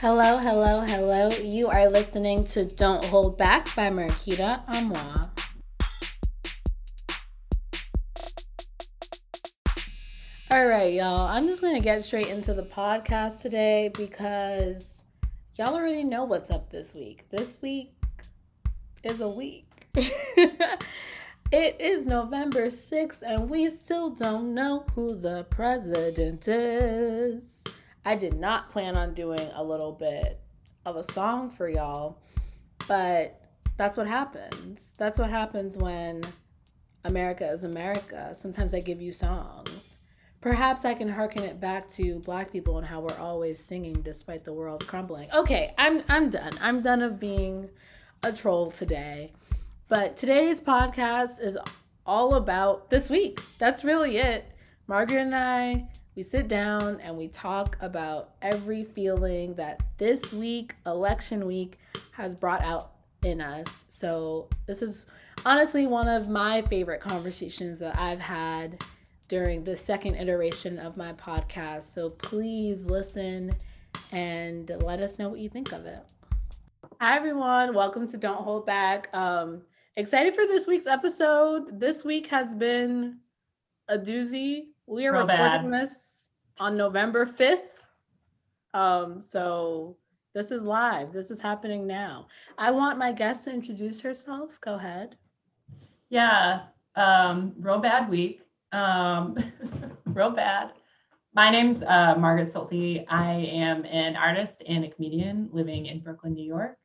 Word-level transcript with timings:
Hello, 0.00 0.36
hello, 0.36 0.80
hello. 0.82 1.30
You 1.30 1.68
are 1.68 1.88
listening 1.88 2.44
to 2.44 2.66
Don't 2.66 3.02
Hold 3.06 3.38
Back 3.38 3.74
by 3.74 3.88
Marquita 3.88 4.62
Amois. 4.66 5.30
All 10.50 10.66
right, 10.66 10.92
y'all. 10.92 11.26
I'm 11.28 11.46
just 11.46 11.62
going 11.62 11.76
to 11.76 11.80
get 11.80 12.04
straight 12.04 12.26
into 12.26 12.52
the 12.52 12.62
podcast 12.62 13.40
today 13.40 13.90
because 13.96 15.06
y'all 15.54 15.74
already 15.74 16.04
know 16.04 16.24
what's 16.24 16.50
up 16.50 16.68
this 16.68 16.94
week. 16.94 17.24
This 17.30 17.62
week 17.62 17.94
is 19.02 19.22
a 19.22 19.28
week. 19.30 19.66
it 19.94 21.80
is 21.80 22.06
November 22.06 22.66
6th, 22.66 23.22
and 23.22 23.48
we 23.48 23.70
still 23.70 24.10
don't 24.10 24.52
know 24.52 24.84
who 24.94 25.18
the 25.18 25.44
president 25.44 26.46
is. 26.48 27.64
I 28.06 28.14
did 28.16 28.38
not 28.38 28.70
plan 28.70 28.96
on 28.96 29.12
doing 29.12 29.50
a 29.54 29.62
little 29.62 29.92
bit 29.92 30.40
of 30.86 30.96
a 30.96 31.02
song 31.02 31.50
for 31.50 31.68
y'all, 31.68 32.22
but 32.88 33.42
that's 33.76 33.98
what 33.98 34.06
happens. 34.06 34.94
That's 34.96 35.18
what 35.18 35.28
happens 35.28 35.76
when 35.76 36.22
America 37.04 37.46
is 37.50 37.64
America. 37.64 38.34
Sometimes 38.34 38.72
I 38.72 38.80
give 38.80 39.02
you 39.02 39.12
songs 39.12 39.96
Perhaps 40.46 40.84
I 40.84 40.94
can 40.94 41.08
hearken 41.08 41.42
it 41.42 41.60
back 41.60 41.88
to 41.90 42.20
black 42.20 42.52
people 42.52 42.78
and 42.78 42.86
how 42.86 43.00
we're 43.00 43.18
always 43.18 43.58
singing 43.58 43.94
despite 43.94 44.44
the 44.44 44.52
world 44.52 44.86
crumbling. 44.86 45.28
Okay, 45.32 45.74
I'm 45.76 46.04
I'm 46.08 46.30
done. 46.30 46.52
I'm 46.60 46.82
done 46.82 47.02
of 47.02 47.18
being 47.18 47.68
a 48.22 48.32
troll 48.32 48.70
today. 48.70 49.32
But 49.88 50.16
today's 50.16 50.60
podcast 50.60 51.40
is 51.40 51.58
all 52.06 52.34
about 52.34 52.90
this 52.90 53.10
week. 53.10 53.40
That's 53.58 53.82
really 53.82 54.18
it. 54.18 54.44
Margaret 54.86 55.22
and 55.22 55.34
I, 55.34 55.88
we 56.16 56.22
sit 56.22 56.48
down 56.48 56.98
and 57.02 57.14
we 57.14 57.28
talk 57.28 57.76
about 57.80 58.30
every 58.40 58.82
feeling 58.82 59.54
that 59.54 59.82
this 59.98 60.32
week, 60.32 60.74
election 60.86 61.46
week, 61.46 61.78
has 62.12 62.34
brought 62.34 62.62
out 62.62 62.92
in 63.22 63.42
us. 63.42 63.84
So, 63.88 64.48
this 64.66 64.80
is 64.80 65.06
honestly 65.44 65.86
one 65.86 66.08
of 66.08 66.30
my 66.30 66.62
favorite 66.62 67.02
conversations 67.02 67.78
that 67.80 67.98
I've 67.98 68.20
had 68.20 68.82
during 69.28 69.62
the 69.62 69.76
second 69.76 70.14
iteration 70.14 70.78
of 70.78 70.96
my 70.96 71.12
podcast. 71.12 71.82
So 71.92 72.10
please 72.10 72.84
listen 72.84 73.52
and 74.12 74.70
let 74.82 75.00
us 75.00 75.18
know 75.18 75.28
what 75.28 75.40
you 75.40 75.48
think 75.48 75.72
of 75.72 75.84
it. 75.84 75.98
Hi, 77.00 77.16
everyone. 77.16 77.74
Welcome 77.74 78.08
to 78.08 78.16
Don't 78.16 78.42
Hold 78.42 78.64
Back. 78.64 79.12
Um, 79.12 79.62
excited 79.96 80.34
for 80.34 80.46
this 80.46 80.66
week's 80.66 80.86
episode. 80.86 81.78
This 81.78 82.04
week 82.04 82.28
has 82.28 82.54
been 82.54 83.18
a 83.88 83.98
doozy. 83.98 84.68
We 84.88 85.06
are 85.06 85.12
Real 85.12 85.26
recording 85.26 85.70
bad. 85.70 85.82
this 85.82 86.28
on 86.60 86.76
November 86.76 87.26
5th. 87.26 87.58
Um, 88.72 89.20
so 89.20 89.96
this 90.32 90.52
is 90.52 90.62
live. 90.62 91.12
This 91.12 91.32
is 91.32 91.40
happening 91.40 91.86
now. 91.88 92.28
I 92.56 92.70
want 92.70 92.96
my 92.98 93.10
guest 93.12 93.44
to 93.44 93.52
introduce 93.52 94.00
herself. 94.00 94.60
Go 94.60 94.76
ahead. 94.76 95.16
Yeah. 96.08 96.66
Um, 96.94 97.54
real 97.58 97.78
bad 97.78 98.08
week. 98.08 98.42
Um, 98.70 99.36
real 100.04 100.30
bad. 100.30 100.72
My 101.34 101.50
name's 101.50 101.82
uh, 101.82 102.14
Margaret 102.16 102.48
Sulte. 102.48 103.04
I 103.08 103.32
am 103.32 103.84
an 103.86 104.14
artist 104.14 104.62
and 104.68 104.84
a 104.84 104.88
comedian 104.88 105.48
living 105.52 105.86
in 105.86 105.98
Brooklyn, 105.98 106.34
New 106.34 106.46
York. 106.46 106.78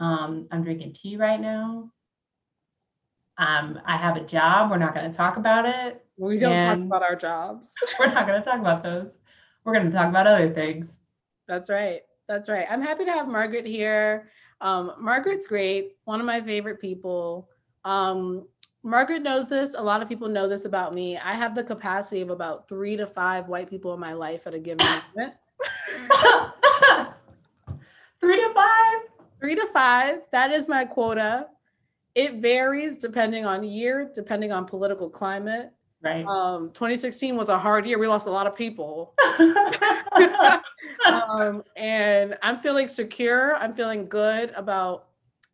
Um, 0.00 0.48
I'm 0.50 0.64
drinking 0.64 0.94
tea 0.94 1.16
right 1.16 1.40
now. 1.40 1.92
Um, 3.38 3.80
I 3.86 3.96
have 3.96 4.16
a 4.16 4.24
job. 4.24 4.70
We're 4.70 4.78
not 4.78 4.94
going 4.94 5.10
to 5.10 5.16
talk 5.16 5.36
about 5.36 5.64
it. 5.64 6.04
We 6.20 6.38
don't 6.38 6.60
talk 6.60 6.76
about 6.76 7.02
our 7.02 7.16
jobs. 7.16 7.68
we're 7.98 8.12
not 8.12 8.26
going 8.26 8.42
to 8.42 8.44
talk 8.44 8.60
about 8.60 8.82
those. 8.82 9.18
We're 9.64 9.72
going 9.72 9.86
to 9.86 9.90
talk 9.90 10.08
about 10.08 10.26
other 10.26 10.52
things. 10.52 10.98
That's 11.48 11.70
right. 11.70 12.02
That's 12.28 12.50
right. 12.50 12.66
I'm 12.70 12.82
happy 12.82 13.06
to 13.06 13.10
have 13.10 13.26
Margaret 13.26 13.66
here. 13.66 14.28
Um, 14.60 14.92
Margaret's 15.00 15.46
great. 15.46 15.96
One 16.04 16.20
of 16.20 16.26
my 16.26 16.42
favorite 16.42 16.78
people. 16.78 17.48
Um, 17.86 18.46
Margaret 18.82 19.22
knows 19.22 19.48
this. 19.48 19.74
A 19.74 19.82
lot 19.82 20.02
of 20.02 20.08
people 20.08 20.28
know 20.28 20.46
this 20.46 20.66
about 20.66 20.94
me. 20.94 21.16
I 21.16 21.34
have 21.34 21.54
the 21.54 21.64
capacity 21.64 22.20
of 22.20 22.28
about 22.28 22.68
three 22.68 22.98
to 22.98 23.06
five 23.06 23.48
white 23.48 23.70
people 23.70 23.94
in 23.94 24.00
my 24.00 24.12
life 24.12 24.46
at 24.46 24.52
a 24.52 24.58
given 24.58 24.86
moment. 25.16 25.34
three 28.20 28.36
to 28.36 28.52
five? 28.54 29.00
Three 29.40 29.54
to 29.54 29.66
five. 29.68 30.18
That 30.32 30.52
is 30.52 30.68
my 30.68 30.84
quota. 30.84 31.46
It 32.14 32.34
varies 32.34 32.98
depending 32.98 33.46
on 33.46 33.64
year, 33.64 34.10
depending 34.14 34.52
on 34.52 34.66
political 34.66 35.08
climate. 35.08 35.72
Right. 36.02 36.24
Um, 36.24 36.70
2016 36.72 37.36
was 37.36 37.50
a 37.50 37.58
hard 37.58 37.86
year. 37.86 37.98
We 37.98 38.06
lost 38.06 38.26
a 38.26 38.30
lot 38.30 38.46
of 38.46 38.54
people. 38.54 39.14
um, 41.06 41.62
and 41.76 42.38
I'm 42.42 42.60
feeling 42.60 42.88
secure. 42.88 43.54
I'm 43.56 43.74
feeling 43.74 44.08
good 44.08 44.50
about 44.56 45.08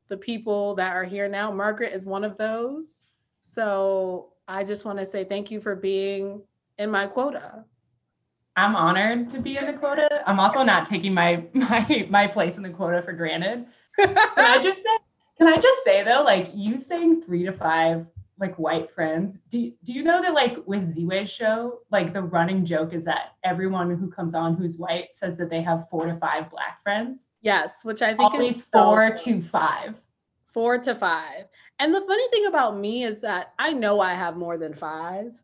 the 0.09 0.17
people 0.17 0.77
that 0.77 0.93
are 0.93 1.05
here 1.05 1.29
now. 1.29 1.51
Margaret 1.51 1.93
is 1.93 2.07
one 2.07 2.23
of 2.23 2.37
those. 2.37 3.07
So 3.43 4.35
I 4.47 4.63
just 4.63 4.85
want 4.85 4.99
to 5.01 5.07
say 5.07 5.25
thank 5.25 5.51
you 5.51 5.61
for 5.61 5.75
being 5.75 6.43
in 6.79 6.91
my 6.91 7.09
quota. 7.09 7.65
I'm 8.55 8.77
honored 8.77 9.29
to 9.31 9.41
be 9.41 9.57
in 9.59 9.67
the 9.67 9.73
quota. 9.73 10.23
I'm 10.27 10.41
also 10.41 10.63
not 10.63 10.87
taking 10.87 11.13
my 11.13 11.45
my 11.53 12.07
my 12.09 12.27
place 12.27 12.57
in 12.57 12.63
the 12.63 12.71
quota 12.71 13.03
for 13.03 13.13
granted. 13.13 13.67
Can 13.99 14.15
I 14.37 14.61
just 14.63 14.83
say 14.83 14.97
can 15.39 15.49
I 15.49 15.57
just 15.57 15.85
say 15.85 16.03
though, 16.05 16.23
like 16.23 16.51
you 16.55 16.79
saying 16.79 17.23
three 17.23 17.45
to 17.45 17.53
five 17.53 18.07
like 18.39 18.59
white 18.59 18.91
friends. 18.91 19.41
Do, 19.49 19.73
do 19.83 19.93
you 19.93 20.03
know 20.03 20.21
that 20.23 20.35
like 20.35 20.59
with 20.67 20.95
Ziwe's 20.97 21.31
show, 21.31 21.81
like 21.91 22.13
the 22.13 22.23
running 22.23 22.65
joke 22.65 22.93
is 22.93 23.05
that 23.05 23.35
everyone 23.43 23.91
who 23.97 24.11
comes 24.11 24.35
on 24.35 24.55
who's 24.55 24.79
white 24.79 25.15
says 25.15 25.37
that 25.37 25.51
they 25.51 25.63
have 25.63 25.89
four 25.91 26.07
to 26.07 26.17
five 26.17 26.51
black 26.51 26.83
friends? 26.83 27.21
Yes, 27.41 27.85
which 27.85 28.03
I 28.03 28.09
think 28.09 28.35
always 28.35 28.63
four 28.63 29.17
so 29.17 29.25
to 29.25 29.43
five. 29.43 29.95
Four 30.49 30.79
to 30.79 30.95
five. 30.95 31.45
And 31.79 31.95
the 31.95 32.01
funny 32.01 32.29
thing 32.29 32.47
about 32.47 32.79
me 32.79 33.05
is 33.05 33.21
that 33.21 33.53
I 33.59 33.73
know 33.73 34.01
I 34.01 34.15
have 34.15 34.37
more 34.37 34.57
than 34.57 34.75
five, 34.75 35.43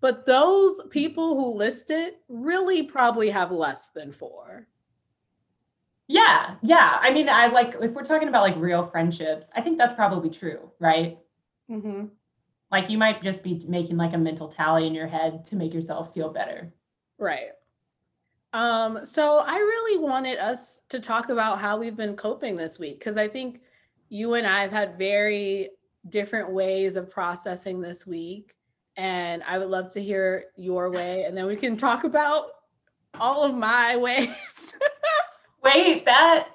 but 0.00 0.26
those 0.26 0.80
people 0.90 1.36
who 1.36 1.56
list 1.56 1.90
it 1.90 2.20
really 2.28 2.82
probably 2.82 3.30
have 3.30 3.52
less 3.52 3.88
than 3.88 4.12
four. 4.12 4.66
Yeah, 6.08 6.56
yeah. 6.62 6.98
I 7.00 7.12
mean, 7.12 7.28
I 7.28 7.46
like 7.46 7.76
if 7.80 7.92
we're 7.92 8.02
talking 8.02 8.28
about 8.28 8.42
like 8.42 8.56
real 8.56 8.86
friendships, 8.86 9.48
I 9.54 9.60
think 9.60 9.78
that's 9.78 9.94
probably 9.94 10.30
true, 10.30 10.70
right? 10.80 11.18
Mm-hmm. 11.70 12.06
Like 12.70 12.88
you 12.88 12.98
might 12.98 13.22
just 13.22 13.42
be 13.42 13.60
making 13.68 13.96
like 13.96 14.12
a 14.12 14.18
mental 14.18 14.48
tally 14.48 14.86
in 14.86 14.94
your 14.94 15.08
head 15.08 15.46
to 15.46 15.56
make 15.56 15.74
yourself 15.74 16.14
feel 16.14 16.30
better. 16.30 16.72
Right. 17.18 17.50
Um, 18.52 19.04
so 19.04 19.38
I 19.38 19.56
really 19.56 19.98
wanted 19.98 20.38
us 20.38 20.80
to 20.88 21.00
talk 21.00 21.28
about 21.28 21.58
how 21.58 21.78
we've 21.78 21.96
been 21.96 22.16
coping 22.16 22.56
this 22.56 22.78
week 22.78 22.98
because 22.98 23.16
I 23.16 23.28
think 23.28 23.60
you 24.08 24.34
and 24.34 24.46
I 24.46 24.62
have 24.62 24.72
had 24.72 24.98
very 24.98 25.70
different 26.08 26.50
ways 26.50 26.96
of 26.96 27.10
processing 27.10 27.80
this 27.80 28.06
week. 28.06 28.54
And 28.96 29.42
I 29.44 29.58
would 29.58 29.68
love 29.68 29.92
to 29.94 30.02
hear 30.02 30.46
your 30.56 30.90
way. 30.90 31.24
And 31.24 31.36
then 31.36 31.46
we 31.46 31.56
can 31.56 31.76
talk 31.76 32.04
about 32.04 32.46
all 33.18 33.44
of 33.44 33.54
my 33.54 33.96
ways. 33.96 34.76
Wait, 35.62 36.04
that 36.06 36.48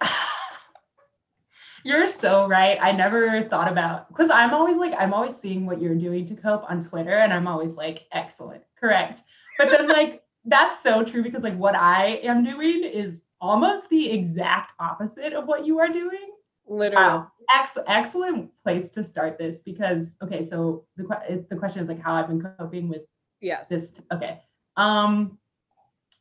you're 1.86 2.08
so 2.08 2.48
right. 2.48 2.80
I 2.82 2.94
never 2.94 3.44
thought 3.44 3.72
about 3.72 4.08
because 4.08 4.32
I'm 4.32 4.56
always 4.56 4.76
like, 4.76 4.96
I'm 4.98 5.14
always 5.14 5.36
seeing 5.36 5.68
what 5.68 5.80
you're 5.80 5.94
doing 5.94 6.26
to 6.26 6.36
cope 6.36 6.68
on 6.68 6.82
Twitter, 6.82 7.14
and 7.14 7.32
I'm 7.32 7.48
always 7.48 7.76
like, 7.76 8.08
excellent, 8.12 8.64
correct. 8.76 9.22
But 9.60 9.70
then, 9.70 9.88
like, 9.88 10.24
that's 10.46 10.82
so 10.82 11.04
true 11.04 11.22
because, 11.22 11.44
like, 11.44 11.56
what 11.56 11.76
I 11.76 12.20
am 12.24 12.44
doing 12.44 12.84
is 12.84 13.22
almost 13.40 13.90
the 13.90 14.12
exact 14.12 14.74
opposite 14.80 15.34
of 15.34 15.46
what 15.46 15.68
you 15.68 15.78
are 15.78 15.88
doing. 15.88 16.32
Literally. 16.68 17.06
Wow. 17.06 17.32
Ex- 17.56 17.78
excellent 17.86 18.50
place 18.64 18.90
to 18.90 19.04
start 19.04 19.38
this 19.38 19.62
because 19.62 20.16
okay, 20.24 20.42
so 20.42 20.86
the 20.98 21.46
the 21.52 21.56
question 21.56 21.84
is 21.84 21.88
like 21.88 22.02
how 22.02 22.16
I've 22.16 22.28
been 22.28 22.42
coping 22.42 22.90
with 22.90 23.04
yes 23.42 23.68
this. 23.70 23.94
Okay, 24.12 24.42
um, 24.76 25.38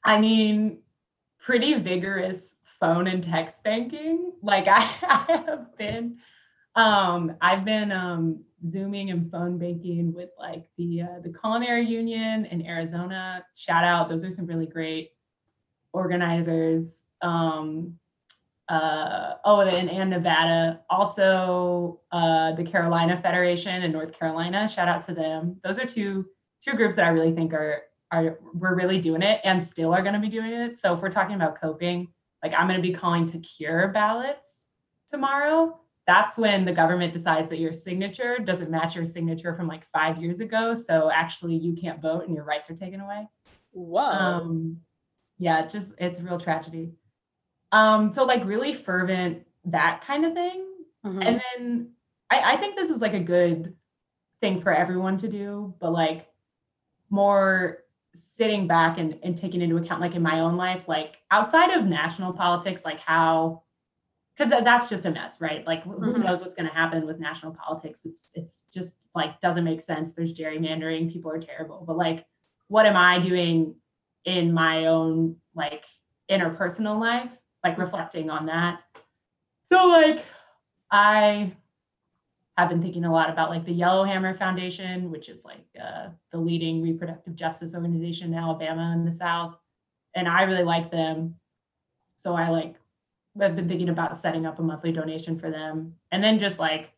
I 0.05 0.21
mean, 0.21 0.81
pretty 1.41 1.73
vigorous 1.73 2.57
phone 2.85 3.07
and 3.07 3.25
text 3.25 3.63
banking. 3.65 4.33
Like 4.43 4.69
I, 4.69 4.77
I 5.03 5.43
have 5.47 5.77
been, 5.79 6.19
um, 6.75 7.37
I've 7.41 7.65
been 7.65 7.91
um 7.93 8.45
zooming 8.67 9.11
and 9.11 9.31
phone 9.31 9.59
banking 9.59 10.13
with 10.13 10.31
like 10.39 10.67
the 10.77 11.03
uh, 11.03 11.21
the 11.23 11.33
culinary 11.41 11.87
union 11.87 12.45
in 12.47 12.67
Arizona. 12.67 13.45
Shout 13.57 13.85
out, 13.85 14.09
those 14.09 14.25
are 14.25 14.33
some 14.33 14.47
really 14.47 14.67
great 14.67 15.13
organizers. 15.93 17.03
Um, 17.23 17.99
uh, 18.69 19.35
oh, 19.45 19.61
and, 19.61 19.91
and 19.91 20.11
Nevada, 20.11 20.81
also 20.89 22.01
uh, 22.11 22.53
the 22.53 22.65
Carolina 22.65 23.21
Federation 23.23 23.83
in 23.83 23.93
North 23.93 24.19
Carolina. 24.19 24.69
Shout 24.69 24.89
out 24.89 25.07
to 25.07 25.15
them. 25.15 25.61
Those 25.63 25.79
are 25.79 25.87
two 25.87 26.27
two 26.63 26.73
groups 26.73 26.97
that 26.97 27.07
I 27.07 27.11
really 27.11 27.33
think 27.33 27.55
are 27.55 27.83
are 28.11 28.39
we're 28.55 28.75
really 28.75 29.01
doing 29.01 29.23
it 29.23 29.41
and 29.45 29.63
still 29.63 29.95
are 29.95 30.03
going 30.03 30.15
to 30.15 30.21
be 30.21 30.29
doing 30.29 30.53
it. 30.53 30.79
So 30.79 30.95
if 30.95 31.01
we're 31.01 31.11
talking 31.11 31.37
about 31.37 31.61
coping, 31.61 32.09
like 32.45 32.53
I'm 32.57 32.69
going 32.69 32.81
to 32.81 32.87
be 32.87 32.95
calling 32.95 33.27
to 33.27 33.39
cure 33.39 33.89
ballots 33.89 34.63
tomorrow. 35.09 35.81
That's 36.07 36.37
when 36.37 36.67
the 36.67 36.73
government 36.73 37.15
decides 37.15 37.49
that 37.49 37.59
your 37.59 37.73
signature 37.73 38.39
doesn't 38.39 38.71
match 38.71 38.95
your 38.95 39.07
signature 39.07 39.57
from 39.57 39.67
like 39.67 39.87
five 39.91 40.23
years 40.23 40.41
ago. 40.41 40.75
So 40.75 41.11
actually, 41.11 41.57
you 41.57 41.75
can't 41.75 42.03
vote 42.03 42.27
and 42.27 42.35
your 42.35 42.45
rights 42.45 42.69
are 42.69 42.77
taken 42.77 43.01
away. 43.01 43.27
Whoa. 43.73 44.03
Um, 44.03 44.81
yeah, 45.39 45.67
just 45.67 45.93
it's 45.99 46.21
a 46.21 46.23
real 46.23 46.39
tragedy. 46.39 46.93
Um, 47.73 48.13
so 48.13 48.25
like 48.25 48.45
really 48.45 48.75
fervent, 48.75 49.47
that 49.65 50.03
kind 50.07 50.27
of 50.27 50.35
thing. 50.35 50.67
Mhm. 51.05 51.25
And 51.25 51.41
then 51.41 51.91
I, 52.31 52.55
I 52.55 52.57
think 52.59 52.77
this 52.77 52.91
is 52.91 53.01
like 53.01 53.15
a 53.15 53.21
good 53.21 53.75
thing 54.43 54.61
for 54.61 54.73
everyone 54.73 55.17
to 55.19 55.29
do, 55.29 55.75
but 55.81 55.93
like 55.93 56.29
more 57.09 57.84
sitting 58.15 58.67
back 58.67 58.99
and, 58.99 59.19
and 59.23 59.37
taking 59.37 59.61
into 59.61 59.77
account, 59.77 60.01
like 60.01 60.15
in 60.15 60.23
my 60.23 60.41
own 60.41 60.57
life, 60.57 60.87
like 60.89 61.19
outside 61.31 61.71
of 61.71 61.85
national 61.85 62.33
politics, 62.33 62.85
like 62.85 63.01
how 63.01 63.63
because 64.37 64.51
that's 64.65 64.89
just 64.89 65.05
a 65.05 65.11
mess, 65.11 65.41
right? 65.41 65.65
Like 65.67 65.85
wh- 65.85 66.01
who 66.01 66.13
mm-hmm. 66.13 66.23
knows 66.23 66.41
what's 66.41 66.55
going 66.55 66.69
to 66.69 66.75
happen 66.75 67.07
with 67.07 67.21
national 67.21 67.55
politics? 67.55 68.01
It's 68.05 68.31
it's 68.35 68.65
just 68.73 69.09
like 69.15 69.41
doesn't 69.41 69.65
make 69.65 69.81
sense. 69.81 70.13
There's 70.13 70.35
gerrymandering, 70.35 71.13
people 71.13 71.31
are 71.31 71.39
terrible. 71.39 71.85
But 71.87 71.97
like, 71.97 72.27
what 72.69 72.87
am 72.87 72.97
I 72.97 73.19
doing 73.19 73.77
in 74.25 74.53
my 74.53 74.87
own 74.87 75.37
like 75.55 75.85
interpersonal 76.31 77.01
life? 77.01 77.39
Like 77.63 77.75
mm-hmm. 77.75 77.83
reflecting 77.83 78.31
on 78.31 78.47
that. 78.47 78.81
So 79.67 79.89
like, 79.89 80.25
I 80.91 81.53
have 82.57 82.69
been 82.69 82.83
thinking 82.83 83.05
a 83.05 83.13
lot 83.13 83.31
about 83.31 83.51
like 83.51 83.65
the 83.65 83.73
Yellowhammer 83.73 84.35
Foundation, 84.35 85.11
which 85.11 85.29
is 85.29 85.45
like 85.45 85.67
uh, 85.83 86.09
the 86.31 86.39
leading 86.39 86.83
reproductive 86.83 87.35
justice 87.35 87.75
organization 87.75 88.33
in 88.33 88.39
Alabama 88.39 88.93
in 88.95 89.05
the 89.05 89.13
South, 89.13 89.57
and 90.15 90.29
I 90.29 90.43
really 90.43 90.63
like 90.63 90.91
them. 90.91 91.37
So 92.17 92.35
I 92.35 92.49
like 92.49 92.77
I've 93.41 93.57
been 93.57 93.69
thinking 93.69 93.89
about 93.89 94.17
setting 94.17 94.47
up 94.47 94.61
a 94.61 94.63
monthly 94.63 94.93
donation 94.93 95.39
for 95.39 95.51
them, 95.51 95.95
and 96.13 96.23
then 96.23 96.39
just 96.39 96.59
like 96.59 96.93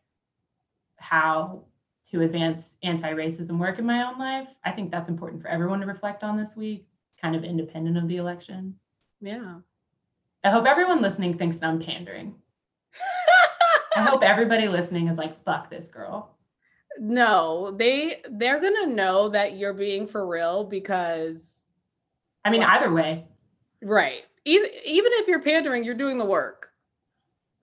how 0.97 1.63
to 2.11 2.21
advance 2.21 2.77
anti-racism 2.83 3.57
work 3.57 3.79
in 3.79 3.85
my 3.85 4.03
own 4.03 4.17
life. 4.17 4.47
I 4.63 4.71
think 4.71 4.91
that's 4.91 5.09
important 5.09 5.41
for 5.41 5.49
everyone 5.49 5.81
to 5.81 5.87
reflect 5.87 6.23
on 6.23 6.37
this 6.37 6.55
week, 6.55 6.87
kind 7.21 7.35
of 7.35 7.43
independent 7.43 7.97
of 7.97 8.07
the 8.07 8.17
election. 8.17 8.75
Yeah. 9.19 9.55
I 10.43 10.51
hope 10.51 10.65
everyone 10.65 11.01
listening 11.01 11.37
thinks 11.37 11.57
that 11.57 11.67
I'm 11.67 11.81
pandering. 11.81 12.35
I 13.97 14.01
hope 14.03 14.23
everybody 14.23 14.67
listening 14.67 15.07
is 15.07 15.17
like, 15.17 15.43
fuck 15.43 15.69
this 15.69 15.87
girl. 15.89 16.35
no, 16.99 17.75
they 17.77 18.21
they're 18.31 18.59
gonna 18.59 18.87
know 18.87 19.29
that 19.29 19.57
you're 19.57 19.73
being 19.73 20.07
for 20.07 20.27
real 20.27 20.63
because 20.63 21.43
I 22.45 22.49
mean, 22.49 22.63
either 22.63 22.91
way, 22.93 23.25
right. 23.81 24.23
Even 24.45 24.69
even 24.85 25.11
if 25.15 25.27
you're 25.27 25.41
pandering, 25.41 25.83
you're 25.83 25.93
doing 25.95 26.17
the 26.17 26.25
work. 26.25 26.69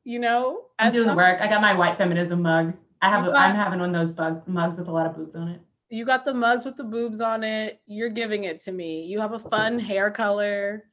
You 0.04 0.19
know? 0.19 0.66
I'm 0.78 0.92
doing 0.92 1.06
the 1.08 1.14
work. 1.14 1.40
I 1.40 1.48
got 1.48 1.62
my 1.62 1.72
white 1.72 1.96
feminism 1.96 2.42
mug. 2.42 2.75
I 3.00 3.08
have. 3.08 3.26
A, 3.26 3.31
I'm 3.32 3.56
having 3.56 3.81
one 3.81 3.94
of 3.94 4.00
those 4.06 4.14
bug, 4.14 4.46
mugs 4.46 4.76
with 4.76 4.88
a 4.88 4.92
lot 4.92 5.06
of 5.06 5.16
boobs 5.16 5.34
on 5.34 5.48
it. 5.48 5.60
You 5.88 6.04
got 6.04 6.25
the 6.26 6.34
mugs 6.34 6.64
with 6.64 6.76
the 6.76 6.84
boobs 6.84 7.20
on 7.22 7.42
it. 7.44 7.81
You're 7.86 8.10
giving 8.10 8.44
it 8.44 8.60
to 8.64 8.72
me. 8.72 9.04
You 9.04 9.20
have 9.20 9.32
a 9.32 9.38
fun 9.38 9.78
hair 9.90 10.10
color. 10.10 10.84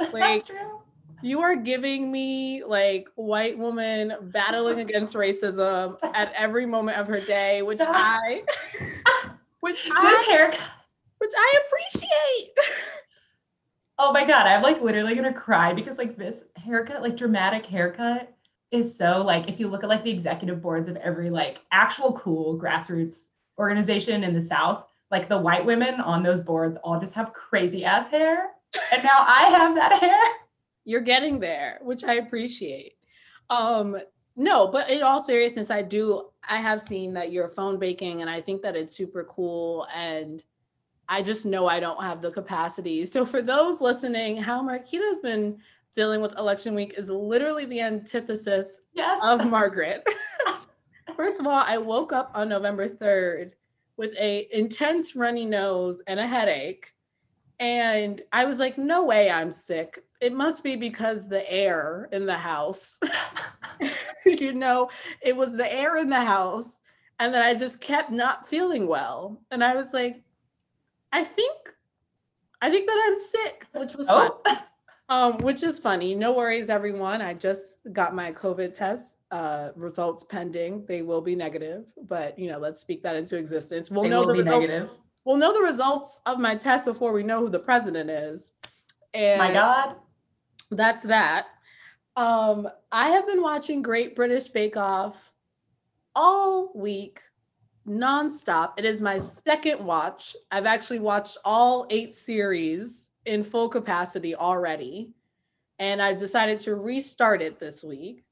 Like- 0.00 0.12
That's 0.12 0.46
true. 0.48 0.80
You 1.22 1.40
are 1.40 1.56
giving 1.56 2.12
me 2.12 2.62
like 2.64 3.08
white 3.14 3.58
woman 3.58 4.12
battling 4.20 4.80
against 4.80 5.14
racism 5.14 5.96
at 6.14 6.32
every 6.36 6.66
moment 6.66 6.98
of 6.98 7.06
her 7.08 7.20
day, 7.20 7.62
which 7.62 7.78
Stop. 7.78 7.94
I 7.96 8.42
which 9.60 9.84
This 9.84 9.92
I 9.94 10.24
haircut. 10.28 10.60
which 11.18 11.32
I 11.36 11.60
appreciate. 11.66 12.58
Oh 13.98 14.12
my 14.12 14.26
god, 14.26 14.46
I'm 14.46 14.62
like 14.62 14.82
literally 14.82 15.14
gonna 15.14 15.32
cry 15.32 15.72
because 15.72 15.96
like 15.96 16.18
this 16.18 16.44
haircut, 16.56 17.00
like 17.00 17.16
dramatic 17.16 17.64
haircut, 17.64 18.30
is 18.70 18.94
so 18.94 19.22
like 19.24 19.48
if 19.48 19.58
you 19.58 19.68
look 19.68 19.82
at 19.82 19.88
like 19.88 20.04
the 20.04 20.10
executive 20.10 20.60
boards 20.60 20.86
of 20.86 20.96
every 20.96 21.30
like 21.30 21.60
actual 21.72 22.12
cool 22.12 22.60
grassroots 22.60 23.28
organization 23.58 24.22
in 24.22 24.34
the 24.34 24.40
South, 24.42 24.84
like 25.10 25.30
the 25.30 25.38
white 25.38 25.64
women 25.64 25.94
on 25.94 26.22
those 26.22 26.40
boards 26.42 26.76
all 26.84 27.00
just 27.00 27.14
have 27.14 27.32
crazy 27.32 27.86
ass 27.86 28.10
hair. 28.10 28.50
And 28.92 29.02
now 29.02 29.24
I 29.26 29.44
have 29.44 29.74
that 29.76 29.98
hair. 29.98 30.45
You're 30.86 31.02
getting 31.02 31.38
there, 31.40 31.78
which 31.82 32.02
I 32.04 32.14
appreciate. 32.14 32.94
Um 33.50 33.98
no, 34.38 34.66
but 34.68 34.88
in 34.90 35.02
all 35.02 35.22
seriousness, 35.22 35.70
I 35.70 35.82
do 35.82 36.28
I 36.48 36.56
have 36.62 36.80
seen 36.80 37.12
that 37.14 37.32
you're 37.32 37.48
phone 37.48 37.78
baking 37.78 38.22
and 38.22 38.30
I 38.30 38.40
think 38.40 38.62
that 38.62 38.76
it's 38.76 38.96
super 38.96 39.24
cool 39.24 39.86
and 39.94 40.42
I 41.08 41.22
just 41.22 41.46
know 41.46 41.66
I 41.68 41.78
don't 41.80 42.02
have 42.02 42.22
the 42.22 42.30
capacity. 42.30 43.04
So 43.14 43.26
for 43.26 43.42
those 43.42 43.80
listening, 43.80 44.36
how 44.38 44.62
Marquita's 44.62 45.20
been 45.20 45.58
dealing 45.94 46.20
with 46.20 46.36
election 46.38 46.74
week 46.74 46.94
is 46.98 47.08
literally 47.08 47.64
the 47.64 47.80
antithesis 47.80 48.78
Yes. 48.94 49.20
of 49.22 49.46
Margaret. 49.48 50.06
First 51.16 51.40
of 51.40 51.46
all, 51.46 51.62
I 51.66 51.78
woke 51.78 52.12
up 52.12 52.30
on 52.34 52.48
November 52.48 52.88
3rd 52.88 53.52
with 53.96 54.12
a 54.18 54.46
intense 54.52 55.16
runny 55.16 55.46
nose 55.46 56.00
and 56.06 56.20
a 56.20 56.26
headache. 56.26 56.92
And 57.58 58.20
I 58.32 58.44
was 58.44 58.58
like, 58.58 58.76
no 58.76 59.04
way 59.04 59.30
I'm 59.30 59.50
sick. 59.50 60.04
It 60.20 60.32
must 60.32 60.64
be 60.64 60.76
because 60.76 61.28
the 61.28 61.50
air 61.52 62.08
in 62.12 62.26
the 62.26 62.36
house. 62.38 62.98
you 64.26 64.52
know, 64.52 64.90
it 65.22 65.36
was 65.36 65.52
the 65.52 65.72
air 65.72 65.96
in 65.96 66.10
the 66.10 66.24
house. 66.24 66.80
And 67.18 67.32
then 67.32 67.42
I 67.42 67.54
just 67.54 67.80
kept 67.80 68.10
not 68.10 68.46
feeling 68.46 68.86
well. 68.86 69.40
And 69.50 69.64
I 69.64 69.74
was 69.74 69.92
like, 69.92 70.22
I 71.12 71.24
think, 71.24 71.56
I 72.60 72.70
think 72.70 72.86
that 72.86 73.04
I'm 73.06 73.16
sick, 73.30 73.66
which 73.72 73.94
was 73.94 74.08
fun. 74.08 74.30
oh, 74.46 74.62
Um, 75.08 75.38
which 75.38 75.62
is 75.62 75.78
funny. 75.78 76.16
No 76.16 76.32
worries, 76.32 76.68
everyone. 76.68 77.22
I 77.22 77.32
just 77.32 77.78
got 77.92 78.12
my 78.12 78.32
COVID 78.32 78.74
test 78.74 79.18
uh, 79.30 79.68
results 79.76 80.24
pending. 80.24 80.84
They 80.86 81.02
will 81.02 81.20
be 81.20 81.36
negative, 81.36 81.84
but 82.08 82.36
you 82.36 82.50
know, 82.50 82.58
let's 82.58 82.80
speak 82.80 83.04
that 83.04 83.14
into 83.14 83.36
existence. 83.36 83.88
We'll 83.88 84.02
they 84.02 84.08
know 84.08 84.24
the 84.24 84.32
results. 84.32 84.66
negative. 84.66 84.90
We'll 85.24 85.36
know 85.36 85.54
the 85.54 85.60
results 85.60 86.20
of 86.26 86.40
my 86.40 86.56
test 86.56 86.84
before 86.84 87.12
we 87.12 87.22
know 87.22 87.38
who 87.38 87.50
the 87.50 87.60
president 87.60 88.10
is. 88.10 88.52
And 89.14 89.38
My 89.38 89.52
God. 89.52 89.96
That's 90.70 91.02
that. 91.04 91.46
Um, 92.16 92.68
I 92.90 93.10
have 93.10 93.26
been 93.26 93.42
watching 93.42 93.82
Great 93.82 94.16
British 94.16 94.48
Bake 94.48 94.76
Off 94.76 95.32
all 96.14 96.72
week, 96.74 97.20
nonstop. 97.86 98.72
It 98.78 98.84
is 98.84 99.00
my 99.00 99.18
second 99.18 99.84
watch. 99.84 100.34
I've 100.50 100.66
actually 100.66 101.00
watched 101.00 101.36
all 101.44 101.86
eight 101.90 102.14
series 102.14 103.10
in 103.26 103.42
full 103.42 103.68
capacity 103.68 104.34
already, 104.34 105.10
and 105.78 106.00
I've 106.00 106.18
decided 106.18 106.58
to 106.60 106.74
restart 106.76 107.42
it 107.42 107.58
this 107.58 107.84
week. 107.84 108.24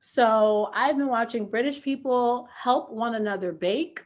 So 0.00 0.70
I've 0.74 0.96
been 0.96 1.08
watching 1.08 1.46
British 1.46 1.80
people 1.80 2.48
help 2.54 2.90
one 2.90 3.14
another 3.14 3.52
bake. 3.52 4.04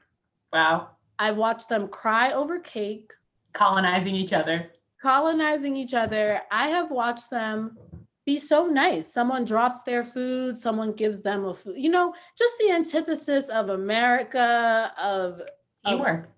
Wow. 0.52 0.90
I've 1.18 1.36
watched 1.36 1.68
them 1.68 1.88
cry 1.88 2.32
over 2.32 2.58
cake 2.58 3.12
Colonizing 3.54 4.16
each 4.16 4.32
other. 4.32 4.72
Colonizing 5.04 5.76
each 5.76 5.92
other. 5.92 6.40
I 6.50 6.68
have 6.68 6.90
watched 6.90 7.28
them 7.28 7.76
be 8.24 8.38
so 8.38 8.66
nice. 8.66 9.12
Someone 9.12 9.44
drops 9.44 9.82
their 9.82 10.02
food, 10.02 10.56
someone 10.56 10.92
gives 10.92 11.20
them 11.20 11.44
a 11.44 11.52
food. 11.52 11.76
You 11.76 11.90
know, 11.90 12.14
just 12.38 12.54
the 12.58 12.70
antithesis 12.70 13.50
of 13.50 13.68
America 13.68 14.90
of 14.98 15.42
Teamwork. 15.86 16.30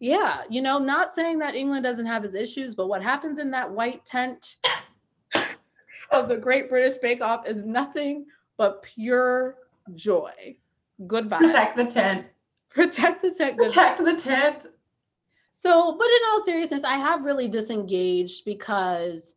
yeah, 0.00 0.42
you 0.50 0.60
know, 0.60 0.78
not 0.78 1.14
saying 1.14 1.38
that 1.38 1.54
England 1.54 1.82
doesn't 1.82 2.04
have 2.04 2.22
its 2.22 2.34
issues, 2.34 2.74
but 2.74 2.88
what 2.88 3.02
happens 3.02 3.38
in 3.38 3.50
that 3.52 3.70
white 3.70 4.04
tent 4.04 4.56
of 6.10 6.28
the 6.28 6.36
Great 6.36 6.68
British 6.68 6.98
Bake 6.98 7.22
Off 7.22 7.48
is 7.48 7.64
nothing 7.64 8.26
but 8.58 8.82
pure 8.82 9.56
joy. 9.94 10.56
Good 11.06 11.30
vibes. 11.30 11.38
Protect 11.38 11.76
the 11.78 11.86
tent. 11.86 12.26
Protect 12.68 13.22
the 13.22 13.30
tent. 13.30 13.56
Protect 13.56 14.04
the 14.04 14.14
tent. 14.14 14.66
So, 15.62 15.92
but 15.92 16.06
in 16.06 16.20
all 16.30 16.42
seriousness, 16.42 16.84
I 16.84 16.94
have 16.94 17.26
really 17.26 17.46
disengaged 17.46 18.46
because, 18.46 19.34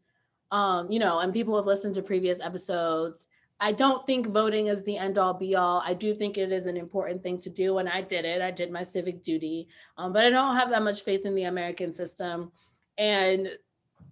um, 0.51 0.89
you 0.89 0.97
know, 0.97 1.19
and 1.19 1.33
people 1.33 1.53
have 1.57 1.65
listened 1.65 1.95
to 1.95 2.01
previous 2.01 2.39
episodes. 2.39 3.25
I 3.59 3.73
don't 3.73 4.05
think 4.05 4.27
voting 4.27 4.67
is 4.67 4.83
the 4.83 4.97
end 4.97 5.17
all 5.17 5.33
be 5.33 5.57
all. 5.57 5.83
I 5.85 5.93
do 5.93 6.15
think 6.15 6.37
it 6.37 6.53
is 6.53 6.65
an 6.65 6.77
important 6.77 7.21
thing 7.23 7.39
to 7.39 7.49
do, 7.49 7.79
and 7.79 7.89
I 7.89 8.03
did 8.03 8.23
it. 8.23 8.41
I 8.41 8.51
did 8.51 8.71
my 8.71 8.83
civic 8.83 9.21
duty, 9.21 9.67
um, 9.97 10.13
but 10.13 10.23
I 10.23 10.29
don't 10.29 10.55
have 10.55 10.69
that 10.69 10.81
much 10.81 11.01
faith 11.01 11.25
in 11.25 11.35
the 11.35 11.43
American 11.43 11.91
system, 11.91 12.53
and 12.97 13.49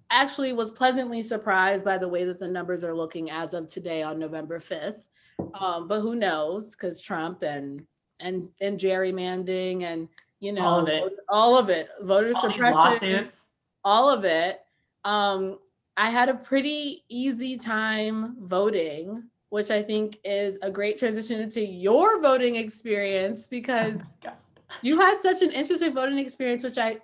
actually 0.09 0.51
was 0.51 0.69
pleasantly 0.69 1.21
surprised 1.21 1.85
by 1.85 1.97
the 1.97 2.09
way 2.09 2.25
that 2.25 2.39
the 2.39 2.47
numbers 2.47 2.83
are 2.83 2.93
looking 2.93 3.31
as 3.31 3.53
of 3.53 3.69
today 3.69 4.03
on 4.03 4.19
November 4.19 4.59
fifth. 4.59 5.07
Um, 5.53 5.87
but 5.87 6.01
who 6.01 6.15
knows? 6.15 6.71
Because 6.71 6.99
Trump 6.99 7.41
and 7.41 7.85
and 8.19 8.49
and 8.59 8.77
gerrymandering 8.77 9.83
and 9.83 10.09
you 10.41 10.51
know 10.51 10.65
All 10.65 10.79
of 10.81 10.87
it. 10.89 11.13
all 11.29 11.57
of 11.57 11.69
it 11.69 11.87
voter 12.01 12.33
All 12.35 12.41
suppression 12.41 12.73
lawsuits. 12.73 13.45
all 13.85 14.09
of 14.09 14.25
it 14.25 14.59
um 15.05 15.57
i 15.95 16.09
had 16.09 16.27
a 16.29 16.33
pretty 16.33 17.03
easy 17.09 17.55
time 17.57 18.35
voting 18.41 19.23
which 19.49 19.71
i 19.71 19.81
think 19.81 20.17
is 20.25 20.57
a 20.61 20.69
great 20.69 20.97
transition 20.99 21.39
into 21.39 21.61
your 21.65 22.19
voting 22.21 22.55
experience 22.57 23.43
Oh 23.43 23.47
because 23.49 23.99
God. 24.23 24.33
you 24.81 24.99
had 24.99 25.21
such 25.21 25.41
an 25.41 25.51
interesting 25.51 25.93
voting 25.93 26.17
experience 26.19 26.63
which 26.63 26.77
i 26.77 26.97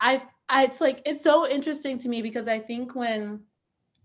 i 0.00 0.22
I, 0.48 0.64
it's 0.64 0.80
like 0.82 1.00
it's 1.06 1.22
so 1.24 1.48
interesting 1.48 1.96
to 2.00 2.10
me 2.10 2.20
because 2.20 2.46
I 2.46 2.58
think 2.58 2.94
when 2.94 3.40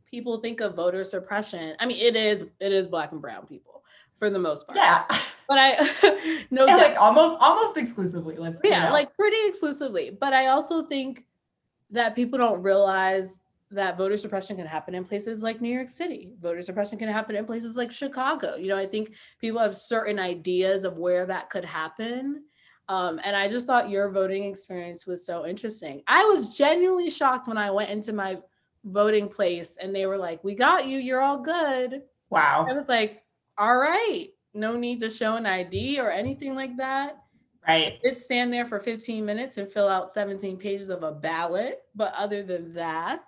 people 0.10 0.38
think 0.38 0.62
of 0.62 0.76
voter 0.76 1.04
suppression, 1.04 1.76
I 1.78 1.86
mean 1.86 1.98
it 2.00 2.16
is 2.16 2.46
it 2.62 2.72
is 2.72 2.88
black 2.88 3.12
and 3.12 3.20
brown 3.20 3.46
people 3.46 3.84
for 4.14 4.30
the 4.30 4.40
most 4.40 4.66
part. 4.66 4.78
Yeah. 4.78 5.04
But 5.48 5.58
I 5.60 6.46
no 6.52 6.66
like 6.66 6.98
almost 7.00 7.42
almost 7.42 7.78
exclusively. 7.78 8.36
Let's 8.38 8.62
yeah 8.64 8.92
like 8.92 9.16
pretty 9.16 9.38
exclusively 9.46 10.16
but 10.20 10.34
i 10.34 10.48
also 10.48 10.84
think 10.84 11.26
that 11.92 12.16
people 12.16 12.38
don't 12.38 12.62
realize 12.62 13.42
that 13.72 13.98
voter 13.98 14.16
suppression 14.16 14.56
can 14.56 14.66
happen 14.66 14.96
in 14.96 15.04
places 15.04 15.44
like 15.44 15.60
New 15.60 15.74
York 15.74 15.90
City. 15.90 16.32
Voter 16.40 16.62
suppression 16.62 16.98
can 16.98 17.10
happen 17.10 17.36
in 17.36 17.46
places 17.46 17.76
like 17.76 17.92
Chicago. 17.92 18.56
You 18.56 18.70
know, 18.70 18.78
I 18.78 18.86
think 18.86 19.14
people 19.40 19.60
have 19.60 19.76
certain 19.76 20.20
ideas 20.20 20.86
of 20.86 20.98
where 20.98 21.26
that 21.26 21.50
could 21.50 21.66
happen. 21.66 22.44
Um, 22.88 23.20
and 23.26 23.36
I 23.36 23.50
just 23.50 23.68
thought 23.68 23.90
your 23.90 24.10
voting 24.10 24.46
experience 24.46 25.06
was 25.06 25.26
so 25.26 25.46
interesting. 25.46 26.02
I 26.08 26.24
was 26.24 26.56
genuinely 26.56 27.10
shocked 27.10 27.50
when 27.50 27.58
I 27.58 27.72
went 27.72 27.90
into 27.90 28.14
my 28.14 28.38
voting 28.86 29.28
place 29.28 29.78
and 29.82 29.94
they 29.94 30.06
were 30.06 30.18
like, 30.18 30.44
We 30.46 30.56
got 30.56 30.88
you, 30.88 30.98
you're 30.98 31.22
all 31.22 31.40
good. 31.40 32.04
Wow. 32.30 32.66
I 32.70 32.74
was 32.74 32.88
like, 32.88 33.24
All 33.58 33.78
right, 33.78 34.30
no 34.54 34.76
need 34.76 35.00
to 35.02 35.10
show 35.10 35.36
an 35.36 35.46
ID 35.46 36.00
or 36.00 36.12
anything 36.12 36.56
like 36.56 36.78
that. 36.78 37.18
Right. 37.68 38.00
Did 38.02 38.18
stand 38.18 38.54
there 38.54 38.66
for 38.66 38.80
15 38.80 39.26
minutes 39.26 39.58
and 39.58 39.68
fill 39.68 39.90
out 39.90 40.14
17 40.14 40.58
pages 40.58 40.90
of 40.90 41.04
a 41.04 41.12
ballot. 41.12 41.82
But 41.96 42.14
other 42.16 42.42
than 42.42 42.74
that, 42.76 43.26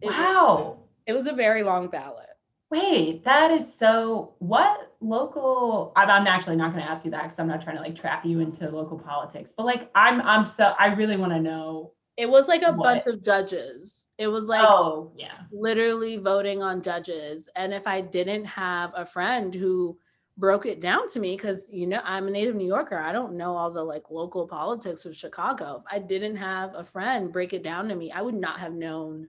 it, 0.00 0.08
Wow. 0.10 0.80
it 1.06 1.12
was 1.12 1.26
a 1.28 1.32
very 1.32 1.62
long 1.62 1.86
ballot. 1.88 2.26
Wait, 2.70 3.24
that 3.24 3.50
is 3.50 3.72
so. 3.72 4.34
What 4.38 4.92
local? 5.00 5.92
I'm, 5.96 6.08
I'm 6.10 6.26
actually 6.28 6.54
not 6.56 6.72
going 6.72 6.84
to 6.84 6.90
ask 6.90 7.04
you 7.04 7.10
that 7.12 7.22
because 7.24 7.38
I'm 7.38 7.48
not 7.48 7.60
trying 7.62 7.76
to 7.76 7.82
like 7.82 7.96
trap 7.96 8.24
you 8.24 8.38
into 8.40 8.68
local 8.70 8.96
politics. 8.98 9.52
But 9.56 9.66
like, 9.66 9.90
I'm 9.94 10.20
I'm 10.22 10.44
so 10.44 10.74
I 10.78 10.88
really 10.94 11.16
want 11.16 11.32
to 11.32 11.40
know. 11.40 11.92
It 12.16 12.28
was 12.28 12.46
like 12.48 12.62
a 12.62 12.72
What? 12.72 13.04
bunch 13.04 13.06
of 13.06 13.22
judges. 13.24 14.08
It 14.18 14.28
was 14.28 14.44
like 14.46 14.62
oh 14.62 15.10
yeah. 15.16 15.32
literally 15.50 16.16
voting 16.16 16.62
on 16.62 16.82
judges. 16.82 17.48
And 17.56 17.72
if 17.74 17.86
I 17.86 18.00
didn't 18.02 18.44
have 18.44 18.92
a 18.94 19.04
friend 19.06 19.52
who 19.54 19.98
broke 20.40 20.64
it 20.64 20.80
down 20.80 21.06
to 21.10 21.20
me, 21.20 21.36
because 21.36 21.68
you 21.70 21.86
know, 21.86 22.00
I'm 22.02 22.26
a 22.26 22.30
native 22.30 22.56
New 22.56 22.66
Yorker, 22.66 22.98
I 22.98 23.12
don't 23.12 23.34
know 23.34 23.54
all 23.54 23.70
the 23.70 23.84
like 23.84 24.10
local 24.10 24.48
politics 24.48 25.04
of 25.04 25.14
Chicago. 25.14 25.84
If 25.84 25.92
I 25.94 25.98
didn't 25.98 26.36
have 26.36 26.74
a 26.74 26.82
friend 26.82 27.32
break 27.32 27.52
it 27.52 27.62
down 27.62 27.88
to 27.88 27.94
me, 27.94 28.10
I 28.10 28.22
would 28.22 28.34
not 28.34 28.58
have 28.58 28.72
known 28.72 29.28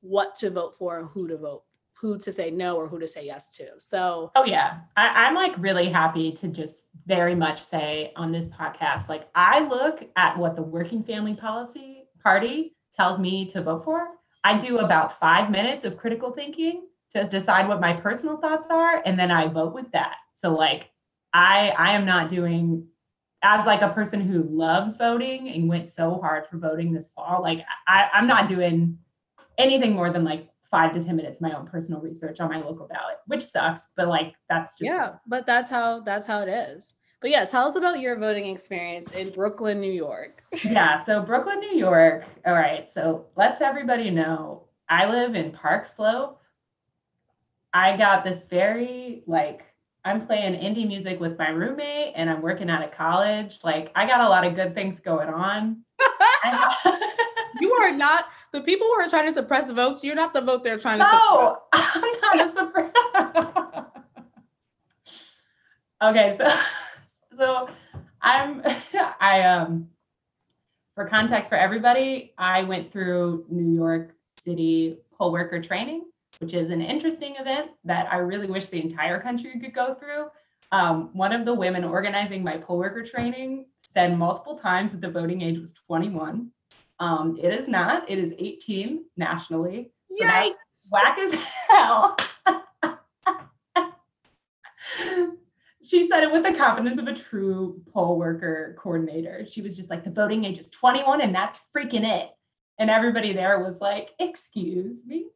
what 0.00 0.34
to 0.36 0.50
vote 0.50 0.74
for 0.76 0.98
and 0.98 1.08
who 1.08 1.28
to 1.28 1.36
vote, 1.36 1.62
who 1.94 2.18
to 2.18 2.32
say 2.32 2.50
no 2.50 2.76
or 2.76 2.88
who 2.88 2.98
to 2.98 3.06
say 3.06 3.24
yes 3.24 3.50
to. 3.52 3.66
So 3.78 4.32
Oh 4.34 4.44
yeah. 4.44 4.80
I, 4.96 5.08
I'm 5.08 5.36
like 5.36 5.54
really 5.58 5.88
happy 5.88 6.32
to 6.32 6.48
just 6.48 6.88
very 7.06 7.36
much 7.36 7.62
say 7.62 8.12
on 8.16 8.32
this 8.32 8.48
podcast, 8.48 9.08
like 9.08 9.28
I 9.34 9.60
look 9.60 10.08
at 10.16 10.36
what 10.36 10.56
the 10.56 10.62
working 10.62 11.04
family 11.04 11.34
policy 11.34 12.08
party 12.20 12.74
tells 12.92 13.20
me 13.20 13.46
to 13.46 13.62
vote 13.62 13.84
for. 13.84 14.08
I 14.44 14.58
do 14.58 14.78
about 14.78 15.20
five 15.20 15.50
minutes 15.52 15.84
of 15.84 15.96
critical 15.96 16.32
thinking 16.32 16.88
to 17.12 17.24
decide 17.24 17.68
what 17.68 17.80
my 17.80 17.92
personal 17.92 18.38
thoughts 18.38 18.66
are, 18.70 19.02
and 19.04 19.18
then 19.18 19.30
I 19.30 19.46
vote 19.46 19.72
with 19.72 19.92
that. 19.92 20.16
So 20.42 20.52
like 20.52 20.90
I 21.32 21.70
I 21.70 21.92
am 21.92 22.04
not 22.04 22.28
doing 22.28 22.88
as 23.42 23.64
like 23.64 23.82
a 23.82 23.88
person 23.90 24.20
who 24.20 24.42
loves 24.42 24.96
voting 24.96 25.48
and 25.48 25.68
went 25.68 25.88
so 25.88 26.20
hard 26.20 26.46
for 26.48 26.58
voting 26.58 26.92
this 26.92 27.10
fall, 27.10 27.42
like 27.42 27.60
I, 27.88 28.08
I'm 28.12 28.26
not 28.26 28.46
doing 28.46 28.98
anything 29.58 29.94
more 29.94 30.12
than 30.12 30.24
like 30.24 30.48
five 30.70 30.94
to 30.94 31.04
10 31.04 31.16
minutes 31.16 31.38
of 31.38 31.42
my 31.42 31.52
own 31.52 31.66
personal 31.66 32.00
research 32.00 32.40
on 32.40 32.48
my 32.48 32.56
local 32.56 32.86
ballot, 32.86 33.16
which 33.26 33.42
sucks, 33.42 33.88
but 33.96 34.08
like 34.08 34.34
that's 34.48 34.78
just 34.78 34.92
yeah, 34.92 35.14
but 35.26 35.46
that's 35.46 35.70
how 35.70 36.00
that's 36.00 36.26
how 36.26 36.42
it 36.42 36.48
is. 36.48 36.94
But 37.20 37.30
yeah, 37.30 37.44
tell 37.44 37.68
us 37.68 37.76
about 37.76 38.00
your 38.00 38.18
voting 38.18 38.46
experience 38.46 39.12
in 39.12 39.30
Brooklyn, 39.30 39.80
New 39.80 39.92
York. 39.92 40.42
yeah. 40.64 40.96
So 40.96 41.22
Brooklyn, 41.22 41.60
New 41.60 41.76
York. 41.76 42.24
All 42.44 42.52
right. 42.52 42.88
So 42.88 43.26
let's 43.36 43.60
everybody 43.60 44.10
know 44.10 44.64
I 44.88 45.06
live 45.06 45.36
in 45.36 45.52
Park 45.52 45.86
Slope. 45.86 46.40
I 47.72 47.96
got 47.96 48.24
this 48.24 48.42
very 48.42 49.22
like 49.28 49.71
I'm 50.04 50.26
playing 50.26 50.54
indie 50.54 50.86
music 50.86 51.20
with 51.20 51.38
my 51.38 51.48
roommate 51.50 52.12
and 52.16 52.28
I'm 52.28 52.42
working 52.42 52.68
out 52.68 52.82
of 52.82 52.90
college. 52.90 53.60
Like 53.62 53.92
I 53.94 54.06
got 54.06 54.20
a 54.20 54.28
lot 54.28 54.44
of 54.44 54.54
good 54.54 54.74
things 54.74 55.00
going 55.00 55.28
on. 55.28 55.84
You 57.60 57.72
are 57.74 57.92
not 57.92 58.26
the 58.50 58.60
people 58.60 58.86
who 58.86 58.94
are 58.94 59.08
trying 59.08 59.26
to 59.26 59.32
suppress 59.32 59.70
votes. 59.70 60.02
You're 60.02 60.16
not 60.16 60.34
the 60.34 60.40
vote 60.40 60.64
they're 60.64 60.78
trying 60.78 60.98
to 60.98 61.04
No, 61.04 61.58
I'm 61.72 62.20
not 62.20 62.40
a 62.40 62.50
surprise. 62.50 63.84
okay, 66.02 66.36
so 66.36 66.48
so 67.38 67.68
I'm 68.20 68.62
I 69.20 69.42
um 69.42 69.88
for 70.94 71.06
context 71.06 71.48
for 71.48 71.56
everybody, 71.56 72.34
I 72.36 72.64
went 72.64 72.90
through 72.90 73.46
New 73.48 73.74
York 73.74 74.14
City 74.38 74.98
poll 75.16 75.30
worker 75.32 75.60
training, 75.60 76.04
which 76.38 76.54
is 76.54 76.70
an 76.70 76.80
interesting 76.80 77.36
event 77.36 77.70
that 77.84 78.12
I 78.12 78.16
really 78.18 78.46
wish 78.46 78.66
the 78.66 78.82
entire 78.82 79.20
country 79.20 79.58
could 79.60 79.74
go 79.74 79.94
through. 79.94 80.26
Um, 80.72 81.10
one 81.12 81.32
of 81.32 81.44
the 81.44 81.54
women 81.54 81.84
organizing 81.84 82.42
my 82.42 82.56
poll 82.56 82.78
worker 82.78 83.04
training 83.04 83.66
said 83.80 84.16
multiple 84.16 84.56
times 84.56 84.92
that 84.92 85.02
the 85.02 85.10
voting 85.10 85.42
age 85.42 85.58
was 85.58 85.74
21. 85.74 86.50
Um, 86.98 87.38
it 87.40 87.52
is 87.52 87.68
not. 87.68 88.10
It 88.10 88.18
is 88.18 88.32
18 88.38 89.04
nationally. 89.16 89.92
So 90.08 90.24
that's 90.24 90.56
whack 90.90 91.18
as 91.18 91.34
hell. 91.68 92.16
she 95.82 96.04
said 96.04 96.22
it 96.22 96.32
with 96.32 96.42
the 96.42 96.54
confidence 96.54 96.98
of 96.98 97.06
a 97.06 97.14
true 97.14 97.82
poll 97.92 98.16
worker 98.18 98.74
coordinator. 98.78 99.44
She 99.46 99.60
was 99.60 99.76
just 99.76 99.90
like, 99.90 100.04
the 100.04 100.10
voting 100.10 100.44
age 100.44 100.58
is 100.58 100.70
21 100.70 101.20
and 101.20 101.34
that's 101.34 101.60
freaking 101.76 102.04
it. 102.04 102.30
And 102.78 102.88
everybody 102.88 103.32
there 103.32 103.62
was 103.62 103.80
like, 103.80 104.10
excuse 104.18 105.04
me. 105.04 105.26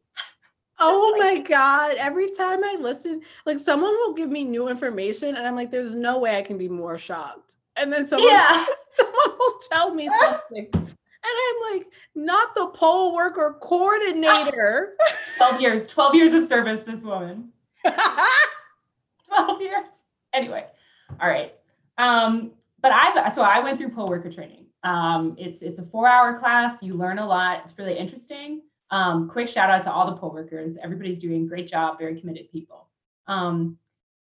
Oh 0.79 1.17
my 1.19 1.39
God. 1.39 1.97
Every 1.97 2.31
time 2.31 2.63
I 2.63 2.77
listen, 2.81 3.23
like 3.45 3.59
someone 3.59 3.93
will 3.93 4.15
give 4.15 4.31
me 4.31 4.45
new 4.45 4.69
information 4.69 5.37
and 5.37 5.47
I'm 5.47 5.57
like, 5.57 5.71
there's 5.71 5.95
no 5.95 6.19
way 6.19 6.37
I 6.37 6.43
can 6.43 6.59
be 6.59 6.69
more 6.69 6.99
shocked. 6.99 7.57
And 7.77 7.93
then 7.93 8.07
someone, 8.07 8.29
Yeah. 8.31 8.67
someone 8.89 9.39
will 9.39 9.59
tell 9.71 9.95
me 9.95 10.09
something. 10.21 10.69
And 10.75 11.35
I'm 11.35 11.73
like, 11.77 11.89
not 12.15 12.55
the 12.55 12.67
poll 12.69 13.15
worker 13.15 13.57
coordinator. 13.61 14.95
12 15.39 15.61
years, 15.61 15.87
12 15.87 16.15
years 16.15 16.33
of 16.35 16.45
service, 16.45 16.83
this 16.83 17.03
woman. 17.03 17.51
12 17.83 19.61
years. 19.61 19.89
Anyway, 20.33 20.67
all 21.21 21.29
right. 21.29 21.55
Um, 21.99 22.53
but 22.81 22.93
I've 22.93 23.33
so 23.33 23.43
I 23.43 23.61
went 23.61 23.79
through 23.79 23.91
poll 23.91 24.09
worker 24.09 24.31
training. 24.31 24.67
Um, 24.85 25.35
it's 25.39 25.63
it's 25.63 25.79
a 25.79 25.83
four 25.83 26.07
hour 26.07 26.39
class. 26.39 26.83
You 26.83 26.95
learn 26.95 27.19
a 27.19 27.27
lot. 27.27 27.63
It's 27.65 27.77
really 27.79 27.97
interesting. 27.99 28.63
Um, 28.91 29.29
quick 29.29 29.49
shout 29.49 29.71
out 29.71 29.83
to 29.83 29.93
all 29.93 30.07
the 30.07 30.17
poll 30.17 30.33
workers. 30.33 30.77
Everybody's 30.83 31.19
doing 31.19 31.45
a 31.45 31.49
great 31.49 31.67
job. 31.67 31.99
Very 31.99 32.19
committed 32.19 32.51
people. 32.51 32.89
Um, 33.27 33.79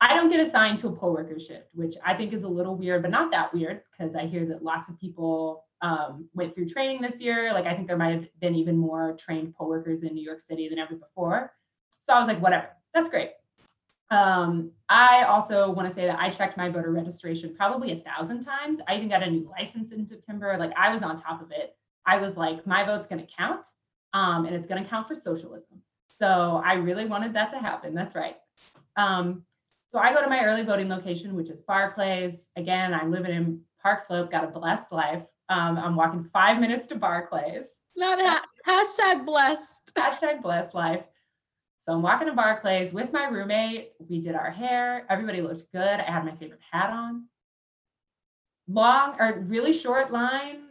I 0.01 0.13
don't 0.13 0.29
get 0.29 0.39
assigned 0.39 0.79
to 0.79 0.87
a 0.87 0.95
poll 0.95 1.13
worker 1.13 1.39
shift, 1.39 1.67
which 1.73 1.95
I 2.05 2.13
think 2.13 2.33
is 2.33 2.43
a 2.43 2.47
little 2.47 2.75
weird, 2.75 3.01
but 3.01 3.11
not 3.11 3.31
that 3.31 3.53
weird 3.53 3.81
because 3.91 4.15
I 4.15 4.25
hear 4.25 4.45
that 4.45 4.63
lots 4.63 4.87
of 4.87 4.99
people 4.99 5.65
um, 5.81 6.29
went 6.33 6.55
through 6.55 6.69
training 6.69 7.01
this 7.01 7.19
year. 7.19 7.53
Like 7.53 7.65
I 7.65 7.73
think 7.73 7.87
there 7.87 7.97
might 7.97 8.13
have 8.13 8.27
been 8.39 8.55
even 8.55 8.77
more 8.77 9.15
trained 9.17 9.55
poll 9.55 9.67
workers 9.67 10.03
in 10.03 10.13
New 10.13 10.23
York 10.23 10.39
City 10.41 10.69
than 10.69 10.79
ever 10.79 10.95
before. 10.95 11.53
So 11.99 12.13
I 12.13 12.19
was 12.19 12.27
like, 12.27 12.41
whatever, 12.41 12.69
that's 12.93 13.09
great. 13.09 13.31
Um, 14.11 14.71
I 14.87 15.23
also 15.23 15.69
want 15.69 15.87
to 15.87 15.93
say 15.93 16.05
that 16.05 16.17
I 16.17 16.29
checked 16.29 16.57
my 16.57 16.69
voter 16.69 16.91
registration 16.91 17.53
probably 17.55 17.91
a 17.91 17.97
thousand 17.97 18.43
times. 18.43 18.79
I 18.87 18.95
even 18.95 19.09
got 19.09 19.21
a 19.21 19.29
new 19.29 19.49
license 19.49 19.91
in 19.91 20.07
September. 20.07 20.55
Like 20.57 20.71
I 20.75 20.91
was 20.91 21.03
on 21.03 21.17
top 21.17 21.41
of 21.41 21.51
it. 21.51 21.75
I 22.05 22.17
was 22.17 22.37
like, 22.37 22.65
my 22.65 22.83
vote's 22.85 23.05
going 23.05 23.23
to 23.23 23.31
count, 23.37 23.67
um, 24.13 24.45
and 24.45 24.55
it's 24.55 24.67
going 24.67 24.83
to 24.83 24.89
count 24.89 25.07
for 25.07 25.15
socialism. 25.15 25.81
So 26.07 26.61
I 26.63 26.73
really 26.73 27.05
wanted 27.05 27.33
that 27.33 27.49
to 27.51 27.59
happen. 27.59 27.93
That's 27.93 28.15
right. 28.15 28.35
Um, 28.97 29.43
so 29.87 29.99
I 29.99 30.13
go 30.13 30.21
to 30.21 30.29
my 30.29 30.43
early 30.43 30.63
voting 30.63 30.89
location, 30.89 31.35
which 31.35 31.49
is 31.49 31.61
Barclays. 31.61 32.49
Again, 32.55 32.93
I'm 32.93 33.11
living 33.11 33.31
in 33.31 33.61
Park 33.81 34.01
Slope, 34.01 34.31
got 34.31 34.43
a 34.43 34.47
blessed 34.47 34.91
life. 34.91 35.23
Um, 35.49 35.77
I'm 35.77 35.95
walking 35.95 36.29
five 36.31 36.59
minutes 36.59 36.87
to 36.87 36.95
Barclays. 36.95 37.79
not 37.95 38.19
ha- 38.19 38.45
hashtag 38.67 39.25
blessed. 39.25 39.77
Hashtag 39.95 40.43
blessed 40.43 40.75
life. 40.75 41.03
So 41.79 41.93
I'm 41.93 42.03
walking 42.03 42.27
to 42.27 42.33
Barclays 42.33 42.93
with 42.93 43.11
my 43.11 43.25
roommate. 43.27 43.93
We 44.07 44.21
did 44.21 44.35
our 44.35 44.51
hair. 44.51 45.05
Everybody 45.09 45.41
looked 45.41 45.71
good. 45.71 45.81
I 45.81 46.03
had 46.03 46.25
my 46.25 46.35
favorite 46.35 46.59
hat 46.71 46.91
on. 46.91 47.25
Long 48.67 49.15
or 49.19 49.39
really 49.47 49.73
short 49.73 50.11
line. 50.11 50.68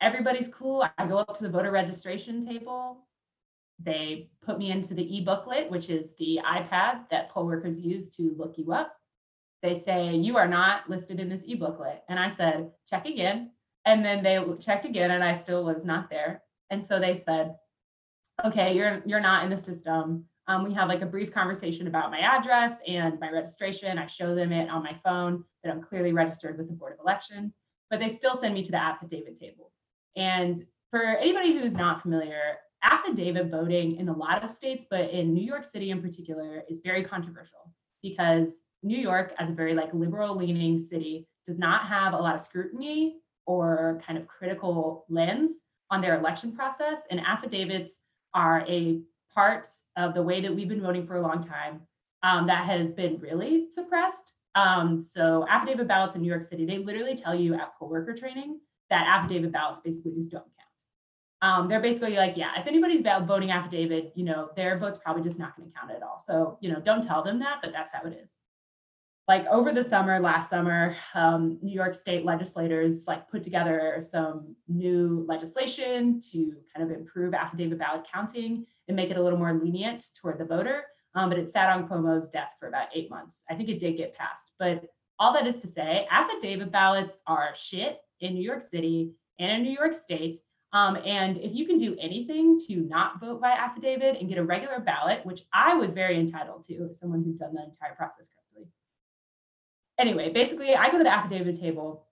Everybody's 0.00 0.48
cool. 0.48 0.86
I 0.96 1.06
go 1.06 1.18
up 1.18 1.36
to 1.36 1.42
the 1.42 1.50
voter 1.50 1.70
registration 1.70 2.44
table. 2.44 3.06
They 3.82 4.30
put 4.42 4.58
me 4.58 4.70
into 4.70 4.94
the 4.94 5.16
e-booklet, 5.16 5.70
which 5.70 5.90
is 5.90 6.14
the 6.18 6.40
iPad 6.44 7.08
that 7.10 7.30
poll 7.30 7.46
workers 7.46 7.80
use 7.80 8.08
to 8.10 8.34
look 8.36 8.56
you 8.58 8.72
up. 8.72 8.94
They 9.62 9.74
say, 9.74 10.14
you 10.14 10.36
are 10.36 10.48
not 10.48 10.88
listed 10.88 11.20
in 11.20 11.28
this 11.28 11.44
e-booklet. 11.46 12.02
And 12.08 12.18
I 12.18 12.28
said, 12.28 12.70
check 12.88 13.06
again. 13.06 13.52
And 13.84 14.04
then 14.04 14.22
they 14.22 14.42
checked 14.58 14.84
again 14.84 15.10
and 15.10 15.24
I 15.24 15.34
still 15.34 15.64
was 15.64 15.84
not 15.84 16.10
there. 16.10 16.42
And 16.70 16.84
so 16.84 16.98
they 16.98 17.14
said, 17.14 17.56
okay, 18.44 18.74
you're 18.74 19.02
you're 19.04 19.20
not 19.20 19.44
in 19.44 19.50
the 19.50 19.58
system. 19.58 20.24
Um, 20.46 20.64
we 20.64 20.72
have 20.74 20.88
like 20.88 21.02
a 21.02 21.06
brief 21.06 21.32
conversation 21.32 21.86
about 21.86 22.10
my 22.10 22.20
address 22.20 22.78
and 22.86 23.20
my 23.20 23.30
registration. 23.30 23.98
I 23.98 24.06
show 24.06 24.34
them 24.34 24.52
it 24.52 24.68
on 24.68 24.82
my 24.82 24.94
phone 25.04 25.44
that 25.62 25.70
I'm 25.72 25.82
clearly 25.82 26.12
registered 26.12 26.58
with 26.58 26.68
the 26.68 26.74
Board 26.74 26.94
of 26.94 27.00
Elections, 27.00 27.52
but 27.88 28.00
they 28.00 28.08
still 28.08 28.34
send 28.34 28.54
me 28.54 28.64
to 28.64 28.70
the 28.70 28.82
affidavit 28.82 29.38
table. 29.38 29.72
And 30.16 30.60
for 30.90 31.02
anybody 31.02 31.56
who's 31.56 31.74
not 31.74 32.02
familiar, 32.02 32.58
affidavit 32.82 33.48
voting 33.48 33.96
in 33.96 34.08
a 34.08 34.16
lot 34.16 34.44
of 34.44 34.50
states, 34.50 34.86
but 34.90 35.10
in 35.10 35.34
New 35.34 35.44
York 35.44 35.64
City 35.64 35.90
in 35.90 36.00
particular, 36.02 36.62
is 36.68 36.80
very 36.80 37.04
controversial 37.04 37.72
because 38.02 38.62
New 38.82 38.98
York, 38.98 39.34
as 39.38 39.50
a 39.50 39.52
very 39.52 39.74
like 39.74 39.92
liberal 39.92 40.36
leaning 40.36 40.78
city, 40.78 41.28
does 41.46 41.58
not 41.58 41.86
have 41.86 42.12
a 42.12 42.16
lot 42.16 42.34
of 42.34 42.40
scrutiny 42.40 43.16
or 43.46 44.00
kind 44.04 44.18
of 44.18 44.26
critical 44.26 45.04
lens 45.08 45.52
on 45.90 46.00
their 46.00 46.18
election 46.18 46.52
process. 46.52 47.02
And 47.10 47.20
affidavits 47.20 47.98
are 48.34 48.64
a 48.68 49.00
part 49.34 49.68
of 49.96 50.14
the 50.14 50.22
way 50.22 50.40
that 50.40 50.54
we've 50.54 50.68
been 50.68 50.82
voting 50.82 51.06
for 51.06 51.16
a 51.16 51.22
long 51.22 51.42
time 51.42 51.82
um, 52.22 52.46
that 52.46 52.64
has 52.64 52.92
been 52.92 53.18
really 53.18 53.66
suppressed. 53.70 54.32
Um, 54.54 55.02
so 55.02 55.46
affidavit 55.48 55.86
ballots 55.88 56.16
in 56.16 56.22
New 56.22 56.28
York 56.28 56.42
City, 56.42 56.64
they 56.64 56.78
literally 56.78 57.14
tell 57.14 57.34
you 57.34 57.54
at 57.54 57.76
poll 57.78 57.88
worker 57.88 58.14
training 58.14 58.60
that 58.90 59.06
affidavit 59.06 59.52
ballots 59.52 59.80
basically 59.80 60.12
just 60.12 60.30
don't 60.30 60.42
count. 60.42 60.56
Um, 61.42 61.68
they're 61.68 61.80
basically 61.80 62.16
like, 62.16 62.36
yeah, 62.36 62.50
if 62.58 62.66
anybody's 62.66 63.00
voting 63.02 63.50
affidavit, 63.50 64.12
you 64.14 64.24
know, 64.24 64.50
their 64.56 64.78
vote's 64.78 64.98
probably 64.98 65.22
just 65.22 65.38
not 65.38 65.56
going 65.56 65.70
to 65.70 65.78
count 65.78 65.90
at 65.90 66.02
all. 66.02 66.18
So, 66.18 66.58
you 66.60 66.70
know, 66.70 66.80
don't 66.80 67.02
tell 67.02 67.22
them 67.22 67.38
that, 67.38 67.60
but 67.62 67.72
that's 67.72 67.92
how 67.92 68.02
it 68.02 68.18
is. 68.22 68.36
Like 69.26 69.46
over 69.46 69.72
the 69.72 69.84
summer, 69.84 70.18
last 70.18 70.50
summer, 70.50 70.96
um, 71.14 71.58
New 71.62 71.72
York 71.72 71.94
State 71.94 72.24
legislators 72.24 73.04
like 73.06 73.28
put 73.28 73.42
together 73.42 73.98
some 74.00 74.56
new 74.68 75.24
legislation 75.28 76.20
to 76.32 76.56
kind 76.74 76.90
of 76.90 76.94
improve 76.94 77.32
affidavit 77.32 77.78
ballot 77.78 78.06
counting 78.12 78.66
and 78.88 78.96
make 78.96 79.10
it 79.10 79.16
a 79.16 79.22
little 79.22 79.38
more 79.38 79.54
lenient 79.54 80.04
toward 80.20 80.38
the 80.38 80.44
voter. 80.44 80.82
Um, 81.14 81.30
but 81.30 81.38
it 81.38 81.48
sat 81.48 81.70
on 81.70 81.88
Cuomo's 81.88 82.28
desk 82.28 82.58
for 82.58 82.68
about 82.68 82.88
eight 82.94 83.08
months. 83.08 83.44
I 83.48 83.54
think 83.54 83.68
it 83.68 83.78
did 83.78 83.96
get 83.96 84.14
passed, 84.14 84.52
but 84.58 84.84
all 85.18 85.32
that 85.34 85.46
is 85.46 85.60
to 85.60 85.68
say, 85.68 86.08
affidavit 86.10 86.72
ballots 86.72 87.18
are 87.26 87.50
shit 87.54 88.00
in 88.20 88.34
New 88.34 88.42
York 88.42 88.62
City 88.62 89.12
and 89.38 89.50
in 89.50 89.62
New 89.62 89.72
York 89.72 89.94
State. 89.94 90.36
Um, 90.72 90.96
and 91.04 91.36
if 91.38 91.52
you 91.52 91.66
can 91.66 91.78
do 91.78 91.96
anything 92.00 92.58
to 92.68 92.76
not 92.76 93.20
vote 93.20 93.40
by 93.40 93.50
affidavit 93.50 94.18
and 94.20 94.28
get 94.28 94.38
a 94.38 94.44
regular 94.44 94.78
ballot, 94.78 95.24
which 95.26 95.42
I 95.52 95.74
was 95.74 95.92
very 95.92 96.18
entitled 96.18 96.62
to 96.64 96.86
as 96.88 97.00
someone 97.00 97.24
who's 97.24 97.36
done 97.36 97.54
the 97.54 97.64
entire 97.64 97.94
process 97.96 98.28
correctly. 98.28 98.70
Anyway, 99.98 100.30
basically, 100.30 100.74
I 100.74 100.90
go 100.90 100.98
to 100.98 101.04
the 101.04 101.12
affidavit 101.12 101.60
table 101.60 102.06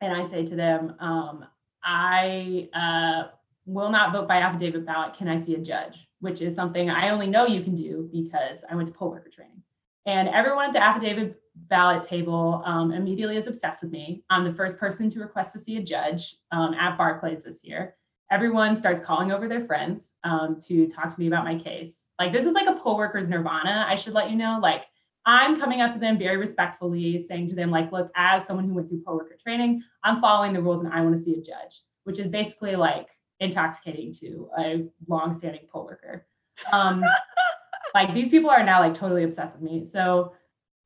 and 0.00 0.14
I 0.14 0.24
say 0.24 0.44
to 0.46 0.56
them, 0.56 0.94
um, 1.00 1.44
I 1.84 2.68
uh, 2.72 3.28
will 3.66 3.90
not 3.90 4.12
vote 4.12 4.26
by 4.26 4.38
affidavit 4.38 4.86
ballot. 4.86 5.14
Can 5.14 5.28
I 5.28 5.36
see 5.36 5.54
a 5.54 5.58
judge? 5.58 6.08
Which 6.20 6.40
is 6.40 6.54
something 6.54 6.88
I 6.88 7.10
only 7.10 7.26
know 7.26 7.46
you 7.46 7.62
can 7.62 7.76
do 7.76 8.08
because 8.10 8.64
I 8.70 8.74
went 8.74 8.88
to 8.88 8.94
poll 8.94 9.10
worker 9.10 9.28
training. 9.28 9.62
And 10.06 10.28
everyone 10.28 10.66
at 10.66 10.72
the 10.72 10.82
affidavit 10.82 11.41
ballot 11.54 12.02
table 12.02 12.62
um, 12.64 12.92
immediately 12.92 13.36
is 13.36 13.46
obsessed 13.46 13.82
with 13.82 13.92
me. 13.92 14.24
I'm 14.30 14.44
the 14.44 14.54
first 14.54 14.78
person 14.78 15.08
to 15.10 15.20
request 15.20 15.52
to 15.52 15.58
see 15.58 15.76
a 15.76 15.82
judge 15.82 16.36
um, 16.50 16.74
at 16.74 16.96
Barclays 16.96 17.44
this 17.44 17.64
year. 17.64 17.96
Everyone 18.30 18.74
starts 18.74 19.00
calling 19.00 19.30
over 19.30 19.46
their 19.48 19.60
friends 19.60 20.14
um, 20.24 20.58
to 20.66 20.86
talk 20.86 21.14
to 21.14 21.20
me 21.20 21.26
about 21.26 21.44
my 21.44 21.58
case. 21.58 22.04
Like, 22.18 22.32
this 22.32 22.46
is 22.46 22.54
like 22.54 22.66
a 22.66 22.78
poll 22.80 22.96
worker's 22.96 23.28
nirvana, 23.28 23.86
I 23.88 23.96
should 23.96 24.14
let 24.14 24.30
you 24.30 24.36
know. 24.36 24.58
Like, 24.62 24.86
I'm 25.24 25.58
coming 25.60 25.80
up 25.80 25.92
to 25.92 25.98
them 25.98 26.18
very 26.18 26.36
respectfully, 26.36 27.16
saying 27.18 27.48
to 27.48 27.54
them, 27.54 27.70
like, 27.70 27.92
look, 27.92 28.10
as 28.16 28.46
someone 28.46 28.66
who 28.66 28.74
went 28.74 28.88
through 28.88 29.02
poll 29.06 29.16
worker 29.16 29.36
training, 29.42 29.82
I'm 30.02 30.20
following 30.20 30.52
the 30.52 30.62
rules 30.62 30.82
and 30.82 30.92
I 30.92 31.00
want 31.02 31.16
to 31.16 31.22
see 31.22 31.34
a 31.34 31.42
judge, 31.42 31.82
which 32.04 32.18
is 32.18 32.28
basically 32.28 32.74
like 32.74 33.08
intoxicating 33.38 34.12
to 34.14 34.48
a 34.58 34.84
long-standing 35.06 35.66
poll 35.70 35.84
worker. 35.84 36.26
Um, 36.72 37.04
like 37.94 38.14
these 38.14 38.30
people 38.30 38.50
are 38.50 38.64
now 38.64 38.80
like 38.80 38.94
totally 38.94 39.24
obsessed 39.24 39.54
with 39.54 39.62
me. 39.62 39.84
So 39.84 40.32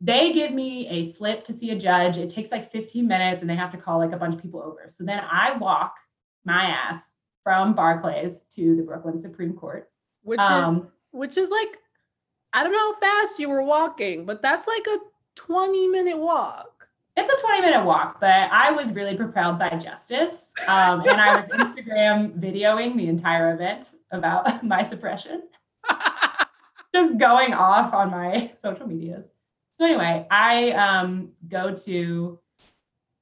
they 0.01 0.33
give 0.33 0.53
me 0.53 0.89
a 0.89 1.05
slip 1.05 1.45
to 1.45 1.53
see 1.53 1.71
a 1.71 1.79
judge. 1.79 2.19
It 2.19 2.31
takes 2.31 2.51
like 2.51 2.71
15 2.71 3.07
minutes 3.07 3.41
and 3.41 3.49
they 3.49 3.57
have 3.57 3.71
to 3.71 3.79
call 3.79 3.99
like 3.99 4.13
a 4.13 4.17
bunch 4.17 4.35
of 4.35 4.43
people 4.43 4.63
over. 4.63 4.87
So 4.89 5.05
then 5.05 5.23
I 5.31 5.57
walk 5.57 5.95
my 6.45 6.65
ass 6.67 7.13
from 7.43 7.75
Barclays 7.75 8.45
to 8.55 8.77
the 8.77 8.83
Brooklyn 8.83 9.19
Supreme 9.19 9.55
Court. 9.55 9.89
Which 10.23 10.41
um, 10.41 10.77
is 10.77 10.83
which 11.13 11.37
is 11.37 11.51
like 11.51 11.79
I 12.53 12.63
don't 12.63 12.73
know 12.73 12.93
how 12.93 12.99
fast 12.99 13.39
you 13.39 13.49
were 13.49 13.63
walking, 13.63 14.27
but 14.27 14.43
that's 14.43 14.67
like 14.67 14.87
a 14.89 14.99
20 15.37 15.89
minute 15.89 16.19
walk. 16.19 16.89
It's 17.17 17.31
a 17.31 17.47
20 17.47 17.61
minute 17.63 17.85
walk, 17.85 18.21
but 18.21 18.51
I 18.51 18.73
was 18.73 18.93
really 18.93 19.17
propelled 19.17 19.59
by 19.59 19.71
justice. 19.71 20.53
Um, 20.67 21.01
and 21.01 21.21
I 21.21 21.37
was 21.37 21.49
Instagram 21.53 22.39
videoing 22.39 22.97
the 22.97 23.09
entire 23.09 23.55
event 23.55 23.95
about 24.11 24.63
my 24.65 24.83
suppression. 24.83 25.45
Just 26.95 27.19
going 27.19 27.55
off 27.55 27.95
on 27.95 28.11
my 28.11 28.53
social 28.57 28.87
medias. 28.87 29.29
So 29.77 29.85
anyway, 29.85 30.27
I 30.31 30.71
um, 30.73 31.33
go 31.49 31.75
to 31.75 32.39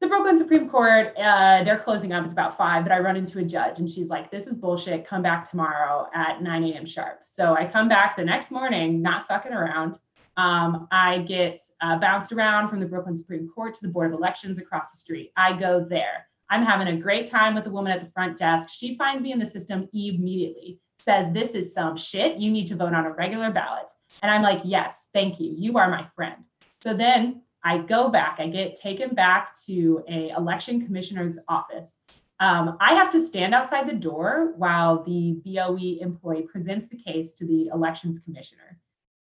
the 0.00 0.06
Brooklyn 0.06 0.38
Supreme 0.38 0.68
Court. 0.68 1.12
Uh, 1.16 1.64
they're 1.64 1.78
closing 1.78 2.12
up. 2.12 2.24
It's 2.24 2.32
about 2.32 2.56
five, 2.56 2.84
but 2.84 2.92
I 2.92 3.00
run 3.00 3.16
into 3.16 3.40
a 3.40 3.44
judge 3.44 3.80
and 3.80 3.90
she's 3.90 4.08
like, 4.08 4.30
"This 4.30 4.46
is 4.46 4.54
bullshit. 4.54 5.06
Come 5.06 5.22
back 5.22 5.48
tomorrow 5.48 6.08
at 6.14 6.42
9 6.42 6.64
a.m. 6.64 6.86
sharp." 6.86 7.22
So 7.26 7.54
I 7.54 7.66
come 7.66 7.88
back 7.88 8.16
the 8.16 8.24
next 8.24 8.50
morning, 8.50 9.02
not 9.02 9.26
fucking 9.26 9.52
around. 9.52 9.98
Um, 10.36 10.88
I 10.90 11.18
get 11.18 11.58
uh, 11.80 11.98
bounced 11.98 12.32
around 12.32 12.68
from 12.68 12.80
the 12.80 12.86
Brooklyn 12.86 13.16
Supreme 13.16 13.48
Court 13.48 13.74
to 13.74 13.82
the 13.82 13.92
Board 13.92 14.12
of 14.12 14.18
Elections 14.18 14.58
across 14.58 14.90
the 14.90 14.98
street. 14.98 15.32
I 15.36 15.56
go 15.56 15.84
there. 15.88 16.28
I'm 16.50 16.64
having 16.64 16.88
a 16.88 16.96
great 16.96 17.28
time 17.28 17.54
with 17.54 17.64
the 17.64 17.70
woman 17.70 17.92
at 17.92 18.00
the 18.00 18.10
front 18.10 18.36
desk. 18.36 18.68
She 18.68 18.96
finds 18.96 19.22
me 19.22 19.32
in 19.32 19.38
the 19.38 19.46
system 19.46 19.88
immediately, 19.92 20.78
says, 21.04 21.32
This 21.32 21.54
is 21.54 21.72
some 21.72 21.96
shit. 21.96 22.38
You 22.38 22.50
need 22.50 22.66
to 22.68 22.76
vote 22.76 22.94
on 22.94 23.04
a 23.06 23.12
regular 23.12 23.50
ballot. 23.50 23.90
And 24.22 24.30
I'm 24.30 24.42
like, 24.42 24.60
Yes, 24.64 25.08
thank 25.12 25.38
you. 25.38 25.54
You 25.56 25.78
are 25.78 25.90
my 25.90 26.06
friend. 26.16 26.44
So 26.82 26.94
then 26.94 27.42
I 27.62 27.78
go 27.78 28.08
back, 28.08 28.36
I 28.40 28.48
get 28.48 28.76
taken 28.76 29.14
back 29.14 29.54
to 29.66 30.04
a 30.08 30.30
election 30.30 30.84
commissioner's 30.84 31.38
office. 31.48 31.96
Um, 32.40 32.76
I 32.80 32.94
have 32.94 33.10
to 33.10 33.20
stand 33.20 33.54
outside 33.54 33.88
the 33.88 33.94
door 33.94 34.52
while 34.56 35.02
the 35.02 35.40
BOE 35.44 36.02
employee 36.02 36.42
presents 36.42 36.88
the 36.88 36.98
case 36.98 37.32
to 37.34 37.46
the 37.46 37.68
elections 37.68 38.18
commissioner. 38.18 38.78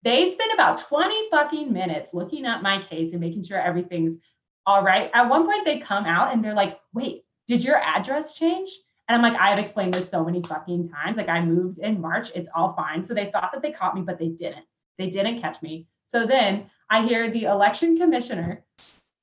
They 0.03 0.31
spend 0.31 0.53
about 0.53 0.77
20 0.77 1.29
fucking 1.29 1.73
minutes 1.73 2.13
looking 2.13 2.45
at 2.45 2.63
my 2.63 2.81
case 2.81 3.11
and 3.11 3.19
making 3.19 3.43
sure 3.43 3.59
everything's 3.59 4.19
all 4.65 4.83
right. 4.83 5.09
At 5.13 5.27
one 5.27 5.45
point, 5.45 5.65
they 5.65 5.79
come 5.79 6.05
out 6.05 6.31
and 6.31 6.43
they're 6.43 6.53
like, 6.53 6.79
wait, 6.93 7.23
did 7.47 7.63
your 7.63 7.77
address 7.77 8.35
change? 8.35 8.69
And 9.09 9.15
I'm 9.15 9.33
like, 9.33 9.41
I've 9.41 9.57
explained 9.57 9.95
this 9.95 10.07
so 10.07 10.23
many 10.23 10.41
fucking 10.43 10.89
times. 10.89 11.17
Like, 11.17 11.29
I 11.29 11.43
moved 11.43 11.79
in 11.79 11.99
March, 11.99 12.31
it's 12.35 12.47
all 12.53 12.73
fine. 12.73 13.03
So 13.03 13.15
they 13.15 13.31
thought 13.31 13.49
that 13.51 13.63
they 13.63 13.71
caught 13.71 13.95
me, 13.95 14.01
but 14.01 14.19
they 14.19 14.29
didn't. 14.29 14.65
They 14.99 15.09
didn't 15.09 15.41
catch 15.41 15.61
me. 15.63 15.87
So 16.05 16.27
then 16.27 16.69
I 16.89 17.03
hear 17.03 17.29
the 17.29 17.45
election 17.45 17.97
commissioner 17.97 18.63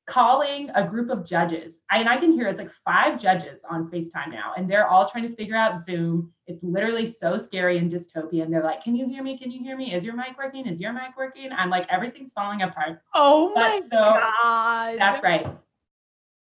calling 0.06 0.70
a 0.74 0.86
group 0.86 1.10
of 1.10 1.24
judges. 1.24 1.80
I, 1.90 1.98
and 1.98 2.08
I 2.08 2.16
can 2.16 2.32
hear 2.32 2.48
it's 2.48 2.58
like 2.58 2.70
five 2.84 3.20
judges 3.20 3.64
on 3.68 3.90
FaceTime 3.90 4.30
now, 4.30 4.52
and 4.56 4.70
they're 4.70 4.88
all 4.88 5.08
trying 5.08 5.28
to 5.28 5.34
figure 5.34 5.56
out 5.56 5.78
Zoom. 5.78 6.32
It's 6.46 6.62
literally 6.62 7.06
so 7.06 7.36
scary 7.36 7.78
and 7.78 7.90
dystopian. 7.90 8.50
They're 8.50 8.62
like, 8.62 8.82
Can 8.82 8.94
you 8.94 9.08
hear 9.08 9.22
me? 9.22 9.36
Can 9.36 9.50
you 9.50 9.62
hear 9.62 9.76
me? 9.76 9.92
Is 9.92 10.04
your 10.04 10.14
mic 10.14 10.38
working? 10.38 10.66
Is 10.66 10.80
your 10.80 10.92
mic 10.92 11.16
working? 11.16 11.50
I'm 11.52 11.70
like, 11.70 11.86
Everything's 11.88 12.32
falling 12.32 12.62
apart. 12.62 13.00
Oh 13.14 13.52
but 13.54 13.60
my 13.60 13.80
so, 13.80 13.98
God. 13.98 14.98
That's 14.98 15.22
right. 15.22 15.46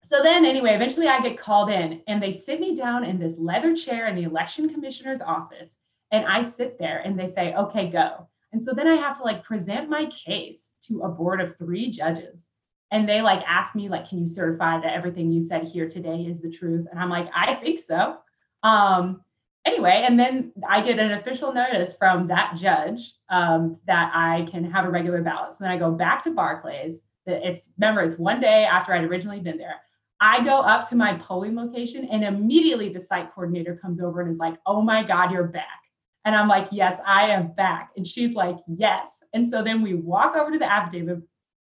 So 0.05 0.21
then, 0.21 0.45
anyway, 0.45 0.75
eventually 0.75 1.07
I 1.07 1.19
get 1.19 1.35
called 1.35 1.71
in 1.71 2.01
and 2.07 2.21
they 2.21 2.31
sit 2.31 2.59
me 2.59 2.75
down 2.75 3.03
in 3.03 3.17
this 3.17 3.39
leather 3.39 3.75
chair 3.75 4.07
in 4.07 4.15
the 4.15 4.23
election 4.23 4.69
commissioner's 4.69 5.19
office. 5.19 5.77
And 6.11 6.27
I 6.27 6.43
sit 6.43 6.77
there 6.77 6.99
and 6.99 7.19
they 7.19 7.25
say, 7.25 7.55
Okay, 7.55 7.89
go. 7.89 8.27
And 8.53 8.63
so 8.63 8.73
then 8.73 8.87
I 8.87 8.95
have 8.97 9.17
to 9.17 9.23
like 9.23 9.43
present 9.43 9.89
my 9.89 10.05
case 10.05 10.73
to 10.87 11.01
a 11.01 11.09
board 11.09 11.41
of 11.41 11.57
three 11.57 11.89
judges 11.89 12.47
and 12.91 13.09
they 13.09 13.21
like 13.21 13.43
ask 13.47 13.75
me 13.75 13.89
like 13.89 14.07
can 14.07 14.19
you 14.19 14.27
certify 14.27 14.79
that 14.79 14.93
everything 14.93 15.31
you 15.31 15.41
said 15.41 15.63
here 15.63 15.87
today 15.87 16.21
is 16.21 16.41
the 16.41 16.49
truth 16.49 16.85
and 16.89 16.99
i'm 16.99 17.09
like 17.09 17.27
i 17.33 17.55
think 17.55 17.79
so 17.79 18.17
um 18.63 19.21
anyway 19.65 20.03
and 20.07 20.19
then 20.19 20.51
i 20.69 20.81
get 20.81 20.99
an 20.99 21.11
official 21.11 21.53
notice 21.53 21.95
from 21.95 22.27
that 22.27 22.55
judge 22.55 23.13
um, 23.29 23.77
that 23.87 24.11
i 24.13 24.47
can 24.51 24.69
have 24.69 24.85
a 24.85 24.89
regular 24.89 25.21
ballot 25.21 25.51
so 25.51 25.63
then 25.63 25.71
i 25.71 25.77
go 25.77 25.91
back 25.91 26.23
to 26.23 26.31
barclays 26.31 27.01
it's 27.25 27.71
remember 27.79 28.01
it's 28.01 28.17
one 28.17 28.39
day 28.39 28.65
after 28.65 28.93
i'd 28.93 29.03
originally 29.03 29.39
been 29.39 29.57
there 29.57 29.81
i 30.19 30.43
go 30.43 30.59
up 30.59 30.87
to 30.87 30.95
my 30.95 31.13
polling 31.15 31.55
location 31.55 32.07
and 32.11 32.23
immediately 32.23 32.89
the 32.89 32.99
site 32.99 33.33
coordinator 33.33 33.75
comes 33.75 34.01
over 34.01 34.21
and 34.21 34.31
is 34.31 34.39
like 34.39 34.57
oh 34.65 34.81
my 34.81 35.03
god 35.03 35.31
you're 35.31 35.43
back 35.43 35.81
and 36.23 36.35
i'm 36.35 36.47
like 36.47 36.67
yes 36.71 36.99
i 37.05 37.27
am 37.27 37.51
back 37.53 37.91
and 37.97 38.05
she's 38.07 38.35
like 38.35 38.57
yes 38.67 39.23
and 39.33 39.45
so 39.47 39.61
then 39.61 39.81
we 39.81 39.93
walk 39.93 40.35
over 40.35 40.51
to 40.51 40.59
the 40.59 40.71
affidavit 40.71 41.21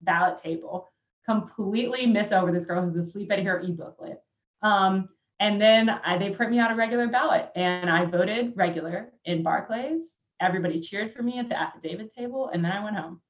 ballot 0.01 0.37
table 0.37 0.93
completely 1.25 2.07
miss 2.07 2.33
over 2.33 2.53
this 2.53 2.65
girl 2.65 2.83
who's 2.83 2.97
asleep 2.97 3.31
at 3.33 3.43
her 3.43 3.61
e-booklet. 3.61 4.21
Um, 4.63 5.09
and 5.41 5.61
then 5.61 5.89
I, 5.89 6.19
they 6.19 6.31
print 6.31 6.53
me 6.53 6.59
out 6.59 6.71
a 6.71 6.75
regular 6.75 7.09
ballot 7.09 7.51
and 7.57 7.91
I 7.91 8.05
voted 8.05 8.53
regular 8.57 9.13
in 9.25 9.43
Barclays. 9.43 10.17
Everybody 10.41 10.81
cheered 10.81 11.13
for 11.13 11.23
me 11.23 11.39
at 11.39 11.49
the 11.49 11.61
affidavit 11.61 12.13
table 12.15 12.51
and 12.53 12.65
then 12.65 12.73
I 12.73 12.85
went 12.85 12.97
home. 12.97 13.21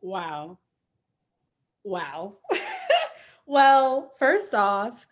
Wow. 0.00 0.58
Wow. 1.84 2.38
well, 3.48 4.12
first 4.18 4.54
off, 4.54 5.06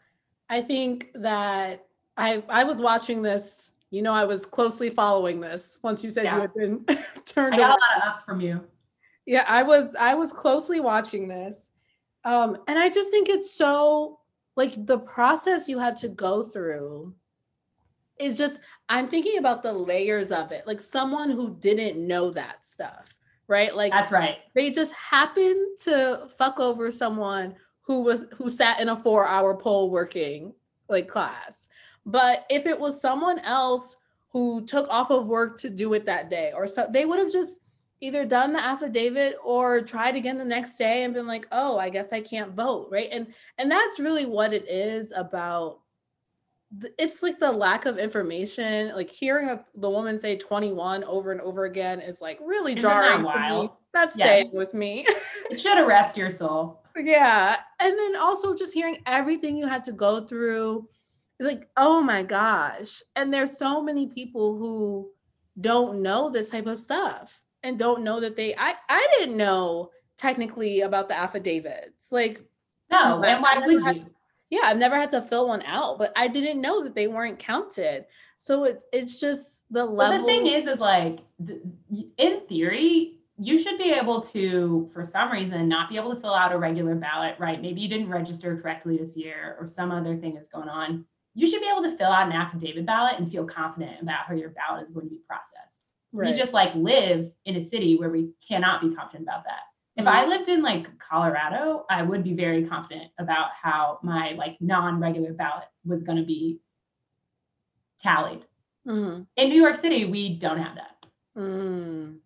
I 0.48 0.60
think 0.60 1.10
that 1.14 1.86
I 2.16 2.42
I 2.48 2.64
was 2.64 2.80
watching 2.80 3.22
this, 3.22 3.72
you 3.90 4.02
know, 4.02 4.12
I 4.12 4.24
was 4.24 4.44
closely 4.44 4.90
following 4.90 5.40
this 5.40 5.78
once 5.82 6.04
you 6.04 6.10
said 6.10 6.24
yeah. 6.24 6.34
you 6.36 6.40
had 6.42 6.54
been 6.54 6.84
turned 7.24 7.54
I 7.54 7.56
got 7.56 7.70
around. 7.70 7.78
a 7.78 7.80
lot 7.80 7.96
of 7.96 8.08
ups 8.10 8.22
from 8.22 8.40
you. 8.40 8.62
Yeah, 9.24 9.44
I 9.48 9.62
was 9.62 9.96
I 9.98 10.14
was 10.14 10.32
closely 10.32 10.80
watching 10.80 11.26
this. 11.26 11.70
Um, 12.24 12.58
and 12.68 12.78
I 12.78 12.90
just 12.90 13.10
think 13.10 13.28
it's 13.28 13.54
so 13.54 14.20
like 14.54 14.86
the 14.86 14.98
process 14.98 15.68
you 15.68 15.78
had 15.78 15.96
to 15.96 16.08
go 16.08 16.42
through 16.42 17.14
is 18.18 18.36
just 18.36 18.60
I'm 18.88 19.08
thinking 19.08 19.38
about 19.38 19.62
the 19.62 19.72
layers 19.72 20.30
of 20.30 20.52
it. 20.52 20.66
Like 20.66 20.80
someone 20.80 21.30
who 21.30 21.56
didn't 21.58 22.06
know 22.06 22.30
that 22.32 22.66
stuff, 22.66 23.14
right? 23.48 23.74
Like 23.74 23.92
That's 23.92 24.12
right. 24.12 24.36
They 24.54 24.70
just 24.70 24.92
happened 24.92 25.78
to 25.84 26.28
fuck 26.36 26.60
over 26.60 26.90
someone 26.90 27.54
who 27.86 28.02
was 28.02 28.24
who 28.34 28.50
sat 28.50 28.80
in 28.80 28.88
a 28.88 28.96
4-hour 28.96 29.56
poll 29.56 29.90
working 29.90 30.52
like 30.88 31.08
class. 31.08 31.68
But 32.04 32.46
if 32.50 32.66
it 32.66 32.78
was 32.78 33.00
someone 33.00 33.38
else 33.40 33.96
who 34.32 34.64
took 34.66 34.88
off 34.88 35.10
of 35.10 35.26
work 35.26 35.58
to 35.60 35.70
do 35.70 35.94
it 35.94 36.04
that 36.06 36.28
day 36.28 36.52
or 36.54 36.66
so 36.66 36.86
they 36.90 37.04
would 37.04 37.18
have 37.18 37.32
just 37.32 37.60
either 38.00 38.26
done 38.26 38.52
the 38.52 38.62
affidavit 38.62 39.36
or 39.42 39.80
tried 39.80 40.14
again 40.14 40.36
the 40.36 40.44
next 40.44 40.76
day 40.76 41.04
and 41.04 41.14
been 41.14 41.26
like 41.26 41.46
oh 41.52 41.78
i 41.78 41.88
guess 41.88 42.12
i 42.12 42.20
can't 42.20 42.52
vote 42.52 42.88
right? 42.90 43.08
And 43.10 43.28
and 43.56 43.70
that's 43.70 43.98
really 43.98 44.26
what 44.26 44.52
it 44.52 44.68
is 44.68 45.12
about 45.16 45.80
it's 46.98 47.22
like 47.22 47.38
the 47.38 47.50
lack 47.50 47.86
of 47.86 47.98
information. 47.98 48.94
Like 48.94 49.10
hearing 49.10 49.48
a, 49.48 49.64
the 49.76 49.88
woman 49.88 50.18
say 50.18 50.36
21 50.36 51.04
over 51.04 51.32
and 51.32 51.40
over 51.40 51.64
again 51.64 52.00
is 52.00 52.20
like 52.20 52.38
really 52.42 52.72
Isn't 52.72 52.82
jarring 52.82 53.22
that 53.22 53.70
that's 53.92 54.16
yes. 54.16 54.26
staying 54.26 54.50
with 54.52 54.74
me. 54.74 55.06
It 55.48 55.60
should 55.60 55.78
arrest 55.78 56.16
your 56.16 56.28
soul 56.28 56.82
yeah 56.98 57.56
and 57.80 57.98
then 57.98 58.16
also 58.16 58.54
just 58.54 58.74
hearing 58.74 58.98
everything 59.06 59.56
you 59.56 59.66
had 59.66 59.84
to 59.84 59.92
go 59.92 60.24
through 60.26 60.88
like 61.40 61.68
oh 61.76 62.00
my 62.00 62.22
gosh 62.22 63.02
and 63.14 63.32
there's 63.32 63.58
so 63.58 63.82
many 63.82 64.06
people 64.06 64.56
who 64.56 65.10
don't 65.60 66.02
know 66.02 66.30
this 66.30 66.50
type 66.50 66.66
of 66.66 66.78
stuff 66.78 67.42
and 67.62 67.78
don't 67.78 68.02
know 68.02 68.20
that 68.20 68.36
they 68.36 68.54
I 68.56 68.74
I 68.88 69.08
didn't 69.18 69.36
know 69.36 69.90
technically 70.16 70.80
about 70.80 71.08
the 71.08 71.16
affidavits. 71.16 72.10
Like 72.10 72.42
no, 72.90 73.22
and 73.22 73.42
why 73.42 73.58
would 73.58 73.82
you? 73.96 74.06
Yeah, 74.48 74.60
I've 74.64 74.76
never 74.76 74.94
had 74.94 75.10
to 75.10 75.20
fill 75.20 75.48
one 75.48 75.62
out, 75.62 75.98
but 75.98 76.12
I 76.14 76.28
didn't 76.28 76.60
know 76.60 76.84
that 76.84 76.94
they 76.94 77.08
weren't 77.08 77.38
counted. 77.38 78.06
So 78.38 78.64
it's 78.64 78.82
it's 78.92 79.20
just 79.20 79.62
the 79.70 79.84
level. 79.84 80.18
But 80.18 80.18
the 80.18 80.24
thing 80.24 80.46
is, 80.46 80.66
is 80.66 80.80
like 80.80 81.18
in 82.16 82.40
theory, 82.48 83.18
you 83.38 83.58
should 83.58 83.78
be 83.78 83.92
able 83.92 84.20
to, 84.22 84.90
for 84.94 85.04
some 85.04 85.30
reason, 85.30 85.68
not 85.68 85.90
be 85.90 85.96
able 85.96 86.14
to 86.14 86.20
fill 86.20 86.34
out 86.34 86.52
a 86.52 86.58
regular 86.58 86.94
ballot, 86.94 87.36
right? 87.38 87.60
Maybe 87.60 87.80
you 87.82 87.88
didn't 87.88 88.08
register 88.08 88.56
correctly 88.56 88.96
this 88.96 89.16
year, 89.16 89.56
or 89.60 89.68
some 89.68 89.90
other 89.90 90.16
thing 90.16 90.36
is 90.36 90.48
going 90.48 90.68
on. 90.68 91.04
You 91.34 91.46
should 91.46 91.60
be 91.60 91.68
able 91.70 91.82
to 91.82 91.96
fill 91.96 92.10
out 92.10 92.26
an 92.26 92.32
affidavit 92.32 92.86
ballot 92.86 93.18
and 93.18 93.30
feel 93.30 93.44
confident 93.44 94.00
about 94.00 94.24
how 94.26 94.34
your 94.34 94.50
ballot 94.50 94.84
is 94.84 94.90
going 94.90 95.06
to 95.06 95.10
be 95.10 95.20
processed. 95.26 95.82
Right. 96.12 96.30
We 96.30 96.38
just 96.38 96.54
like 96.54 96.74
live 96.74 97.30
in 97.44 97.56
a 97.56 97.60
city 97.60 97.96
where 97.96 98.08
we 98.08 98.30
cannot 98.46 98.80
be 98.80 98.94
confident 98.94 99.24
about 99.24 99.44
that. 99.44 99.60
If 99.96 100.06
mm-hmm. 100.06 100.16
I 100.16 100.26
lived 100.26 100.48
in 100.48 100.62
like 100.62 100.98
Colorado, 100.98 101.84
I 101.90 102.02
would 102.02 102.24
be 102.24 102.32
very 102.32 102.64
confident 102.64 103.10
about 103.18 103.50
how 103.60 103.98
my 104.02 104.32
like 104.32 104.56
non-regular 104.60 105.34
ballot 105.34 105.66
was 105.84 106.02
going 106.02 106.18
to 106.18 106.24
be 106.24 106.60
tallied. 107.98 108.44
Mm-hmm. 108.88 109.22
In 109.36 109.48
New 109.50 109.60
York 109.60 109.76
City, 109.76 110.06
we 110.06 110.38
don't 110.38 110.58
have 110.58 110.76
that. 110.76 111.06
Mm. 111.36 112.16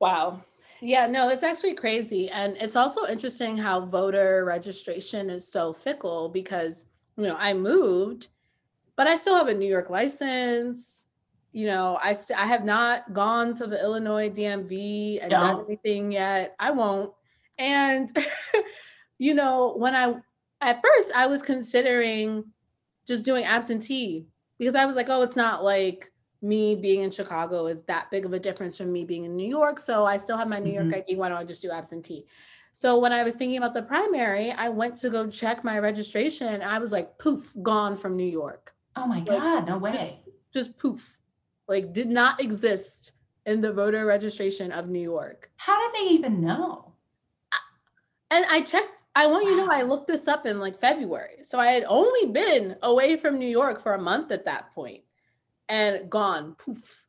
Wow. 0.00 0.40
Yeah, 0.80 1.06
no, 1.06 1.28
it's 1.28 1.42
actually 1.42 1.74
crazy. 1.74 2.30
And 2.30 2.56
it's 2.56 2.76
also 2.76 3.06
interesting 3.06 3.56
how 3.56 3.80
voter 3.80 4.44
registration 4.44 5.28
is 5.28 5.46
so 5.46 5.72
fickle 5.72 6.30
because, 6.30 6.86
you 7.16 7.24
know, 7.24 7.36
I 7.38 7.52
moved, 7.52 8.28
but 8.96 9.06
I 9.06 9.16
still 9.16 9.36
have 9.36 9.48
a 9.48 9.54
New 9.54 9.68
York 9.68 9.90
license 9.90 11.04
you 11.52 11.66
know, 11.66 11.98
I 12.00 12.16
I 12.36 12.46
have 12.46 12.64
not 12.64 13.12
gone 13.12 13.54
to 13.56 13.66
the 13.66 13.80
Illinois 13.80 14.30
DMV 14.30 15.20
and 15.20 15.30
Don't. 15.30 15.56
done 15.56 15.64
anything 15.66 16.12
yet. 16.12 16.54
I 16.58 16.70
won't. 16.70 17.12
And 17.58 18.16
you 19.18 19.34
know, 19.34 19.74
when 19.76 19.94
I 19.94 20.14
at 20.60 20.80
first 20.80 21.12
I 21.14 21.26
was 21.26 21.42
considering 21.42 22.44
just 23.06 23.24
doing 23.24 23.44
absentee 23.44 24.26
because 24.58 24.74
I 24.74 24.86
was 24.86 24.94
like, 24.94 25.08
oh, 25.08 25.22
it's 25.22 25.36
not 25.36 25.64
like 25.64 26.12
me 26.42 26.74
being 26.74 27.02
in 27.02 27.10
Chicago 27.10 27.66
is 27.66 27.82
that 27.84 28.10
big 28.10 28.24
of 28.24 28.32
a 28.32 28.38
difference 28.38 28.78
from 28.78 28.92
me 28.92 29.04
being 29.04 29.24
in 29.24 29.36
New 29.36 29.48
York. 29.48 29.78
So 29.78 30.04
I 30.04 30.16
still 30.16 30.36
have 30.36 30.48
my 30.48 30.58
New 30.58 30.72
mm-hmm. 30.72 30.90
York 30.90 31.04
ID. 31.08 31.16
Why 31.16 31.28
don't 31.28 31.38
I 31.38 31.44
just 31.44 31.62
do 31.62 31.70
absentee? 31.70 32.26
So 32.72 32.98
when 32.98 33.12
I 33.12 33.24
was 33.24 33.34
thinking 33.34 33.58
about 33.58 33.74
the 33.74 33.82
primary, 33.82 34.52
I 34.52 34.68
went 34.68 34.96
to 34.98 35.10
go 35.10 35.28
check 35.28 35.64
my 35.64 35.78
registration. 35.78 36.48
And 36.48 36.62
I 36.62 36.78
was 36.78 36.92
like, 36.92 37.18
poof, 37.18 37.54
gone 37.62 37.96
from 37.96 38.16
New 38.16 38.24
York. 38.24 38.74
Oh 38.96 39.06
my 39.06 39.20
God, 39.20 39.66
no 39.66 39.78
way. 39.78 40.20
Just, 40.52 40.68
just 40.68 40.78
poof 40.78 41.18
like 41.70 41.92
did 41.92 42.10
not 42.10 42.40
exist 42.40 43.12
in 43.46 43.60
the 43.60 43.72
voter 43.72 44.04
registration 44.04 44.72
of 44.72 44.88
New 44.88 45.00
York. 45.00 45.50
How 45.56 45.80
did 45.80 46.00
they 46.00 46.12
even 46.12 46.40
know? 46.40 46.92
And 48.30 48.44
I 48.50 48.60
checked, 48.60 48.92
I 49.14 49.26
want 49.26 49.44
wow. 49.44 49.50
you 49.50 49.56
to 49.56 49.66
know 49.66 49.72
I 49.72 49.82
looked 49.82 50.08
this 50.08 50.28
up 50.28 50.46
in 50.46 50.60
like 50.60 50.76
February. 50.76 51.42
So 51.42 51.58
I 51.58 51.68
had 51.68 51.84
only 51.88 52.32
been 52.32 52.76
away 52.82 53.16
from 53.16 53.38
New 53.38 53.48
York 53.48 53.80
for 53.80 53.94
a 53.94 54.00
month 54.00 54.30
at 54.32 54.44
that 54.44 54.74
point 54.74 55.02
and 55.70 56.10
gone 56.10 56.56
poof. 56.56 57.06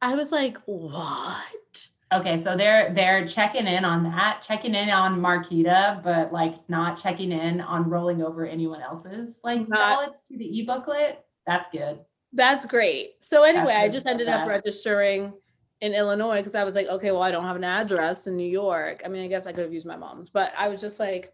I 0.00 0.14
was 0.14 0.32
like, 0.32 0.58
what? 0.64 1.88
Okay, 2.10 2.38
so 2.38 2.56
they're 2.56 2.94
they're 2.94 3.26
checking 3.26 3.66
in 3.66 3.84
on 3.84 4.04
that, 4.04 4.40
checking 4.40 4.74
in 4.74 4.88
on 4.88 5.20
Marquita, 5.20 6.02
but 6.02 6.32
like 6.32 6.54
not 6.70 6.96
checking 6.96 7.32
in 7.32 7.60
on 7.60 7.90
rolling 7.90 8.22
over 8.22 8.46
anyone 8.46 8.80
else's 8.80 9.40
like 9.44 9.68
not, 9.68 9.98
ballots 9.98 10.22
to 10.28 10.38
the 10.38 10.58
e-booklet. 10.58 11.22
That's 11.46 11.68
good. 11.68 11.98
That's 12.32 12.64
great. 12.64 13.16
So 13.20 13.42
anyway, 13.42 13.72
I 13.72 13.88
just 13.88 14.06
ended 14.06 14.28
up 14.28 14.48
registering 14.48 15.34
in 15.80 15.94
Illinois 15.94 16.38
because 16.38 16.54
I 16.54 16.64
was 16.64 16.74
like, 16.74 16.86
okay, 16.88 17.10
well, 17.10 17.22
I 17.22 17.30
don't 17.30 17.44
have 17.44 17.56
an 17.56 17.64
address 17.64 18.26
in 18.26 18.36
New 18.36 18.48
York. 18.48 19.02
I 19.04 19.08
mean, 19.08 19.24
I 19.24 19.28
guess 19.28 19.46
I 19.46 19.52
could 19.52 19.64
have 19.64 19.72
used 19.72 19.86
my 19.86 19.96
mom's, 19.96 20.28
but 20.30 20.52
I 20.56 20.68
was 20.68 20.80
just 20.80 20.98
like, 20.98 21.32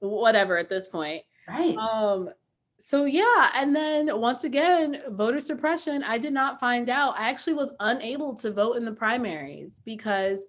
whatever 0.00 0.58
at 0.58 0.68
this 0.68 0.88
point. 0.88 1.22
Right. 1.48 1.76
Um, 1.76 2.30
so 2.82 3.04
yeah, 3.04 3.50
and 3.54 3.74
then 3.74 4.18
once 4.18 4.44
again, 4.44 5.02
voter 5.10 5.40
suppression, 5.40 6.02
I 6.02 6.18
did 6.18 6.32
not 6.32 6.60
find 6.60 6.90
out. 6.90 7.18
I 7.18 7.30
actually 7.30 7.54
was 7.54 7.70
unable 7.80 8.34
to 8.34 8.50
vote 8.50 8.76
in 8.76 8.84
the 8.84 8.92
primaries 8.92 9.80
because 9.84 10.42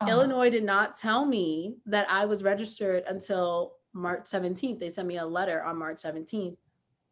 uh-huh. 0.00 0.10
Illinois 0.10 0.50
did 0.50 0.64
not 0.64 0.98
tell 0.98 1.26
me 1.26 1.76
that 1.86 2.06
I 2.10 2.26
was 2.26 2.42
registered 2.42 3.04
until 3.06 3.74
March 3.92 4.24
17th. 4.24 4.78
They 4.78 4.90
sent 4.90 5.08
me 5.08 5.18
a 5.18 5.26
letter 5.26 5.62
on 5.62 5.78
March 5.78 5.98
17th 6.02 6.56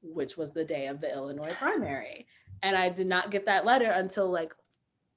which 0.05 0.37
was 0.37 0.53
the 0.53 0.65
day 0.65 0.87
of 0.87 1.01
the 1.01 1.13
Illinois 1.13 1.55
primary. 1.59 2.27
And 2.63 2.77
I 2.77 2.89
did 2.89 3.07
not 3.07 3.31
get 3.31 3.47
that 3.47 3.65
letter 3.65 3.91
until 3.91 4.31
like 4.31 4.55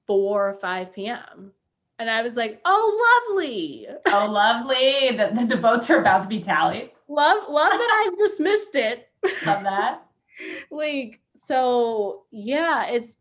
4 0.05 0.49
or 0.49 0.53
5 0.53 0.93
p.m. 0.93 1.51
And 1.99 2.09
I 2.09 2.21
was 2.21 2.35
like, 2.35 2.61
oh, 2.63 3.27
lovely. 3.29 3.87
Oh, 4.07 4.31
lovely. 4.31 5.17
The, 5.17 5.31
the, 5.33 5.55
the 5.55 5.61
votes 5.61 5.89
are 5.89 5.99
about 5.99 6.21
to 6.21 6.27
be 6.27 6.39
tallied. 6.39 6.91
Love, 7.07 7.49
love 7.49 7.71
that 7.71 7.79
I 7.79 8.11
just 8.17 8.39
missed 8.39 8.75
it. 8.75 9.06
Love 9.45 9.63
that. 9.63 10.05
like, 10.71 11.19
so 11.35 12.25
yeah, 12.31 12.87
it's 12.87 13.17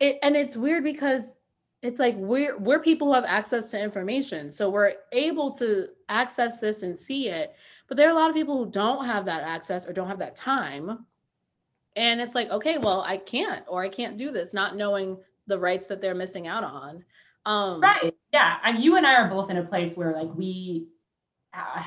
it 0.00 0.18
and 0.22 0.36
it's 0.36 0.56
weird 0.56 0.84
because 0.84 1.22
it's 1.82 2.00
like 2.00 2.16
we're 2.16 2.56
we're 2.58 2.80
people 2.80 3.08
who 3.08 3.14
have 3.14 3.24
access 3.24 3.70
to 3.70 3.80
information. 3.80 4.50
So 4.50 4.70
we're 4.70 4.94
able 5.12 5.52
to 5.54 5.88
access 6.08 6.58
this 6.58 6.82
and 6.82 6.98
see 6.98 7.28
it. 7.28 7.54
But 7.86 7.96
there 7.96 8.08
are 8.08 8.12
a 8.12 8.14
lot 8.14 8.28
of 8.28 8.36
people 8.36 8.56
who 8.58 8.70
don't 8.70 9.06
have 9.06 9.24
that 9.26 9.42
access 9.42 9.86
or 9.86 9.92
don't 9.92 10.08
have 10.08 10.18
that 10.18 10.36
time. 10.36 11.06
And 11.96 12.20
it's 12.20 12.34
like, 12.34 12.50
okay, 12.50 12.78
well, 12.78 13.00
I 13.00 13.16
can't 13.16 13.64
or 13.66 13.82
I 13.82 13.88
can't 13.88 14.16
do 14.16 14.30
this, 14.30 14.52
not 14.52 14.76
knowing 14.76 15.18
the 15.46 15.58
rights 15.58 15.86
that 15.86 16.00
they're 16.00 16.14
missing 16.14 16.46
out 16.46 16.64
on. 16.64 17.04
Um, 17.46 17.80
right. 17.80 18.14
Yeah. 18.32 18.58
And 18.64 18.78
you 18.78 18.96
and 18.96 19.06
I 19.06 19.14
are 19.14 19.30
both 19.30 19.50
in 19.50 19.56
a 19.56 19.64
place 19.64 19.96
where 19.96 20.12
like 20.12 20.28
we 20.34 20.88
uh, 21.54 21.84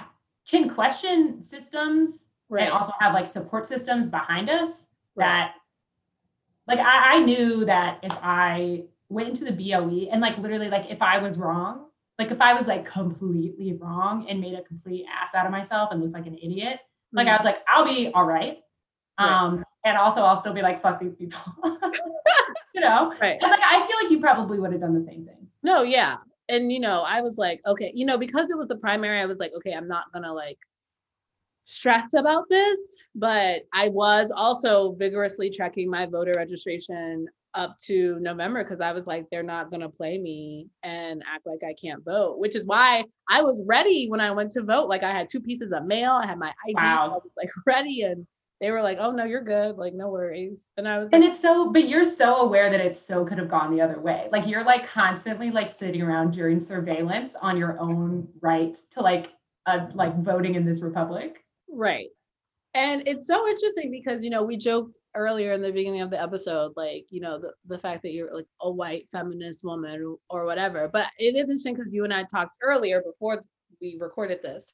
can 0.48 0.70
question 0.70 1.44
systems 1.44 2.26
right. 2.52 2.64
and 2.64 2.72
also 2.72 2.92
have 3.00 3.14
like 3.14 3.26
support 3.26 3.66
systems 3.66 4.10
behind 4.10 4.50
us 4.50 4.84
right. 5.16 5.26
that 5.26 5.54
like 6.68 6.80
I, 6.80 7.16
I 7.16 7.20
knew 7.20 7.66
that 7.66 8.00
if 8.04 8.14
I 8.22 8.84
went 9.10 9.30
into 9.30 9.46
the 9.46 9.52
BOE 9.52 10.10
and 10.12 10.22
like 10.22 10.38
literally 10.38 10.70
like 10.70 10.90
if 10.90 11.02
I 11.02 11.18
was 11.18 11.38
wrong, 11.38 11.88
like 12.20 12.32
if 12.32 12.40
I 12.40 12.54
was 12.54 12.68
like 12.68 12.86
completely 12.86 13.74
wrong 13.74 14.28
and 14.30 14.40
made 14.40 14.54
a 14.54 14.62
complete 14.62 15.06
ass 15.12 15.34
out 15.34 15.46
of 15.46 15.52
myself 15.52 15.90
and 15.92 16.02
looked 16.02 16.14
like 16.14 16.28
an 16.28 16.38
idiot, 16.38 16.76
mm-hmm. 16.76 17.18
like 17.18 17.28
I 17.28 17.32
mm-hmm. 17.32 17.44
was 17.44 17.46
like, 17.46 17.64
I'll 17.68 17.86
be 17.86 18.12
all 18.14 18.26
right. 18.26 18.60
Um, 19.18 19.58
right. 19.58 19.66
and 19.86 19.98
also 19.98 20.22
I'll 20.22 20.40
still 20.40 20.54
be 20.54 20.62
like, 20.62 20.82
fuck 20.82 21.00
these 21.00 21.16
people. 21.16 21.40
you 22.74 22.82
know? 22.82 23.14
Right. 23.20 23.38
And 23.42 23.52
like 23.52 23.62
I 23.64 23.86
feel 23.88 23.98
like 24.02 24.12
you 24.12 24.20
probably 24.20 24.60
would 24.60 24.72
have 24.72 24.82
done 24.82 24.94
the 24.94 25.04
same 25.04 25.26
thing. 25.26 25.48
No, 25.64 25.84
yeah. 25.84 26.18
And 26.50 26.72
you 26.72 26.80
know, 26.80 27.02
I 27.02 27.22
was 27.22 27.38
like, 27.38 27.62
okay, 27.66 27.92
you 27.96 28.06
know, 28.06 28.18
because 28.18 28.50
it 28.50 28.58
was 28.58 28.68
the 28.68 28.76
primary, 28.76 29.20
I 29.20 29.26
was 29.26 29.40
like, 29.40 29.52
okay, 29.58 29.74
I'm 29.74 29.88
not 29.88 30.12
gonna 30.14 30.34
like 30.34 30.58
stress 31.66 32.14
about 32.16 32.50
this, 32.50 32.78
but 33.16 33.64
I 33.74 33.90
was 33.90 34.32
also 34.32 34.94
vigorously 34.94 35.50
checking 35.50 35.90
my 35.90 36.06
voter 36.06 36.34
registration 36.36 37.28
up 37.54 37.78
to 37.86 38.18
November 38.20 38.64
because 38.64 38.82
I 38.82 38.92
was 38.92 39.08
like, 39.08 39.26
they're 39.30 39.44
not 39.44 39.70
going 39.70 39.82
to 39.82 39.90
play 39.90 40.18
me 40.18 40.68
and 40.84 41.24
act 41.28 41.46
like 41.46 41.64
I 41.64 41.74
can't 41.74 42.04
vote, 42.04 42.40
which 42.40 42.56
is 42.56 42.66
why 42.66 43.04
I 43.30 43.42
was 43.42 43.64
ready 43.68 44.08
when 44.08 44.22
I 44.22 44.32
went 44.32 44.52
to 44.52 44.64
vote. 44.64 44.88
Like 44.88 45.04
I 45.04 45.12
had 45.12 45.30
two 45.30 45.42
pieces 45.42 45.72
of 45.72 45.86
mail, 45.86 46.12
I 46.12 46.28
had 46.28 46.40
my 46.40 46.54
ID, 46.68 46.76
wow. 46.76 47.06
I 47.06 47.08
was 47.10 47.32
like 47.38 47.50
ready, 47.66 48.04
and 48.04 48.26
they 48.60 48.72
were 48.72 48.82
like, 48.82 49.00
oh 49.00 49.12
no, 49.12 49.26
you're 49.26 49.44
good, 49.44 49.78
like 49.78 49.94
no 49.94 50.10
worries. 50.10 50.66
And 50.78 50.88
I 50.88 51.00
was, 51.00 51.10
and 51.12 51.24
like, 51.24 51.32
it's 51.32 51.42
so, 51.42 51.72
but 51.72 51.90
you're 51.90 52.06
so 52.06 52.42
aware 52.42 52.70
that 52.70 52.80
it 52.80 52.96
so 52.96 53.26
could 53.26 53.40
have 53.40 53.50
gone 53.50 53.76
the 53.76 53.82
other 53.82 54.00
way. 54.00 54.30
Like 54.32 54.48
you're 54.48 54.64
like 54.64 54.88
constantly 54.88 55.52
like 55.52 55.68
sitting 55.68 56.02
around 56.02 56.32
during 56.32 56.60
surveillance 56.60 57.36
on 57.36 57.58
your 57.58 57.80
own 57.80 58.28
right 58.40 58.76
to 58.92 59.02
like 59.02 59.32
uh, 59.66 59.88
like 59.94 60.18
voting 60.22 60.56
in 60.56 60.66
this 60.66 60.82
republic. 60.82 61.44
Right. 61.72 62.10
And 62.74 63.04
it's 63.08 63.28
so 63.28 63.48
interesting 63.48 63.92
because, 63.92 64.24
you 64.24 64.30
know, 64.30 64.44
we 64.44 64.58
joked 64.58 64.98
earlier 65.16 65.54
in 65.54 65.62
the 65.62 65.72
beginning 65.72 66.02
of 66.02 66.10
the 66.10 66.22
episode, 66.22 66.74
like, 66.78 67.06
you 67.10 67.22
know, 67.22 67.40
the, 67.40 67.52
the 67.66 67.78
fact 67.78 68.02
that 68.04 68.14
you're 68.14 68.34
like 68.34 68.48
a 68.62 68.72
white 68.72 69.10
feminist 69.12 69.64
woman 69.64 70.18
or 70.30 70.46
whatever. 70.46 70.90
But 70.92 71.08
it 71.20 71.36
is 71.36 71.50
interesting 71.50 71.76
because 71.76 71.94
you 71.94 72.06
and 72.06 72.14
I 72.14 72.24
talked 72.24 72.58
earlier 72.64 73.02
before 73.02 73.44
we 73.82 73.98
recorded 74.00 74.42
this 74.42 74.74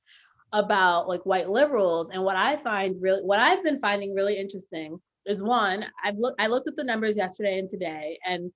about 0.54 1.08
like 1.08 1.26
white 1.26 1.50
liberals. 1.50 2.10
And 2.12 2.24
what 2.24 2.36
I 2.36 2.56
find 2.58 3.02
really, 3.02 3.24
what 3.24 3.40
I've 3.40 3.64
been 3.64 3.80
finding 3.80 4.14
really 4.14 4.38
interesting 4.38 5.00
is 5.26 5.44
one, 5.44 5.86
I've 6.04 6.18
looked 6.18 6.40
I 6.42 6.48
looked 6.48 6.68
at 6.68 6.76
the 6.76 6.84
numbers 6.84 7.18
yesterday 7.18 7.60
and 7.60 7.70
today, 7.70 8.20
and 8.26 8.52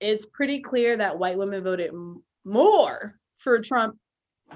it's 0.00 0.26
pretty 0.26 0.60
clear 0.60 0.96
that 0.96 1.18
white 1.18 1.38
women 1.38 1.62
voted 1.62 1.90
m- 1.90 2.22
more 2.44 3.16
for 3.38 3.60
Trump 3.60 3.96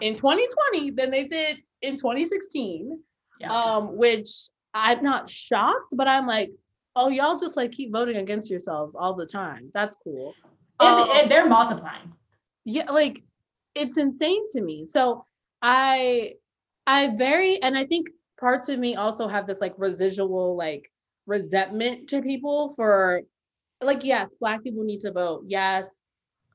in 0.00 0.16
2020 0.16 0.90
than 0.92 1.10
they 1.10 1.24
did 1.24 1.58
in 1.82 1.96
2016. 1.96 3.00
Yeah. 3.40 3.52
Um, 3.52 3.96
which 3.96 4.28
I'm 4.74 5.02
not 5.02 5.28
shocked, 5.28 5.94
but 5.96 6.06
I'm 6.06 6.26
like, 6.26 6.50
oh, 6.94 7.08
y'all 7.08 7.38
just 7.38 7.56
like 7.56 7.72
keep 7.72 7.92
voting 7.92 8.16
against 8.16 8.50
yourselves 8.50 8.94
all 8.98 9.14
the 9.14 9.26
time. 9.26 9.70
That's 9.74 9.96
cool. 10.04 10.34
Um, 10.78 11.08
it- 11.10 11.28
they're 11.28 11.48
multiplying. 11.48 12.12
yeah 12.64 12.90
like 12.90 13.22
it's 13.74 13.96
insane 13.98 14.44
to 14.52 14.60
me 14.60 14.86
so 14.86 15.24
i 15.62 16.32
i 16.86 17.14
very 17.16 17.60
and 17.62 17.76
i 17.78 17.84
think 17.84 18.08
parts 18.38 18.68
of 18.68 18.78
me 18.78 18.96
also 18.96 19.28
have 19.28 19.46
this 19.46 19.60
like 19.60 19.74
residual 19.78 20.56
like 20.56 20.90
resentment 21.26 22.08
to 22.08 22.20
people 22.22 22.72
for 22.76 23.22
like 23.82 24.02
yes 24.04 24.34
black 24.40 24.62
people 24.62 24.82
need 24.84 25.00
to 25.00 25.12
vote 25.12 25.44
yes 25.46 25.86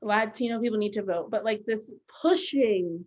latino 0.02 0.60
people 0.60 0.78
need 0.78 0.92
to 0.92 1.02
vote 1.02 1.30
but 1.30 1.44
like 1.44 1.62
this 1.66 1.92
pushing 2.22 3.04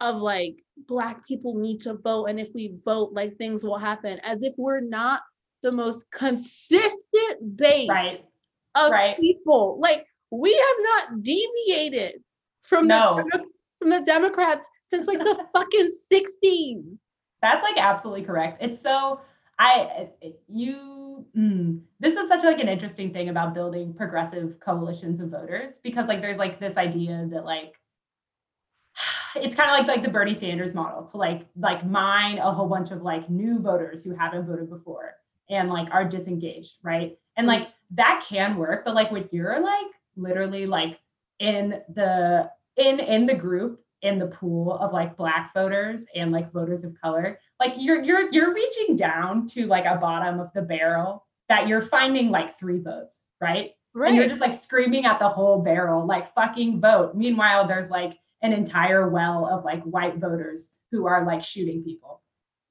of 0.00 0.16
like 0.16 0.62
black 0.88 1.26
people 1.26 1.54
need 1.58 1.78
to 1.80 1.94
vote 1.94 2.26
and 2.26 2.40
if 2.40 2.48
we 2.54 2.74
vote 2.84 3.12
like 3.12 3.36
things 3.36 3.62
will 3.62 3.78
happen 3.78 4.18
as 4.24 4.42
if 4.42 4.54
we're 4.56 4.80
not 4.80 5.20
the 5.62 5.70
most 5.70 6.10
consistent 6.10 7.56
base 7.56 7.88
Right. 7.88 8.24
of 8.74 8.90
Right. 8.90 9.18
people. 9.18 9.78
Like 9.80 10.06
we 10.30 10.54
have 10.54 10.76
not 11.10 11.22
deviated 11.22 12.22
from 12.62 12.86
No. 12.86 13.24
the 13.32 13.44
from 13.78 13.90
the 13.90 14.00
Democrats 14.00 14.66
since 14.84 15.06
like 15.06 15.18
the 15.18 15.44
fucking 15.52 15.90
60s. 16.12 16.82
That's 17.42 17.62
like 17.62 17.76
absolutely 17.78 18.24
correct. 18.24 18.62
It's 18.62 18.80
so 18.80 19.20
I 19.58 20.08
you 20.48 21.26
mm, 21.36 21.80
this 21.98 22.14
is 22.16 22.28
such 22.28 22.42
like 22.44 22.60
an 22.60 22.68
interesting 22.68 23.12
thing 23.12 23.28
about 23.28 23.52
building 23.54 23.92
progressive 23.92 24.58
coalitions 24.60 25.20
of 25.20 25.28
voters 25.28 25.78
because 25.82 26.06
like 26.08 26.22
there's 26.22 26.38
like 26.38 26.58
this 26.60 26.76
idea 26.78 27.26
that 27.30 27.44
like 27.44 27.74
it's 29.36 29.54
kind 29.54 29.70
of 29.70 29.78
like 29.78 29.88
like 29.88 30.04
the 30.04 30.10
Bernie 30.10 30.34
Sanders 30.34 30.74
model 30.74 31.04
to 31.04 31.16
like 31.16 31.46
like 31.56 31.86
mine 31.86 32.38
a 32.38 32.52
whole 32.52 32.68
bunch 32.68 32.90
of 32.90 33.02
like 33.02 33.28
new 33.30 33.58
voters 33.58 34.04
who 34.04 34.14
haven't 34.14 34.46
voted 34.46 34.68
before 34.68 35.14
and 35.48 35.68
like 35.68 35.92
are 35.92 36.08
disengaged, 36.08 36.76
right? 36.82 37.16
And 37.36 37.46
like 37.46 37.68
that 37.92 38.24
can 38.28 38.56
work, 38.56 38.84
but 38.84 38.94
like 38.94 39.10
when 39.10 39.28
you're 39.32 39.60
like 39.60 39.86
literally 40.16 40.66
like 40.66 40.98
in 41.38 41.80
the 41.94 42.50
in 42.76 43.00
in 43.00 43.26
the 43.26 43.34
group 43.34 43.80
in 44.02 44.18
the 44.18 44.26
pool 44.26 44.72
of 44.78 44.92
like 44.92 45.16
black 45.16 45.52
voters 45.52 46.06
and 46.14 46.32
like 46.32 46.50
voters 46.52 46.84
of 46.84 46.98
color 47.02 47.38
like 47.58 47.74
you're 47.76 48.02
you're 48.02 48.30
you're 48.32 48.54
reaching 48.54 48.96
down 48.96 49.46
to 49.46 49.66
like 49.66 49.84
a 49.84 49.96
bottom 49.96 50.40
of 50.40 50.50
the 50.54 50.62
barrel 50.62 51.26
that 51.50 51.68
you're 51.68 51.82
finding 51.82 52.30
like 52.30 52.58
three 52.58 52.80
votes 52.80 53.24
right? 53.40 53.72
And 54.08 54.16
you're 54.16 54.28
just 54.28 54.40
like 54.40 54.52
screaming 54.54 55.04
at 55.06 55.18
the 55.18 55.28
whole 55.28 55.62
barrel 55.62 56.06
like 56.06 56.32
fucking 56.34 56.80
vote. 56.80 57.14
Meanwhile 57.14 57.66
there's 57.66 57.90
like 57.90 58.18
an 58.42 58.52
entire 58.52 59.08
well 59.08 59.46
of 59.46 59.64
like 59.64 59.82
white 59.84 60.16
voters 60.16 60.68
who 60.90 61.06
are 61.06 61.24
like 61.24 61.42
shooting 61.42 61.84
people 61.84 62.20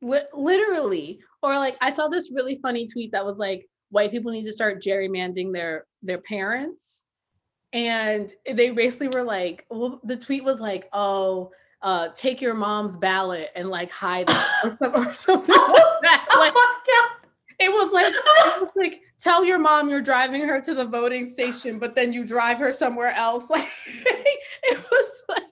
literally. 0.02 1.20
Or 1.42 1.56
like 1.56 1.78
I 1.82 1.94
saw 1.94 2.08
this 2.08 2.32
really 2.34 2.60
funny 2.62 2.88
tweet 2.88 3.12
that 3.12 3.26
was 3.26 3.38
like 3.38 3.68
white 3.90 4.12
people 4.12 4.32
need 4.32 4.46
to 4.46 4.54
start 4.54 4.82
gerrymandering 4.82 5.54
their 5.54 5.86
their 6.02 6.20
parents. 6.20 7.06
And 7.72 8.32
they 8.52 8.72
basically 8.72 9.10
were 9.10 9.24
like, 9.24 9.66
well, 9.70 10.00
the 10.04 10.18
tweet 10.18 10.44
was 10.44 10.60
like, 10.60 10.90
oh, 10.92 11.52
uh, 11.84 12.10
take 12.16 12.42
your 12.42 12.56
mom's 12.56 12.98
ballot 12.98 13.50
and 13.56 13.70
like 13.70 13.92
hide 13.92 14.28
it 14.30 14.78
or, 14.82 15.14
something 15.14 15.56
like 15.56 16.02
that. 16.02 16.26
Like, 16.36 16.54
it 17.60 17.70
was 17.70 17.92
like 17.92 18.14
it 18.14 18.62
was 18.62 18.70
like 18.76 19.02
tell 19.20 19.46
your 19.46 19.60
mom 19.60 19.90
you're 19.90 20.02
driving 20.02 20.48
her 20.48 20.62
to 20.62 20.74
the 20.74 20.86
voting 20.86 21.26
station 21.26 21.78
but 21.78 21.94
then 21.94 22.14
you 22.14 22.26
drive 22.26 22.58
her 22.58 22.72
somewhere 22.72 23.12
else 23.12 23.44
like 23.50 23.68
it 24.64 24.78
was 24.78 25.24
like 25.28 25.44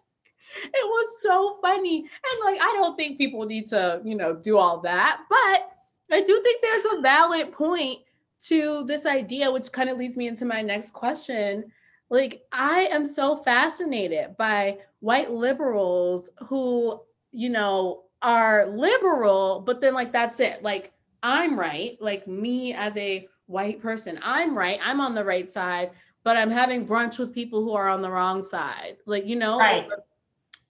it 0.63 0.87
was 0.87 1.21
so 1.21 1.57
funny. 1.61 1.99
And 1.99 2.45
like 2.45 2.59
i 2.61 2.73
don't 2.73 2.95
think 2.97 3.17
people 3.17 3.45
need 3.45 3.67
to 3.67 4.01
you 4.03 4.15
know 4.15 4.35
do 4.35 4.57
all 4.57 4.79
that 4.81 5.21
but 5.29 5.71
i 6.11 6.21
do 6.21 6.41
think 6.41 6.61
there's 6.61 6.85
a 6.97 7.01
valid 7.01 7.51
point 7.51 7.99
to 8.39 8.83
this 8.85 9.05
idea 9.05 9.51
which 9.51 9.71
kind 9.71 9.89
of 9.89 9.97
leads 9.97 10.15
me 10.15 10.27
into 10.27 10.45
my 10.45 10.61
next 10.61 10.91
question. 10.91 11.71
Like 12.09 12.43
i 12.51 12.87
am 12.91 13.05
so 13.05 13.35
fascinated 13.35 14.37
by 14.37 14.79
white 14.99 15.31
liberals 15.31 16.29
who 16.45 17.01
you 17.31 17.49
know 17.49 18.03
are 18.21 18.65
liberal 18.67 19.61
but 19.65 19.81
then 19.81 19.93
like 19.93 20.11
that's 20.11 20.39
it. 20.39 20.63
Like 20.63 20.93
I'm 21.23 21.59
right, 21.59 21.97
like 21.99 22.27
me 22.27 22.73
as 22.73 22.95
a 22.95 23.27
white 23.47 23.81
person, 23.81 24.19
I'm 24.21 24.57
right, 24.57 24.79
I'm 24.81 25.01
on 25.01 25.15
the 25.15 25.25
right 25.25 25.51
side, 25.51 25.91
but 26.23 26.37
I'm 26.37 26.49
having 26.49 26.85
brunch 26.85 27.17
with 27.17 27.33
people 27.33 27.63
who 27.63 27.73
are 27.73 27.89
on 27.89 28.01
the 28.01 28.11
wrong 28.11 28.43
side. 28.43 28.97
Like, 29.05 29.25
you 29.25 29.35
know, 29.35 29.57
Right. 29.57 29.87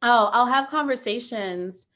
Oh, 0.02 0.30
I'll 0.34 0.46
have 0.46 0.70
conversations 0.70 1.88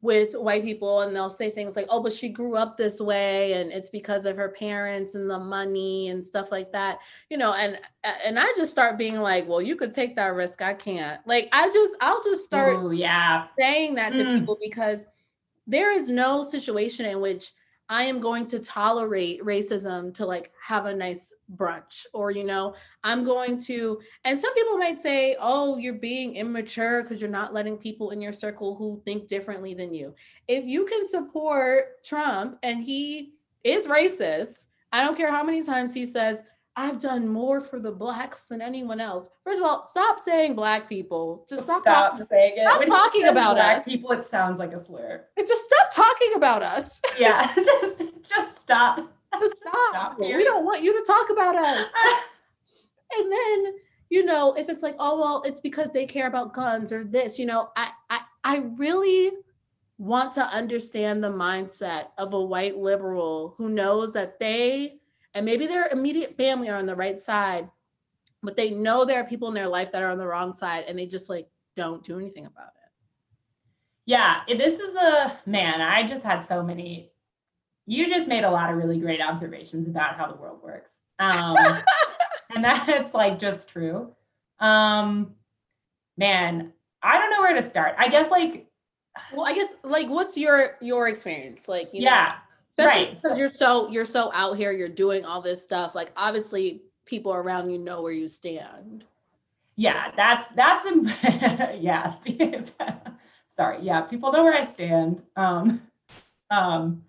with 0.00 0.32
white 0.34 0.62
people 0.62 1.00
and 1.00 1.14
they'll 1.14 1.28
say 1.28 1.50
things 1.50 1.74
like, 1.74 1.86
oh, 1.88 2.00
but 2.02 2.12
she 2.12 2.28
grew 2.28 2.54
up 2.56 2.76
this 2.76 3.00
way 3.00 3.54
and 3.54 3.72
it's 3.72 3.90
because 3.90 4.26
of 4.26 4.36
her 4.36 4.48
parents 4.50 5.16
and 5.16 5.28
the 5.28 5.38
money 5.38 6.08
and 6.08 6.24
stuff 6.24 6.52
like 6.52 6.70
that. 6.72 6.98
You 7.30 7.36
know, 7.36 7.52
and 7.54 7.78
and 8.04 8.38
I 8.38 8.46
just 8.56 8.70
start 8.70 8.96
being 8.98 9.20
like, 9.20 9.48
well, 9.48 9.60
you 9.60 9.76
could 9.76 9.94
take 9.94 10.14
that 10.16 10.34
risk. 10.34 10.62
I 10.62 10.74
can't. 10.74 11.20
Like, 11.26 11.48
I 11.52 11.68
just, 11.70 11.94
I'll 12.00 12.22
just 12.22 12.44
start 12.44 12.76
Ooh, 12.84 12.92
yeah 12.92 13.46
saying 13.58 13.96
that 13.96 14.14
to 14.16 14.24
Mm. 14.24 14.34
people 14.34 14.58
because 14.62 15.04
there 15.66 15.90
is 15.92 16.08
no 16.08 16.44
situation 16.44 17.06
in 17.06 17.20
which 17.20 17.52
I 17.88 18.04
am 18.04 18.20
going 18.20 18.46
to 18.48 18.58
tolerate 18.58 19.42
racism 19.42 20.12
to 20.14 20.26
like 20.26 20.52
have 20.62 20.86
a 20.86 20.94
nice 20.94 21.32
brunch 21.56 22.04
or 22.12 22.30
you 22.30 22.44
know 22.44 22.74
I'm 23.02 23.24
going 23.24 23.58
to 23.64 24.00
and 24.24 24.38
some 24.38 24.54
people 24.54 24.76
might 24.76 25.00
say 25.00 25.36
oh 25.40 25.78
you're 25.78 25.94
being 25.94 26.36
immature 26.36 27.02
because 27.02 27.20
you're 27.20 27.30
not 27.30 27.54
letting 27.54 27.76
people 27.78 28.10
in 28.10 28.20
your 28.20 28.32
circle 28.32 28.76
who 28.76 29.00
think 29.04 29.28
differently 29.28 29.74
than 29.74 29.94
you. 29.94 30.14
If 30.46 30.64
you 30.64 30.84
can 30.84 31.06
support 31.06 32.04
Trump 32.04 32.58
and 32.62 32.82
he 32.82 33.32
is 33.64 33.86
racist 33.86 34.66
I 34.92 35.04
don't 35.04 35.16
care 35.16 35.30
how 35.30 35.44
many 35.44 35.62
times 35.62 35.94
he 35.94 36.06
says 36.06 36.42
I've 36.78 37.00
done 37.00 37.26
more 37.26 37.60
for 37.60 37.80
the 37.80 37.90
blacks 37.90 38.44
than 38.44 38.62
anyone 38.62 39.00
else. 39.00 39.28
First 39.42 39.58
of 39.60 39.66
all 39.66 39.84
stop 39.90 40.20
saying 40.20 40.54
black 40.54 40.88
people. 40.88 41.44
Just 41.48 41.64
stop, 41.64 41.82
stop, 41.82 42.10
talking- 42.12 42.26
saying 42.26 42.52
it. 42.56 42.60
stop 42.68 42.78
When 42.78 42.88
talking 42.88 43.26
about 43.26 43.56
black 43.56 43.78
us. 43.78 43.84
people 43.84 44.12
it 44.12 44.22
sounds 44.22 44.60
like 44.60 44.72
a 44.72 44.78
slur. 44.78 45.24
Just 45.36 45.64
stop 45.64 45.90
talking 45.92 46.34
about 46.36 46.62
us. 46.62 47.02
Yeah 47.18 47.52
just 47.54 48.02
just 48.28 48.58
stop. 48.58 48.98
Just 49.40 49.56
stop. 49.60 49.90
Stop 49.90 50.18
we 50.20 50.44
don't 50.44 50.64
want 50.64 50.82
you 50.82 50.92
to 50.98 51.04
talk 51.04 51.30
about 51.30 51.56
us. 51.56 51.86
And 53.18 53.32
then, 53.32 53.74
you 54.10 54.24
know, 54.24 54.52
if 54.52 54.68
it's 54.68 54.82
like, 54.84 54.94
oh 55.00 55.18
well, 55.18 55.42
it's 55.44 55.60
because 55.60 55.90
they 55.92 56.06
care 56.06 56.28
about 56.28 56.54
guns 56.54 56.92
or 56.92 57.02
this, 57.02 57.40
you 57.40 57.46
know, 57.46 57.70
I 57.76 57.90
I 58.08 58.20
I 58.44 58.56
really 58.76 59.32
want 59.98 60.32
to 60.34 60.42
understand 60.46 61.24
the 61.24 61.30
mindset 61.32 62.06
of 62.18 62.34
a 62.34 62.40
white 62.40 62.76
liberal 62.78 63.54
who 63.58 63.68
knows 63.68 64.12
that 64.12 64.38
they 64.38 65.00
and 65.38 65.44
maybe 65.44 65.68
their 65.68 65.86
immediate 65.86 66.36
family 66.36 66.68
are 66.68 66.76
on 66.76 66.86
the 66.86 66.96
right 66.96 67.20
side, 67.20 67.70
but 68.42 68.56
they 68.56 68.70
know 68.70 69.04
there 69.04 69.20
are 69.20 69.24
people 69.24 69.46
in 69.46 69.54
their 69.54 69.68
life 69.68 69.92
that 69.92 70.02
are 70.02 70.10
on 70.10 70.18
the 70.18 70.26
wrong 70.26 70.52
side 70.52 70.84
and 70.88 70.98
they 70.98 71.06
just 71.06 71.28
like 71.28 71.48
don't 71.76 72.02
do 72.02 72.18
anything 72.18 72.44
about 72.44 72.66
it. 72.68 72.90
Yeah, 74.04 74.40
this 74.48 74.80
is 74.80 74.96
a 74.96 75.38
man. 75.46 75.80
I 75.80 76.02
just 76.02 76.24
had 76.24 76.40
so 76.40 76.62
many. 76.62 77.12
You 77.86 78.08
just 78.08 78.26
made 78.26 78.42
a 78.42 78.50
lot 78.50 78.68
of 78.68 78.76
really 78.76 78.98
great 78.98 79.20
observations 79.20 79.86
about 79.86 80.16
how 80.16 80.26
the 80.26 80.34
world 80.34 80.60
works, 80.60 81.02
um, 81.20 81.56
and 82.54 82.64
that's 82.64 83.14
like 83.14 83.38
just 83.38 83.70
true. 83.70 84.12
Um, 84.58 85.34
man, 86.16 86.72
I 87.00 87.18
don't 87.18 87.30
know 87.30 87.42
where 87.42 87.54
to 87.54 87.62
start. 87.62 87.94
I 87.96 88.08
guess 88.08 88.30
like 88.30 88.68
Well, 89.32 89.46
I 89.46 89.52
guess 89.54 89.72
like 89.84 90.08
what's 90.08 90.36
your 90.36 90.76
your 90.80 91.08
experience? 91.08 91.68
Like, 91.68 91.90
you 91.92 92.00
know, 92.00 92.10
yeah, 92.10 92.34
especially 92.70 93.04
Right, 93.04 93.08
because 93.10 93.22
so- 93.22 93.36
you're 93.36 93.52
so 93.52 93.90
you're 93.90 94.04
so 94.04 94.30
out 94.32 94.56
here 94.56 94.72
you're 94.72 94.88
doing 94.88 95.24
all 95.24 95.40
this 95.40 95.62
stuff 95.62 95.94
like 95.94 96.10
obviously 96.16 96.82
people 97.06 97.32
around 97.32 97.70
you 97.70 97.78
know 97.78 98.02
where 98.02 98.12
you 98.12 98.28
stand 98.28 99.04
yeah. 99.78 100.10
That's 100.16 100.48
that's 100.48 100.84
yeah. 101.80 102.14
Sorry, 103.48 103.78
yeah. 103.80 104.00
People 104.02 104.32
know 104.32 104.42
where 104.42 104.60
I 104.60 104.64
stand. 104.64 105.22
Um, 105.36 105.80
um, 106.50 107.04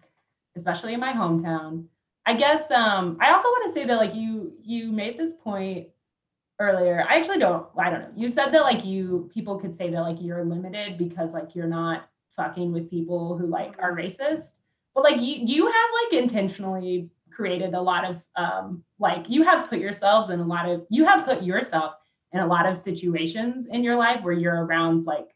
especially 0.56 0.94
in 0.94 1.00
my 1.00 1.12
hometown. 1.12 1.86
I 2.28 2.36
guess 2.36 2.70
um, 2.70 3.18
I 3.20 3.32
also 3.32 3.48
want 3.48 3.64
to 3.66 3.74
say 3.74 3.86
that 3.88 3.96
like 3.96 4.14
you 4.14 4.54
you 4.62 4.92
made 4.92 5.18
this 5.18 5.34
point 5.34 5.88
earlier. 6.60 7.04
I 7.10 7.18
actually 7.18 7.40
don't 7.40 7.66
I 7.76 7.90
don't 7.90 8.02
know. 8.02 8.12
You 8.16 8.30
said 8.30 8.52
that 8.52 8.62
like 8.62 8.86
you 8.86 9.32
people 9.34 9.58
could 9.58 9.74
say 9.74 9.90
that 9.90 10.02
like 10.02 10.22
you're 10.22 10.46
limited 10.46 10.96
because 11.00 11.34
like 11.34 11.56
you're 11.56 11.66
not 11.66 12.08
fucking 12.36 12.72
with 12.72 12.88
people 12.88 13.36
who 13.36 13.48
like 13.48 13.74
are 13.80 13.96
racist. 13.96 14.60
But 15.00 15.14
like 15.14 15.22
you 15.22 15.36
you 15.46 15.66
have 15.66 15.90
like 16.04 16.22
intentionally 16.22 17.10
created 17.32 17.74
a 17.74 17.80
lot 17.80 18.04
of 18.04 18.22
um 18.36 18.84
like 19.00 19.30
you 19.30 19.44
have 19.44 19.70
put 19.70 19.80
yourselves 19.80 20.30
in 20.30 20.42
a 20.42 20.46
lot 20.46 20.68
of 20.68 20.86
you 20.90 21.06
have 21.06 21.24
put 21.24 21.42
yourself 21.42 21.94
in 22.34 22.42
a 22.42 22.46
lot 22.46 22.66
of 22.66 22.78
situations 22.78 23.68
in 23.68 23.82
your 23.82 23.96
life 23.96 24.22
where 24.24 24.34
you're 24.34 24.66
around 24.66 25.06
like 25.06 25.30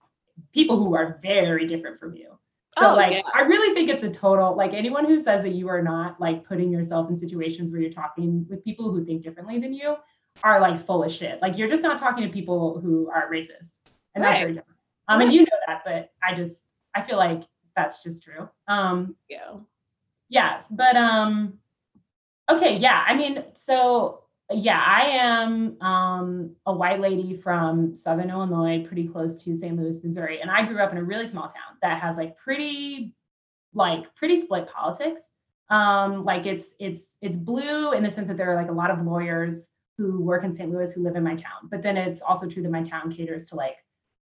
people 0.52 0.76
who 0.76 0.95
are 0.95 1.17
very 1.21 1.65
different 1.65 1.97
from 1.97 2.13
you. 2.13 2.38
So 2.78 2.91
oh, 2.91 2.95
like 2.95 3.13
yeah. 3.13 3.21
I 3.34 3.43
really 3.43 3.73
think 3.73 3.89
it's 3.89 4.04
a 4.04 4.12
total 4.12 4.54
like 4.54 4.73
anyone 4.73 5.06
who 5.06 5.17
says 5.17 5.43
that 5.43 5.54
you 5.54 5.69
are 5.69 5.82
not 5.82 6.19
like 6.19 6.43
putting 6.43 6.69
yourself 6.69 7.10
in 7.10 7.15
situations 7.15 7.71
where 7.71 7.80
you're 7.80 7.89
talking 7.89 8.45
with 8.49 8.65
people 8.65 8.91
who 8.91 9.06
think 9.06 9.23
differently 9.23 9.60
than 9.60 9.73
you 9.73 9.95
are 10.43 10.60
like 10.60 10.86
full 10.86 11.06
of 11.06 11.12
shit. 11.12 11.41
Like 11.41 11.58
you're 11.58 11.69
just 11.69 11.84
not 11.84 11.97
talking 11.97 12.28
to 12.28 12.34
people 12.34 12.82
who 12.82 13.10
are 13.10 13.32
racist. 13.32 13.80
And 14.13 14.26
right. 14.26 14.32
that's 14.32 14.39
very 14.39 14.54
different. 14.56 14.78
Um 15.08 15.19
right. 15.19 15.26
and 15.28 15.34
you 15.34 15.39
know 15.39 15.58
that, 15.67 15.84
but 15.86 16.12
I 16.21 16.36
just 16.36 16.65
I 16.93 17.02
feel 17.02 17.15
like 17.15 17.43
that's 17.76 18.04
just 18.04 18.24
true. 18.24 18.50
Um 18.68 19.16
yeah. 19.30 19.56
Yes, 20.30 20.68
but 20.70 20.96
um 20.96 21.60
okay, 22.50 22.76
yeah. 22.78 23.04
I 23.08 23.16
mean, 23.16 23.44
so 23.54 24.24
yeah, 24.52 24.84
I 24.86 25.02
am 25.06 25.82
um, 25.82 26.56
a 26.66 26.74
white 26.74 27.00
lady 27.00 27.36
from 27.36 27.96
Southern 27.96 28.30
Illinois, 28.30 28.86
pretty 28.86 29.08
close 29.08 29.42
to 29.44 29.56
St. 29.56 29.76
Louis, 29.76 30.04
Missouri, 30.04 30.42
and 30.42 30.52
I 30.52 30.66
grew 30.66 30.82
up 30.82 30.92
in 30.92 30.98
a 30.98 31.04
really 31.04 31.28
small 31.28 31.48
town 31.48 31.78
that 31.82 32.02
has 32.02 32.18
like 32.18 32.38
pretty, 32.38 33.16
like 33.74 34.14
pretty 34.16 34.36
split 34.36 34.68
politics. 34.68 35.22
Um, 35.70 36.26
like 36.26 36.46
it's 36.46 36.76
it's 36.80 37.18
it's 37.22 37.38
blue 37.38 37.94
in 37.94 38.04
the 38.04 38.10
sense 38.10 38.28
that 38.28 38.38
there 38.38 38.52
are 38.52 38.56
like 38.56 38.70
a 38.70 38.74
lot 38.74 38.92
of 38.92 39.02
lawyers 39.02 39.70
who 39.98 40.22
work 40.22 40.44
in 40.44 40.54
St. 40.54 40.70
Louis 40.70 40.94
who 40.94 41.04
live 41.04 41.16
in 41.16 41.24
my 41.24 41.36
town, 41.36 41.70
but 41.72 41.82
then 41.82 41.98
it's 41.98 42.22
also 42.22 42.48
true 42.48 42.62
that 42.64 42.72
my 42.72 42.84
town 42.84 43.12
caters 43.12 43.48
to 43.50 43.56
like 43.56 43.78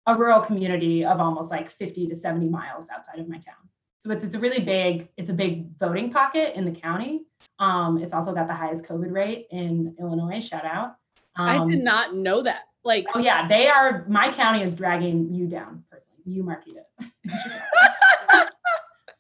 a 0.08 0.16
rural 0.16 0.42
community 0.42 1.06
of 1.06 1.20
almost 1.20 1.52
like 1.52 1.70
50 1.70 2.08
to 2.08 2.16
70 2.16 2.48
miles 2.48 2.90
outside 2.90 3.20
of 3.20 3.28
my 3.28 3.38
town. 3.38 3.56
So 4.00 4.12
it's 4.12 4.24
it's 4.24 4.36
a 4.36 4.40
really 4.40 4.62
big 4.62 5.10
it's 5.18 5.30
a 5.30 5.34
big 5.34 5.78
voting 5.78 6.12
pocket 6.12 6.56
in 6.56 6.66
the 6.66 6.72
county. 6.72 7.26
Um, 7.60 7.98
it's 7.98 8.14
also 8.14 8.34
got 8.34 8.48
the 8.48 8.54
highest 8.54 8.86
COVID 8.88 9.12
rate 9.12 9.48
in 9.52 9.96
Illinois. 10.00 10.40
Shout 10.40 10.66
out. 10.66 10.96
Um, 11.36 11.50
I 11.50 11.68
did 11.68 11.80
um, 11.80 11.84
not 11.84 12.16
know 12.16 12.42
that. 12.44 12.62
Like, 12.84 13.06
oh 13.14 13.20
yeah, 13.20 13.48
they 13.48 13.68
are. 13.68 14.06
My 14.08 14.32
county 14.32 14.64
is 14.64 14.76
dragging 14.76 15.34
you 15.34 15.48
down 15.48 15.84
personally. 15.92 16.24
You 16.26 16.44
market 16.44 16.76
it. 16.78 17.30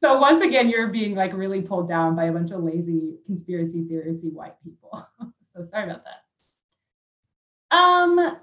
so 0.02 0.19
once 0.19 0.41
again, 0.41 0.69
you're 0.69 0.88
being 0.88 1.15
like 1.15 1.34
really 1.34 1.62
pulled 1.62 1.89
down 1.89 2.15
by 2.15 2.26
a 2.26 2.32
bunch 2.32 2.52
of 2.52 2.63
lazy 2.63 3.17
conspiracy 3.26 3.84
theories 3.84 4.23
white 4.23 4.56
people. 4.63 5.06
so 5.54 5.63
sorry 5.63 5.86
about 5.86 6.06
that. 6.06 7.76
Um. 7.76 8.38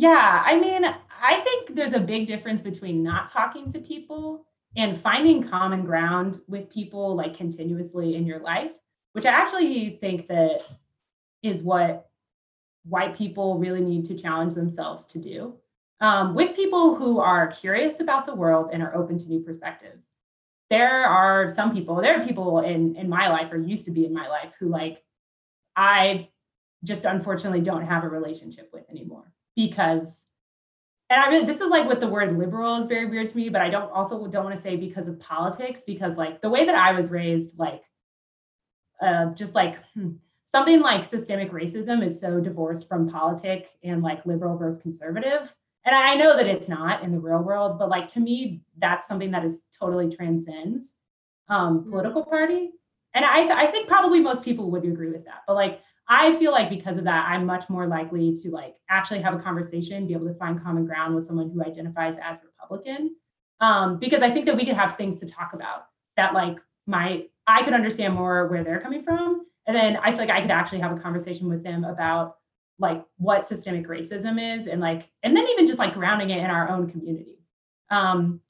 Yeah, 0.00 0.42
I 0.46 0.58
mean, 0.58 0.86
I 1.22 1.40
think 1.40 1.74
there's 1.74 1.92
a 1.92 2.00
big 2.00 2.26
difference 2.26 2.62
between 2.62 3.02
not 3.02 3.28
talking 3.28 3.70
to 3.70 3.78
people 3.80 4.46
and 4.74 4.98
finding 4.98 5.46
common 5.46 5.84
ground 5.84 6.40
with 6.48 6.70
people 6.70 7.14
like 7.14 7.36
continuously 7.36 8.16
in 8.16 8.24
your 8.24 8.38
life, 8.38 8.72
which 9.12 9.26
I 9.26 9.32
actually 9.32 9.98
think 10.00 10.26
that 10.28 10.62
is 11.42 11.62
what 11.62 12.08
white 12.84 13.14
people 13.14 13.58
really 13.58 13.82
need 13.82 14.06
to 14.06 14.14
challenge 14.14 14.54
themselves 14.54 15.04
to 15.08 15.18
do. 15.18 15.56
Um, 16.00 16.34
with 16.34 16.56
people 16.56 16.94
who 16.94 17.20
are 17.20 17.48
curious 17.48 18.00
about 18.00 18.24
the 18.24 18.34
world 18.34 18.70
and 18.72 18.82
are 18.82 18.96
open 18.96 19.18
to 19.18 19.28
new 19.28 19.40
perspectives. 19.40 20.06
There 20.70 21.04
are 21.04 21.46
some 21.46 21.74
people, 21.74 21.96
there 21.96 22.18
are 22.18 22.24
people 22.24 22.60
in, 22.60 22.96
in 22.96 23.10
my 23.10 23.28
life 23.28 23.52
or 23.52 23.58
used 23.58 23.84
to 23.84 23.90
be 23.90 24.06
in 24.06 24.14
my 24.14 24.28
life 24.28 24.54
who 24.58 24.70
like 24.70 25.04
I 25.76 26.30
just 26.84 27.04
unfortunately 27.04 27.60
don't 27.60 27.84
have 27.84 28.04
a 28.04 28.08
relationship 28.08 28.70
with 28.72 28.88
anymore 28.88 29.30
because 29.56 30.26
and 31.08 31.20
I 31.20 31.28
really 31.28 31.44
this 31.44 31.60
is 31.60 31.70
like 31.70 31.88
with 31.88 32.00
the 32.00 32.08
word 32.08 32.38
liberal 32.38 32.76
is 32.76 32.86
very 32.86 33.06
weird 33.06 33.26
to 33.28 33.36
me, 33.36 33.48
but 33.48 33.60
I 33.60 33.68
don't 33.68 33.90
also 33.90 34.26
don't 34.28 34.44
want 34.44 34.56
to 34.56 34.62
say 34.62 34.76
because 34.76 35.08
of 35.08 35.18
politics, 35.18 35.84
because 35.84 36.16
like 36.16 36.40
the 36.40 36.50
way 36.50 36.64
that 36.64 36.74
I 36.74 36.92
was 36.92 37.10
raised, 37.10 37.58
like 37.58 37.82
uh 39.00 39.26
just 39.34 39.54
like 39.54 39.76
hmm, 39.94 40.12
something 40.44 40.80
like 40.80 41.04
systemic 41.04 41.52
racism 41.52 42.04
is 42.04 42.20
so 42.20 42.40
divorced 42.40 42.88
from 42.88 43.08
politic 43.08 43.68
and 43.82 44.02
like 44.02 44.26
liberal 44.26 44.56
versus 44.56 44.82
conservative. 44.82 45.54
And 45.84 45.94
I 45.94 46.14
know 46.14 46.36
that 46.36 46.46
it's 46.46 46.68
not 46.68 47.02
in 47.02 47.10
the 47.10 47.18
real 47.18 47.42
world, 47.42 47.78
but 47.78 47.88
like 47.88 48.08
to 48.08 48.20
me, 48.20 48.62
that's 48.78 49.06
something 49.06 49.30
that 49.30 49.44
is 49.44 49.62
totally 49.78 50.14
transcends 50.14 50.96
um, 51.48 51.80
mm-hmm. 51.80 51.90
political 51.90 52.24
party. 52.24 52.70
And 53.14 53.24
I, 53.24 53.64
I 53.64 53.66
think 53.66 53.88
probably 53.88 54.20
most 54.20 54.44
people 54.44 54.70
would 54.70 54.84
agree 54.84 55.10
with 55.10 55.24
that. 55.24 55.42
But 55.46 55.54
like 55.54 55.80
I 56.12 56.34
feel 56.34 56.50
like 56.50 56.68
because 56.68 56.98
of 56.98 57.04
that, 57.04 57.26
I'm 57.28 57.46
much 57.46 57.70
more 57.70 57.86
likely 57.86 58.34
to 58.42 58.50
like 58.50 58.74
actually 58.90 59.20
have 59.20 59.32
a 59.32 59.38
conversation, 59.38 60.08
be 60.08 60.12
able 60.12 60.26
to 60.26 60.34
find 60.34 60.60
common 60.60 60.84
ground 60.84 61.14
with 61.14 61.24
someone 61.24 61.50
who 61.50 61.62
identifies 61.62 62.18
as 62.18 62.38
Republican. 62.44 63.14
Um, 63.60 63.98
because 63.98 64.20
I 64.20 64.30
think 64.30 64.46
that 64.46 64.56
we 64.56 64.66
could 64.66 64.74
have 64.74 64.96
things 64.96 65.20
to 65.20 65.26
talk 65.26 65.52
about 65.52 65.86
that 66.16 66.34
like 66.34 66.58
my 66.86 67.26
I 67.46 67.62
could 67.62 67.74
understand 67.74 68.14
more 68.14 68.48
where 68.48 68.64
they're 68.64 68.80
coming 68.80 69.04
from. 69.04 69.46
And 69.66 69.76
then 69.76 69.96
I 69.96 70.10
feel 70.10 70.20
like 70.20 70.30
I 70.30 70.40
could 70.40 70.50
actually 70.50 70.80
have 70.80 70.96
a 70.96 71.00
conversation 71.00 71.48
with 71.48 71.62
them 71.62 71.84
about 71.84 72.36
like 72.80 73.04
what 73.18 73.46
systemic 73.46 73.86
racism 73.86 74.56
is 74.56 74.66
and 74.66 74.80
like, 74.80 75.08
and 75.22 75.36
then 75.36 75.46
even 75.48 75.66
just 75.66 75.78
like 75.78 75.94
grounding 75.94 76.30
it 76.30 76.38
in 76.38 76.46
our 76.46 76.68
own 76.70 76.90
community. 76.90 77.44
Um, 77.90 78.40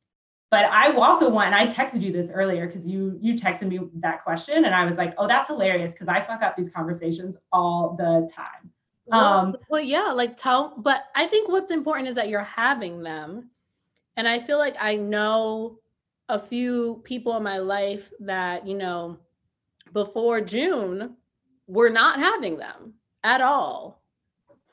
but 0.50 0.64
I 0.64 0.92
also 0.92 1.30
want, 1.30 1.46
and 1.46 1.54
I 1.54 1.66
texted 1.66 2.02
you 2.02 2.12
this 2.12 2.30
earlier 2.32 2.66
because 2.66 2.86
you 2.86 3.16
you 3.20 3.34
texted 3.34 3.68
me 3.68 3.80
that 3.94 4.24
question, 4.24 4.64
and 4.64 4.74
I 4.74 4.84
was 4.84 4.98
like, 4.98 5.14
oh, 5.16 5.28
that's 5.28 5.48
hilarious 5.48 5.92
because 5.92 6.08
I 6.08 6.20
fuck 6.20 6.42
up 6.42 6.56
these 6.56 6.70
conversations 6.70 7.36
all 7.52 7.94
the 7.96 8.28
time. 8.34 8.70
Well, 9.06 9.20
um, 9.20 9.56
well, 9.68 9.80
yeah, 9.80 10.10
like 10.12 10.36
tell, 10.36 10.74
but 10.76 11.04
I 11.14 11.26
think 11.26 11.48
what's 11.48 11.70
important 11.70 12.08
is 12.08 12.16
that 12.16 12.28
you're 12.28 12.42
having 12.42 13.02
them, 13.02 13.50
and 14.16 14.26
I 14.26 14.40
feel 14.40 14.58
like 14.58 14.76
I 14.80 14.96
know 14.96 15.78
a 16.28 16.38
few 16.38 17.00
people 17.04 17.36
in 17.36 17.44
my 17.44 17.58
life 17.58 18.10
that 18.18 18.66
you 18.66 18.76
know 18.76 19.18
before 19.92 20.40
June 20.40 21.16
were 21.68 21.90
not 21.90 22.18
having 22.18 22.56
them 22.56 22.94
at 23.22 23.40
all. 23.40 24.02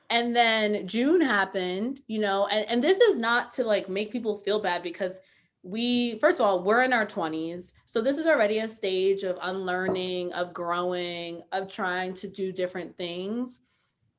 And 0.10 0.36
then 0.36 0.88
June 0.88 1.20
happened, 1.20 2.00
you 2.08 2.20
know, 2.20 2.48
and, 2.48 2.66
and 2.70 2.82
this 2.82 3.00
is 3.00 3.20
not 3.20 3.52
to 3.56 3.64
like 3.64 3.90
make 3.90 4.12
people 4.12 4.38
feel 4.38 4.60
bad 4.60 4.82
because 4.82 5.20
we 5.64 6.18
first 6.20 6.40
of 6.40 6.46
all 6.46 6.64
we're 6.64 6.84
in 6.84 6.94
our 6.94 7.06
20s 7.06 7.74
so 7.86 8.02
this 8.02 8.18
is 8.18 8.26
already 8.26 8.60
a 8.60 8.68
stage 8.68 9.24
of 9.24 9.38
unlearning 9.42 10.32
of 10.34 10.54
growing 10.54 11.42
of 11.52 11.72
trying 11.72 12.14
to 12.14 12.28
do 12.28 12.52
different 12.52 12.96
things. 12.98 13.60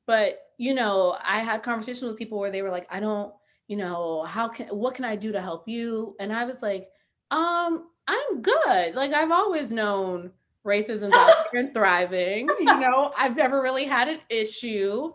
But 0.05 0.39
you 0.57 0.73
know 0.73 1.17
i 1.23 1.39
had 1.39 1.63
conversations 1.63 2.03
with 2.03 2.17
people 2.17 2.37
where 2.37 2.51
they 2.51 2.61
were 2.61 2.69
like 2.69 2.87
i 2.89 2.99
don't 2.99 3.33
you 3.67 3.77
know 3.77 4.23
how 4.23 4.47
can 4.47 4.67
what 4.67 4.93
can 4.93 5.05
i 5.05 5.15
do 5.15 5.31
to 5.31 5.41
help 5.41 5.67
you? 5.67 6.15
And 6.19 6.33
i 6.33 6.45
was 6.45 6.61
like 6.61 6.89
um 7.31 7.87
i'm 8.07 8.41
good. 8.41 8.95
Like 8.95 9.13
i've 9.13 9.31
always 9.31 9.71
known 9.71 10.31
racism's 10.65 11.15
out 11.15 11.47
here 11.51 11.61
and 11.61 11.73
thriving. 11.73 12.49
You 12.59 12.65
know 12.65 13.11
i've 13.17 13.37
never 13.37 13.61
really 13.61 13.85
had 13.85 14.07
an 14.07 14.19
issue. 14.29 15.13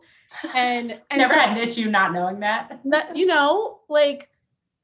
And, 0.54 0.98
and 1.10 1.18
never 1.18 1.32
so, 1.32 1.38
had 1.38 1.56
an 1.56 1.58
issue 1.58 1.88
not 1.88 2.12
knowing 2.12 2.40
that. 2.40 2.80
You 3.14 3.26
know 3.26 3.80
like 3.88 4.30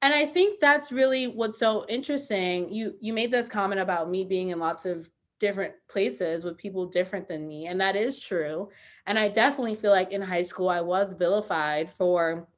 and 0.02 0.14
i 0.14 0.24
think 0.26 0.60
that's 0.60 0.92
really 0.92 1.26
what's 1.26 1.58
so 1.58 1.84
interesting. 1.88 2.72
You 2.72 2.94
you 3.00 3.12
made 3.12 3.30
this 3.30 3.48
comment 3.48 3.80
about 3.80 4.10
me 4.10 4.24
being 4.24 4.50
in 4.50 4.58
lots 4.58 4.86
of 4.86 5.08
different 5.38 5.72
places 5.88 6.44
with 6.44 6.58
people 6.58 6.84
different 6.86 7.26
than 7.26 7.48
me 7.48 7.66
and 7.66 7.80
that 7.80 7.96
is 7.96 8.20
true. 8.20 8.68
And 9.06 9.18
i 9.18 9.28
definitely 9.28 9.74
feel 9.74 9.90
like 9.90 10.12
in 10.12 10.22
high 10.22 10.42
school 10.42 10.68
i 10.68 10.80
was 10.80 11.14
vilified 11.14 11.90
for 11.90 12.48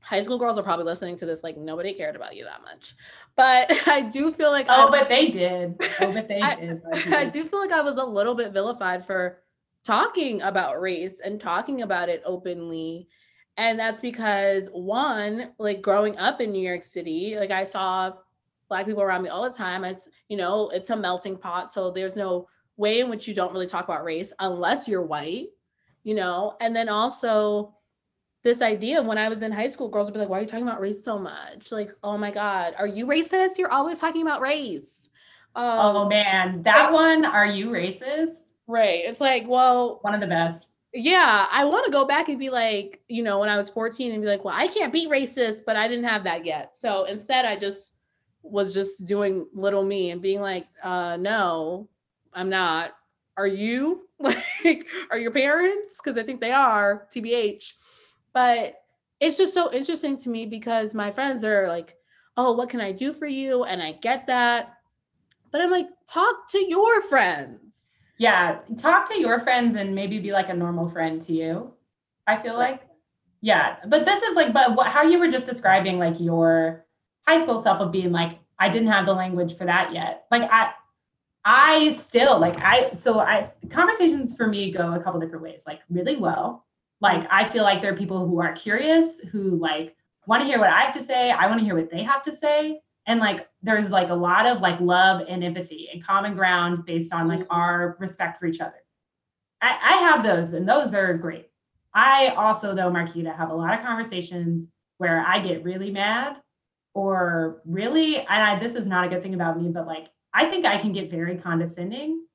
high 0.00 0.20
school 0.22 0.38
girls 0.38 0.58
are 0.58 0.62
probably 0.62 0.86
listening 0.86 1.16
to 1.16 1.26
this 1.26 1.42
like 1.42 1.58
nobody 1.58 1.92
cared 1.92 2.16
about 2.16 2.34
you 2.36 2.44
that 2.44 2.62
much. 2.62 2.94
But 3.36 3.70
i 3.88 4.02
do 4.02 4.32
feel 4.32 4.50
like 4.50 4.66
oh 4.68 4.88
I, 4.88 4.90
but 4.90 5.08
they 5.08 5.28
did. 5.28 5.76
Oh 6.00 6.12
but 6.12 6.28
they 6.28 6.40
I, 6.40 6.54
did 6.54 6.82
I 7.12 7.24
do 7.36 7.44
feel 7.44 7.60
like 7.60 7.72
i 7.72 7.80
was 7.80 7.98
a 7.98 8.04
little 8.04 8.34
bit 8.34 8.52
vilified 8.52 9.04
for 9.04 9.38
talking 9.84 10.42
about 10.42 10.80
race 10.80 11.20
and 11.20 11.40
talking 11.40 11.82
about 11.82 12.08
it 12.08 12.22
openly 12.26 13.08
and 13.58 13.78
that's 13.78 14.00
because 14.00 14.68
one, 14.72 15.50
like 15.58 15.82
growing 15.82 16.16
up 16.16 16.40
in 16.40 16.52
New 16.52 16.66
York 16.66 16.82
City, 16.82 17.36
like 17.36 17.50
I 17.50 17.64
saw 17.64 18.12
black 18.68 18.86
people 18.86 19.02
around 19.02 19.22
me 19.22 19.30
all 19.30 19.42
the 19.42 19.50
time. 19.50 19.84
As 19.84 20.08
you 20.28 20.36
know, 20.36 20.68
it's 20.70 20.90
a 20.90 20.96
melting 20.96 21.36
pot. 21.36 21.68
So 21.68 21.90
there's 21.90 22.16
no 22.16 22.48
way 22.76 23.00
in 23.00 23.10
which 23.10 23.26
you 23.26 23.34
don't 23.34 23.52
really 23.52 23.66
talk 23.66 23.84
about 23.84 24.04
race 24.04 24.32
unless 24.38 24.86
you're 24.86 25.02
white, 25.02 25.48
you 26.04 26.14
know. 26.14 26.56
And 26.60 26.74
then 26.74 26.88
also 26.88 27.74
this 28.44 28.62
idea 28.62 29.00
of 29.00 29.06
when 29.06 29.18
I 29.18 29.28
was 29.28 29.42
in 29.42 29.50
high 29.50 29.66
school, 29.66 29.88
girls 29.88 30.06
would 30.06 30.14
be 30.14 30.20
like, 30.20 30.28
Why 30.28 30.38
are 30.38 30.42
you 30.42 30.46
talking 30.46 30.66
about 30.66 30.80
race 30.80 31.02
so 31.04 31.18
much? 31.18 31.72
Like, 31.72 31.90
oh 32.04 32.16
my 32.16 32.30
God, 32.30 32.74
are 32.78 32.86
you 32.86 33.06
racist? 33.06 33.58
You're 33.58 33.72
always 33.72 33.98
talking 33.98 34.22
about 34.22 34.40
race. 34.40 35.10
Um, 35.56 35.96
oh 35.96 36.08
man, 36.08 36.62
that 36.62 36.92
one, 36.92 37.24
are 37.24 37.46
you 37.46 37.70
racist? 37.70 38.36
Right. 38.68 39.02
It's 39.04 39.20
like, 39.20 39.48
well, 39.48 39.98
one 40.02 40.14
of 40.14 40.20
the 40.20 40.28
best 40.28 40.67
yeah, 40.94 41.46
I 41.50 41.64
want 41.64 41.84
to 41.86 41.92
go 41.92 42.04
back 42.04 42.28
and 42.28 42.38
be 42.38 42.50
like, 42.50 43.00
you 43.08 43.22
know, 43.22 43.38
when 43.38 43.48
I 43.48 43.56
was 43.56 43.68
14 43.68 44.12
and 44.12 44.22
be 44.22 44.28
like, 44.28 44.44
well, 44.44 44.54
I 44.56 44.68
can't 44.68 44.92
be 44.92 45.06
racist, 45.06 45.64
but 45.66 45.76
I 45.76 45.86
didn't 45.86 46.04
have 46.04 46.24
that 46.24 46.44
yet. 46.44 46.76
So 46.76 47.04
instead, 47.04 47.44
I 47.44 47.56
just 47.56 47.92
was 48.42 48.72
just 48.72 49.04
doing 49.04 49.46
little 49.52 49.84
me 49.84 50.10
and 50.10 50.22
being 50.22 50.40
like, 50.40 50.66
uh, 50.82 51.16
no, 51.18 51.88
I'm 52.32 52.48
not. 52.48 52.92
Are 53.36 53.46
you? 53.46 54.04
Like, 54.64 54.88
are 55.12 55.18
your 55.18 55.30
parents? 55.30 56.00
Because 56.02 56.18
I 56.18 56.24
think 56.24 56.40
they 56.40 56.50
are, 56.50 57.06
TBH. 57.14 57.74
But 58.32 58.74
it's 59.20 59.36
just 59.36 59.54
so 59.54 59.72
interesting 59.72 60.16
to 60.16 60.28
me 60.28 60.44
because 60.44 60.92
my 60.92 61.12
friends 61.12 61.44
are 61.44 61.68
like, 61.68 61.94
oh, 62.36 62.52
what 62.52 62.68
can 62.68 62.80
I 62.80 62.90
do 62.90 63.12
for 63.12 63.26
you? 63.26 63.62
And 63.62 63.80
I 63.80 63.92
get 63.92 64.26
that. 64.26 64.74
But 65.52 65.60
I'm 65.60 65.70
like, 65.70 65.86
talk 66.08 66.50
to 66.50 66.58
your 66.68 67.00
friends 67.02 67.87
yeah 68.18 68.58
talk 68.76 69.08
to 69.08 69.18
your 69.18 69.40
friends 69.40 69.76
and 69.76 69.94
maybe 69.94 70.18
be 70.18 70.32
like 70.32 70.48
a 70.48 70.54
normal 70.54 70.88
friend 70.88 71.20
to 71.22 71.32
you 71.32 71.72
i 72.26 72.36
feel 72.36 72.54
like 72.54 72.82
yeah 73.40 73.76
but 73.86 74.04
this 74.04 74.22
is 74.22 74.36
like 74.36 74.52
but 74.52 74.74
what 74.74 74.88
how 74.88 75.02
you 75.02 75.18
were 75.18 75.28
just 75.28 75.46
describing 75.46 75.98
like 75.98 76.18
your 76.20 76.84
high 77.28 77.40
school 77.40 77.58
self 77.58 77.78
of 77.80 77.92
being 77.92 78.10
like, 78.10 78.38
I 78.58 78.70
didn't 78.70 78.88
have 78.88 79.04
the 79.04 79.12
language 79.12 79.56
for 79.56 79.66
that 79.66 79.92
yet. 79.92 80.24
Like 80.30 80.48
I 80.50 80.70
I 81.44 81.90
still 81.92 82.38
like 82.38 82.56
I 82.58 82.94
so 82.94 83.20
I 83.20 83.52
conversations 83.68 84.34
for 84.34 84.46
me 84.46 84.72
go 84.72 84.94
a 84.94 85.00
couple 85.00 85.20
different 85.20 85.44
ways, 85.44 85.64
like 85.66 85.80
really 85.90 86.16
well. 86.16 86.64
Like 87.00 87.26
I 87.30 87.44
feel 87.44 87.62
like 87.62 87.80
there 87.82 87.92
are 87.92 87.96
people 87.96 88.26
who 88.26 88.40
are 88.40 88.52
curious, 88.52 89.20
who 89.20 89.56
like 89.56 89.94
want 90.26 90.42
to 90.42 90.46
hear 90.46 90.58
what 90.58 90.70
I 90.70 90.80
have 90.80 90.94
to 90.94 91.02
say. 91.02 91.30
I 91.30 91.46
want 91.46 91.60
to 91.60 91.64
hear 91.64 91.76
what 91.76 91.90
they 91.90 92.02
have 92.02 92.22
to 92.24 92.34
say. 92.34 92.80
And 93.08 93.20
like 93.20 93.48
there's 93.62 93.90
like 93.90 94.10
a 94.10 94.14
lot 94.14 94.46
of 94.46 94.60
like 94.60 94.78
love 94.80 95.22
and 95.26 95.42
empathy 95.42 95.88
and 95.90 96.04
common 96.04 96.34
ground 96.34 96.84
based 96.84 97.12
on 97.12 97.26
like 97.26 97.46
our 97.48 97.96
respect 97.98 98.38
for 98.38 98.46
each 98.46 98.60
other. 98.60 98.76
I, 99.62 99.70
I 99.82 99.92
have 100.02 100.22
those 100.22 100.52
and 100.52 100.68
those 100.68 100.92
are 100.92 101.14
great. 101.14 101.48
I 101.94 102.28
also 102.36 102.74
though, 102.74 102.90
Marquita, 102.90 103.34
have 103.34 103.50
a 103.50 103.54
lot 103.54 103.72
of 103.72 103.84
conversations 103.84 104.68
where 104.98 105.24
I 105.26 105.40
get 105.40 105.64
really 105.64 105.90
mad 105.90 106.36
or 106.92 107.62
really, 107.64 108.18
and 108.18 108.28
I, 108.28 108.58
this 108.58 108.74
is 108.74 108.86
not 108.86 109.06
a 109.06 109.08
good 109.08 109.22
thing 109.22 109.34
about 109.34 109.60
me, 109.60 109.70
but 109.70 109.86
like 109.86 110.08
I 110.34 110.44
think 110.44 110.66
I 110.66 110.76
can 110.76 110.92
get 110.92 111.10
very 111.10 111.36
condescending 111.38 112.26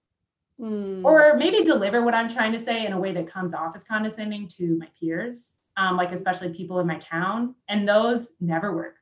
mm. 0.59 1.05
or 1.05 1.35
maybe 1.37 1.63
deliver 1.63 2.01
what 2.01 2.15
I'm 2.15 2.29
trying 2.29 2.51
to 2.53 2.59
say 2.59 2.87
in 2.87 2.93
a 2.93 2.99
way 2.99 3.13
that 3.13 3.27
comes 3.27 3.53
off 3.53 3.75
as 3.75 3.83
condescending 3.83 4.47
to 4.57 4.75
my 4.79 4.87
peers, 4.99 5.57
um, 5.77 5.97
like 5.97 6.11
especially 6.11 6.51
people 6.51 6.79
in 6.79 6.87
my 6.87 6.97
town. 6.97 7.53
And 7.69 7.87
those 7.87 8.31
never 8.41 8.75
work. 8.75 8.95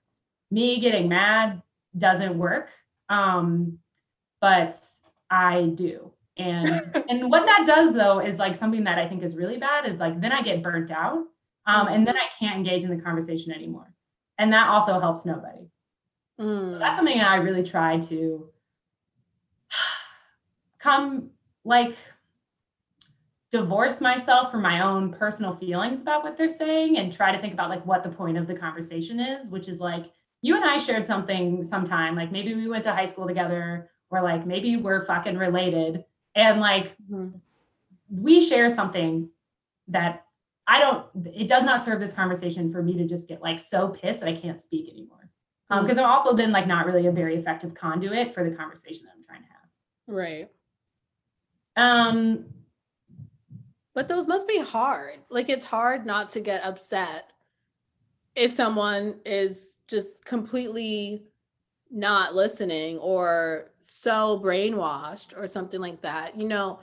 Me 0.51 0.79
getting 0.79 1.09
mad 1.09 1.61
doesn't 1.97 2.37
work. 2.37 2.69
Um, 3.09 3.79
but 4.39 4.75
I 5.29 5.71
do. 5.75 6.11
And 6.37 6.69
and 7.09 7.29
what 7.29 7.45
that 7.45 7.63
does 7.65 7.93
though 7.93 8.19
is 8.19 8.39
like 8.39 8.55
something 8.55 8.83
that 8.83 8.99
I 8.99 9.07
think 9.07 9.23
is 9.23 9.35
really 9.35 9.57
bad 9.57 9.87
is 9.87 9.97
like 9.97 10.19
then 10.21 10.31
I 10.31 10.41
get 10.41 10.63
burnt 10.63 10.91
out. 10.91 11.25
Um, 11.67 11.87
and 11.87 12.07
then 12.07 12.17
I 12.17 12.27
can't 12.39 12.57
engage 12.57 12.83
in 12.83 12.89
the 12.89 13.01
conversation 13.01 13.51
anymore. 13.51 13.93
And 14.37 14.51
that 14.51 14.67
also 14.67 14.99
helps 14.99 15.25
nobody. 15.25 15.69
Mm. 16.39 16.73
So 16.73 16.79
that's 16.79 16.97
something 16.97 17.19
I 17.19 17.35
really 17.35 17.63
try 17.63 17.99
to 17.99 18.49
come 20.79 21.29
like 21.63 21.95
divorce 23.51 23.99
myself 23.99 24.49
from 24.49 24.61
my 24.61 24.81
own 24.81 25.11
personal 25.11 25.53
feelings 25.53 26.01
about 26.01 26.23
what 26.23 26.37
they're 26.37 26.49
saying 26.49 26.97
and 26.97 27.11
try 27.11 27.31
to 27.31 27.39
think 27.39 27.53
about 27.53 27.69
like 27.69 27.85
what 27.85 28.01
the 28.01 28.09
point 28.09 28.37
of 28.37 28.47
the 28.47 28.55
conversation 28.55 29.19
is, 29.19 29.49
which 29.49 29.67
is 29.67 29.79
like 29.79 30.05
you 30.41 30.55
and 30.55 30.65
I 30.65 30.77
shared 30.77 31.05
something 31.05 31.63
sometime, 31.63 32.15
like 32.15 32.31
maybe 32.31 32.53
we 32.55 32.67
went 32.67 32.83
to 32.85 32.93
high 32.93 33.05
school 33.05 33.27
together 33.27 33.89
or 34.09 34.21
like 34.21 34.45
maybe 34.45 34.77
we're 34.77 35.05
fucking 35.05 35.37
related 35.37 36.03
and 36.35 36.59
like 36.59 36.95
mm-hmm. 36.97 37.29
we 38.09 38.45
share 38.45 38.69
something 38.69 39.29
that 39.87 40.25
I 40.67 40.79
don't 40.79 41.05
it 41.33 41.47
does 41.47 41.63
not 41.63 41.83
serve 41.83 41.99
this 41.99 42.13
conversation 42.13 42.71
for 42.71 42.81
me 42.81 42.97
to 42.97 43.07
just 43.07 43.27
get 43.27 43.41
like 43.41 43.59
so 43.59 43.89
pissed 43.89 44.19
that 44.21 44.29
I 44.29 44.35
can't 44.35 44.59
speak 44.59 44.89
anymore. 44.89 45.29
Um 45.69 45.83
because 45.83 45.97
mm-hmm. 45.97 46.05
I'm 46.05 46.11
also 46.11 46.35
then 46.35 46.51
like 46.51 46.67
not 46.67 46.85
really 46.85 47.07
a 47.07 47.11
very 47.11 47.35
effective 47.35 47.73
conduit 47.73 48.33
for 48.33 48.47
the 48.47 48.55
conversation 48.55 49.05
that 49.05 49.13
I'm 49.15 49.23
trying 49.23 49.41
to 49.41 49.47
have. 49.47 49.61
Right. 50.07 50.49
Um, 51.75 52.45
but 53.93 54.07
those 54.07 54.27
must 54.27 54.47
be 54.47 54.59
hard. 54.59 55.19
Like 55.29 55.49
it's 55.49 55.65
hard 55.65 56.05
not 56.05 56.29
to 56.31 56.39
get 56.39 56.63
upset 56.63 57.31
if 58.35 58.51
someone 58.51 59.15
is 59.25 59.79
just 59.91 60.25
completely 60.25 61.25
not 61.91 62.33
listening 62.33 62.97
or 62.99 63.71
so 63.81 64.39
brainwashed 64.39 65.37
or 65.37 65.45
something 65.45 65.81
like 65.81 66.01
that. 66.01 66.39
You 66.39 66.47
know, 66.47 66.79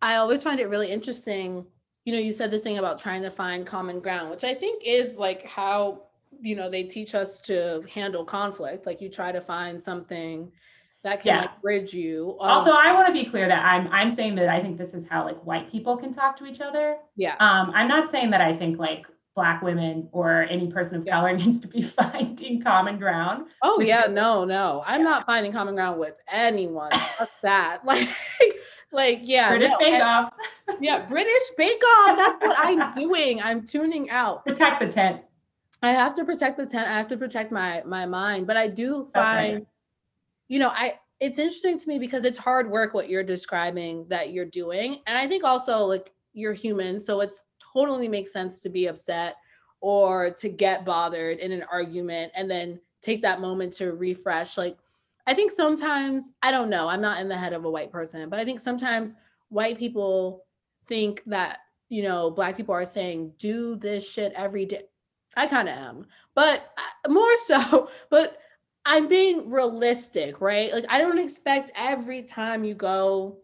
I 0.00 0.16
always 0.16 0.42
find 0.42 0.60
it 0.60 0.68
really 0.68 0.90
interesting. 0.90 1.66
You 2.04 2.12
know, 2.12 2.20
you 2.20 2.32
said 2.32 2.50
this 2.50 2.62
thing 2.62 2.78
about 2.78 3.00
trying 3.00 3.22
to 3.22 3.30
find 3.30 3.66
common 3.66 4.00
ground, 4.00 4.30
which 4.30 4.44
I 4.44 4.54
think 4.54 4.84
is 4.86 5.16
like 5.16 5.46
how, 5.46 6.04
you 6.40 6.54
know, 6.54 6.70
they 6.70 6.84
teach 6.84 7.14
us 7.14 7.40
to 7.42 7.84
handle 7.92 8.24
conflict. 8.24 8.86
Like 8.86 9.00
you 9.00 9.08
try 9.08 9.32
to 9.32 9.40
find 9.40 9.82
something 9.82 10.52
that 11.02 11.20
can 11.20 11.34
yeah. 11.34 11.40
like 11.42 11.60
bridge 11.60 11.92
you. 11.92 12.36
Um, 12.40 12.50
also, 12.50 12.70
I 12.72 12.92
want 12.92 13.08
to 13.08 13.12
be 13.12 13.24
clear 13.24 13.48
that 13.48 13.64
I'm 13.64 13.88
I'm 13.88 14.10
saying 14.12 14.36
that 14.36 14.48
I 14.48 14.60
think 14.60 14.78
this 14.78 14.94
is 14.94 15.06
how 15.08 15.24
like 15.24 15.44
white 15.44 15.68
people 15.68 15.96
can 15.96 16.12
talk 16.12 16.36
to 16.36 16.46
each 16.46 16.60
other. 16.60 16.98
Yeah. 17.16 17.34
Um, 17.40 17.72
I'm 17.74 17.88
not 17.88 18.10
saying 18.10 18.30
that 18.30 18.40
I 18.40 18.56
think 18.56 18.78
like 18.78 19.06
black 19.34 19.62
women 19.62 20.08
or 20.12 20.42
any 20.42 20.70
person 20.70 21.00
of 21.00 21.06
color 21.06 21.36
needs 21.36 21.60
to 21.60 21.68
be 21.68 21.82
finding 21.82 22.62
common 22.62 22.98
ground. 22.98 23.46
Oh 23.62 23.80
yeah, 23.80 24.06
no, 24.08 24.44
no. 24.44 24.82
I'm 24.86 25.00
yeah. 25.00 25.08
not 25.08 25.26
finding 25.26 25.52
common 25.52 25.74
ground 25.74 25.98
with 25.98 26.14
anyone. 26.30 26.92
Fuck 26.92 27.30
that. 27.42 27.82
Like 27.86 28.08
like 28.92 29.20
yeah. 29.22 29.48
British 29.48 29.70
no, 29.70 29.78
Bake 29.78 30.02
Off. 30.02 30.34
yeah, 30.80 31.06
British 31.06 31.42
Bake 31.56 31.82
Off. 31.82 32.16
That's 32.16 32.38
what 32.40 32.56
I'm 32.58 32.92
doing. 32.92 33.40
I'm 33.40 33.64
tuning 33.64 34.10
out. 34.10 34.44
Protect 34.44 34.80
the 34.80 34.88
tent. 34.88 35.22
I 35.82 35.92
have 35.92 36.12
to 36.14 36.26
protect 36.26 36.58
the 36.58 36.66
tent. 36.66 36.90
I 36.90 36.98
have 36.98 37.08
to 37.08 37.16
protect 37.16 37.52
my 37.52 37.82
my 37.86 38.04
mind. 38.04 38.46
But 38.46 38.58
I 38.58 38.68
do 38.68 39.08
find 39.12 39.54
right 39.54 39.66
you 40.52 40.58
know, 40.58 40.68
I 40.68 40.98
it's 41.18 41.38
interesting 41.38 41.78
to 41.78 41.88
me 41.88 41.98
because 41.98 42.24
it's 42.24 42.38
hard 42.38 42.70
work 42.70 42.92
what 42.92 43.08
you're 43.08 43.22
describing 43.22 44.04
that 44.10 44.32
you're 44.34 44.44
doing. 44.44 45.00
And 45.06 45.16
I 45.16 45.26
think 45.26 45.44
also 45.44 45.86
like 45.86 46.12
you're 46.34 46.52
human, 46.52 47.00
so 47.00 47.20
it's 47.20 47.44
totally 47.72 48.08
makes 48.08 48.32
sense 48.32 48.60
to 48.60 48.68
be 48.68 48.86
upset 48.86 49.36
or 49.80 50.30
to 50.30 50.48
get 50.48 50.84
bothered 50.84 51.38
in 51.38 51.52
an 51.52 51.64
argument 51.70 52.32
and 52.36 52.50
then 52.50 52.80
take 53.02 53.22
that 53.22 53.40
moment 53.40 53.72
to 53.74 53.92
refresh. 53.92 54.56
Like 54.56 54.78
I 55.26 55.34
think 55.34 55.52
sometimes, 55.52 56.30
I 56.42 56.50
don't 56.50 56.70
know, 56.70 56.88
I'm 56.88 57.00
not 57.00 57.20
in 57.20 57.28
the 57.28 57.36
head 57.36 57.52
of 57.52 57.64
a 57.64 57.70
white 57.70 57.92
person, 57.92 58.28
but 58.28 58.38
I 58.38 58.44
think 58.44 58.60
sometimes 58.60 59.14
white 59.48 59.78
people 59.78 60.44
think 60.86 61.22
that, 61.26 61.58
you 61.88 62.02
know, 62.02 62.30
black 62.30 62.56
people 62.56 62.74
are 62.74 62.84
saying, 62.84 63.32
do 63.38 63.76
this 63.76 64.08
shit 64.08 64.32
every 64.34 64.66
day. 64.66 64.84
I 65.36 65.46
kind 65.46 65.68
of 65.68 65.76
am, 65.76 66.06
but 66.34 66.72
uh, 66.76 67.10
more 67.10 67.36
so, 67.46 67.88
but 68.10 68.38
I'm 68.84 69.08
being 69.08 69.50
realistic, 69.50 70.40
right? 70.40 70.72
Like 70.72 70.86
I 70.88 70.98
don't 70.98 71.18
expect 71.18 71.70
every 71.74 72.22
time 72.22 72.64
you 72.64 72.74
go 72.74 73.38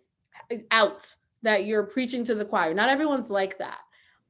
out 0.71 1.15
that 1.43 1.65
you're 1.65 1.85
preaching 1.85 2.25
to 2.25 2.35
the 2.35 2.45
choir. 2.45 2.75
Not 2.75 2.89
everyone's 2.89 3.31
like 3.31 3.59
that. 3.59 3.79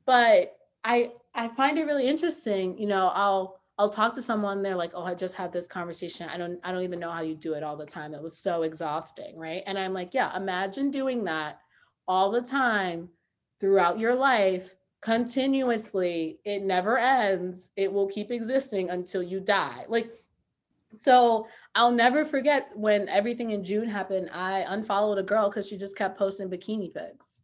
But 0.08 0.56
I 0.84 1.12
I 1.34 1.48
find 1.48 1.78
it 1.78 1.84
really 1.84 2.08
interesting, 2.08 2.78
you 2.78 2.86
know, 2.86 3.08
I'll 3.08 3.60
I'll 3.78 3.90
talk 3.90 4.14
to 4.14 4.22
someone 4.22 4.62
they're 4.62 4.74
like, 4.74 4.92
"Oh, 4.94 5.04
I 5.04 5.14
just 5.14 5.34
had 5.34 5.52
this 5.52 5.68
conversation. 5.68 6.30
I 6.30 6.38
don't 6.38 6.58
I 6.64 6.72
don't 6.72 6.82
even 6.82 6.98
know 6.98 7.10
how 7.10 7.20
you 7.20 7.34
do 7.34 7.52
it 7.52 7.62
all 7.62 7.76
the 7.76 7.84
time. 7.84 8.14
It 8.14 8.22
was 8.22 8.38
so 8.38 8.62
exhausting, 8.62 9.36
right?" 9.36 9.62
And 9.66 9.78
I'm 9.78 9.92
like, 9.92 10.14
"Yeah, 10.14 10.34
imagine 10.34 10.90
doing 10.90 11.24
that 11.24 11.60
all 12.08 12.30
the 12.30 12.40
time 12.40 13.10
throughout 13.60 13.98
your 13.98 14.14
life 14.14 14.76
continuously. 15.02 16.40
It 16.46 16.62
never 16.62 16.96
ends. 16.98 17.70
It 17.76 17.92
will 17.92 18.08
keep 18.08 18.30
existing 18.30 18.88
until 18.88 19.22
you 19.22 19.40
die." 19.40 19.84
Like 19.88 20.10
so 20.94 21.46
I'll 21.74 21.92
never 21.92 22.24
forget 22.24 22.70
when 22.74 23.08
everything 23.10 23.50
in 23.50 23.64
June 23.64 23.88
happened. 23.88 24.30
I 24.32 24.60
unfollowed 24.68 25.18
a 25.18 25.22
girl 25.22 25.50
because 25.50 25.68
she 25.68 25.76
just 25.76 25.96
kept 25.96 26.18
posting 26.18 26.48
bikini 26.50 26.94
pics. 26.94 27.42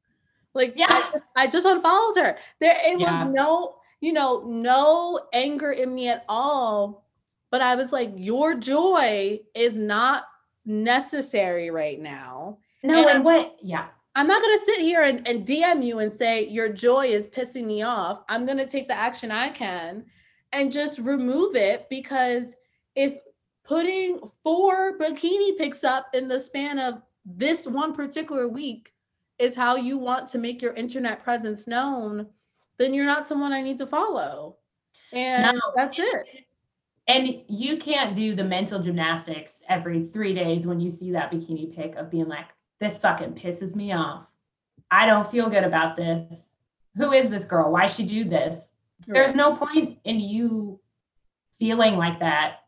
Like, 0.55 0.75
yeah, 0.77 0.87
I, 0.91 1.21
I 1.37 1.47
just 1.47 1.67
unfollowed 1.67 2.17
her. 2.17 2.39
There, 2.61 2.77
it 2.85 3.01
yeah. 3.01 3.25
was 3.25 3.35
no, 3.35 3.75
you 4.01 4.13
know, 4.13 4.45
no 4.47 5.21
anger 5.33 5.73
in 5.73 5.95
me 5.95 6.09
at 6.09 6.25
all. 6.29 7.07
But 7.51 7.61
I 7.61 7.75
was 7.75 7.93
like, 7.93 8.13
your 8.17 8.55
joy 8.55 9.41
is 9.55 9.79
not 9.79 10.25
necessary 10.65 11.71
right 11.71 12.01
now. 12.01 12.59
No, 12.83 12.99
and, 12.99 13.09
and 13.09 13.25
what? 13.25 13.57
Yeah. 13.63 13.87
I'm 14.17 14.29
not 14.29 14.43
going 14.43 14.59
to 14.59 14.65
sit 14.65 14.81
here 14.81 15.03
and, 15.03 15.27
and 15.27 15.47
DM 15.47 15.85
you 15.85 15.99
and 15.99 16.15
say 16.15 16.47
your 16.47 16.73
joy 16.73 17.07
is 17.07 17.27
pissing 17.27 17.65
me 17.65 17.83
off. 17.83 18.23
I'm 18.29 18.47
going 18.47 18.59
to 18.59 18.67
take 18.67 18.87
the 18.87 18.97
action 18.97 19.31
I 19.31 19.51
can 19.51 20.05
and 20.53 20.73
just 20.73 21.01
remove 21.01 21.57
it 21.57 21.89
because 21.91 22.55
if 22.95 23.17
putting 23.65 24.21
four 24.43 24.97
bikini 24.99 25.57
pics 25.59 25.83
up 25.83 26.09
in 26.15 26.29
the 26.29 26.39
span 26.39 26.79
of 26.79 27.03
this 27.25 27.67
one 27.67 27.93
particular 27.93 28.49
week 28.49 28.94
is 29.39 29.57
how 29.57 29.76
you 29.76 29.99
want 29.99 30.28
to 30.28 30.39
make 30.39 30.62
your 30.62 30.74
internet 30.74 31.22
presence 31.22 31.66
known, 31.66 32.26
then 32.78 32.95
you're 32.95 33.07
not 33.07 33.28
someone 33.28 33.53
I 33.53 33.62
need 33.62 33.78
to 33.78 33.87
follow. 33.87 34.57
And 35.12 35.57
no, 35.57 35.61
that's 35.74 35.99
it. 35.99 36.26
And 37.07 37.43
you 37.49 37.76
can't 37.76 38.14
do 38.14 38.35
the 38.35 38.45
mental 38.45 38.80
gymnastics 38.80 39.62
every 39.68 40.07
three 40.07 40.35
days 40.35 40.66
when 40.66 40.80
you 40.80 40.91
see 40.91 41.12
that 41.12 41.30
bikini 41.30 41.74
pic 41.74 41.97
of 41.97 42.11
being 42.11 42.28
like, 42.28 42.47
this 42.80 42.99
fucking 42.99 43.35
pisses 43.35 43.76
me 43.76 43.93
off. 43.93 44.26
I 44.91 45.07
don't 45.07 45.30
feel 45.30 45.51
good 45.51 45.64
about 45.64 45.97
this. 45.97 46.51
Who 46.97 47.12
is 47.12 47.28
this 47.28 47.45
girl? 47.45 47.72
Why 47.72 47.89
she 47.89 48.05
do 48.05 48.24
this? 48.24 48.70
There's 49.07 49.35
no 49.35 49.55
point 49.55 49.99
in 50.05 50.20
you 50.20 50.80
feeling 51.59 51.97
like 51.97 52.20
that 52.20 52.61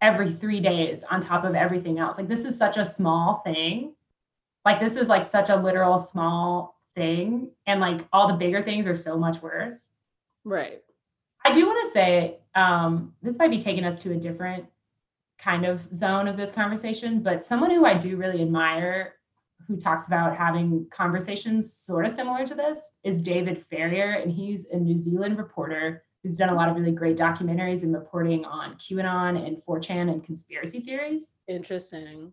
every 0.00 0.32
three 0.32 0.60
days 0.60 1.04
on 1.10 1.20
top 1.20 1.44
of 1.44 1.54
everything 1.54 1.98
else. 1.98 2.16
Like 2.16 2.28
this 2.28 2.44
is 2.44 2.56
such 2.56 2.76
a 2.76 2.84
small 2.84 3.42
thing. 3.44 3.94
Like 4.66 4.80
this 4.80 4.96
is 4.96 5.08
like 5.08 5.24
such 5.24 5.48
a 5.48 5.56
literal 5.56 5.98
small 5.98 6.78
thing. 6.96 7.52
And 7.66 7.80
like 7.80 8.06
all 8.12 8.26
the 8.26 8.34
bigger 8.34 8.62
things 8.62 8.86
are 8.86 8.96
so 8.96 9.16
much 9.16 9.40
worse. 9.40 9.88
Right. 10.44 10.82
I 11.44 11.52
do 11.52 11.66
want 11.66 11.86
to 11.86 11.92
say 11.92 12.38
um, 12.56 13.14
this 13.22 13.38
might 13.38 13.50
be 13.50 13.58
taking 13.58 13.84
us 13.84 13.98
to 14.00 14.12
a 14.12 14.16
different 14.16 14.66
kind 15.38 15.64
of 15.64 15.88
zone 15.94 16.26
of 16.26 16.36
this 16.36 16.50
conversation, 16.50 17.22
but 17.22 17.44
someone 17.44 17.70
who 17.70 17.84
I 17.84 17.94
do 17.94 18.16
really 18.16 18.42
admire 18.42 19.14
who 19.68 19.76
talks 19.76 20.08
about 20.08 20.36
having 20.36 20.86
conversations 20.90 21.72
sort 21.72 22.04
of 22.04 22.12
similar 22.12 22.46
to 22.46 22.54
this 22.54 22.92
is 23.04 23.20
David 23.20 23.64
Farrier, 23.70 24.20
And 24.20 24.32
he's 24.32 24.66
a 24.70 24.76
New 24.76 24.98
Zealand 24.98 25.38
reporter 25.38 26.04
who's 26.22 26.36
done 26.36 26.48
a 26.48 26.54
lot 26.54 26.68
of 26.68 26.76
really 26.76 26.92
great 26.92 27.16
documentaries 27.16 27.84
and 27.84 27.94
reporting 27.94 28.44
on 28.44 28.74
QAnon 28.74 29.46
and 29.46 29.58
4chan 29.68 30.10
and 30.10 30.24
conspiracy 30.24 30.80
theories. 30.80 31.34
Interesting. 31.46 32.32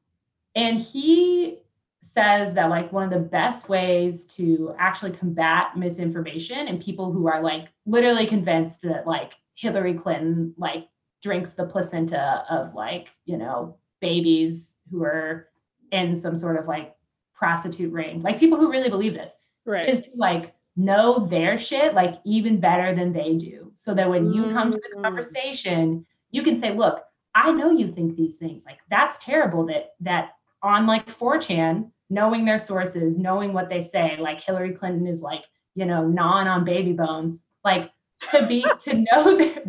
And 0.56 0.80
he 0.80 1.60
says 2.04 2.54
that 2.54 2.70
like 2.70 2.92
one 2.92 3.04
of 3.04 3.10
the 3.10 3.30
best 3.30 3.70
ways 3.70 4.26
to 4.28 4.76
actually 4.78 5.12
combat 5.12 5.78
misinformation 5.78 6.68
and 6.68 6.82
people 6.82 7.12
who 7.14 7.28
are 7.28 7.42
like 7.42 7.70
literally 7.86 8.26
convinced 8.28 8.82
that 8.82 9.08
like 9.08 9.34
Hillary 9.56 9.94
Clinton 9.94 10.54
like 10.58 10.88
drinks 11.22 11.54
the 11.54 11.66
placenta 11.66 12.44
of 12.50 12.74
like, 12.74 13.10
you 13.26 13.38
know, 13.38 13.78
babies 14.02 14.76
who 14.92 15.04
are 15.04 15.48
in 15.92 16.16
some 16.16 16.36
sort 16.36 16.58
of 16.60 16.68
like 16.68 16.94
prostitute 17.34 17.94
ring, 17.94 18.22
like 18.22 18.38
people 18.38 18.58
who 18.58 18.70
really 18.70 18.90
believe 18.90 19.14
this, 19.14 19.38
right. 19.66 19.88
is 19.88 20.02
to 20.02 20.10
like 20.16 20.54
know 20.76 21.26
their 21.28 21.58
shit 21.58 21.94
like 21.94 22.16
even 22.26 22.60
better 22.60 22.94
than 22.94 23.14
they 23.14 23.36
do. 23.36 23.72
So 23.76 23.94
that 23.94 24.10
when 24.10 24.34
you 24.34 24.52
come 24.52 24.72
to 24.72 24.78
the 24.78 24.98
Mm. 24.98 25.04
conversation, 25.04 26.06
you 26.32 26.44
can 26.44 26.58
say, 26.58 26.74
look, 26.74 27.04
I 27.34 27.52
know 27.52 27.72
you 27.72 27.88
think 27.88 28.16
these 28.16 28.38
things. 28.38 28.66
Like 28.66 28.80
that's 28.90 29.20
terrible 29.20 29.66
that 29.68 29.94
that 30.02 30.32
on 30.64 30.88
like 30.88 31.08
4chan, 31.08 31.92
knowing 32.10 32.46
their 32.46 32.58
sources, 32.58 33.20
knowing 33.20 33.54
what 33.54 33.70
they 33.70 33.82
say, 33.82 34.16
like 34.18 34.42
Hillary 34.42 34.72
Clinton 34.72 35.06
is 35.06 35.22
like, 35.22 35.44
you 35.76 35.86
know, 35.86 36.08
gnawing 36.08 36.48
on 36.48 36.64
baby 36.64 36.94
bones, 36.94 37.44
like 37.64 37.92
to 38.32 38.46
be 38.48 38.66
to 38.80 39.06
know 39.12 39.38
their 39.38 39.64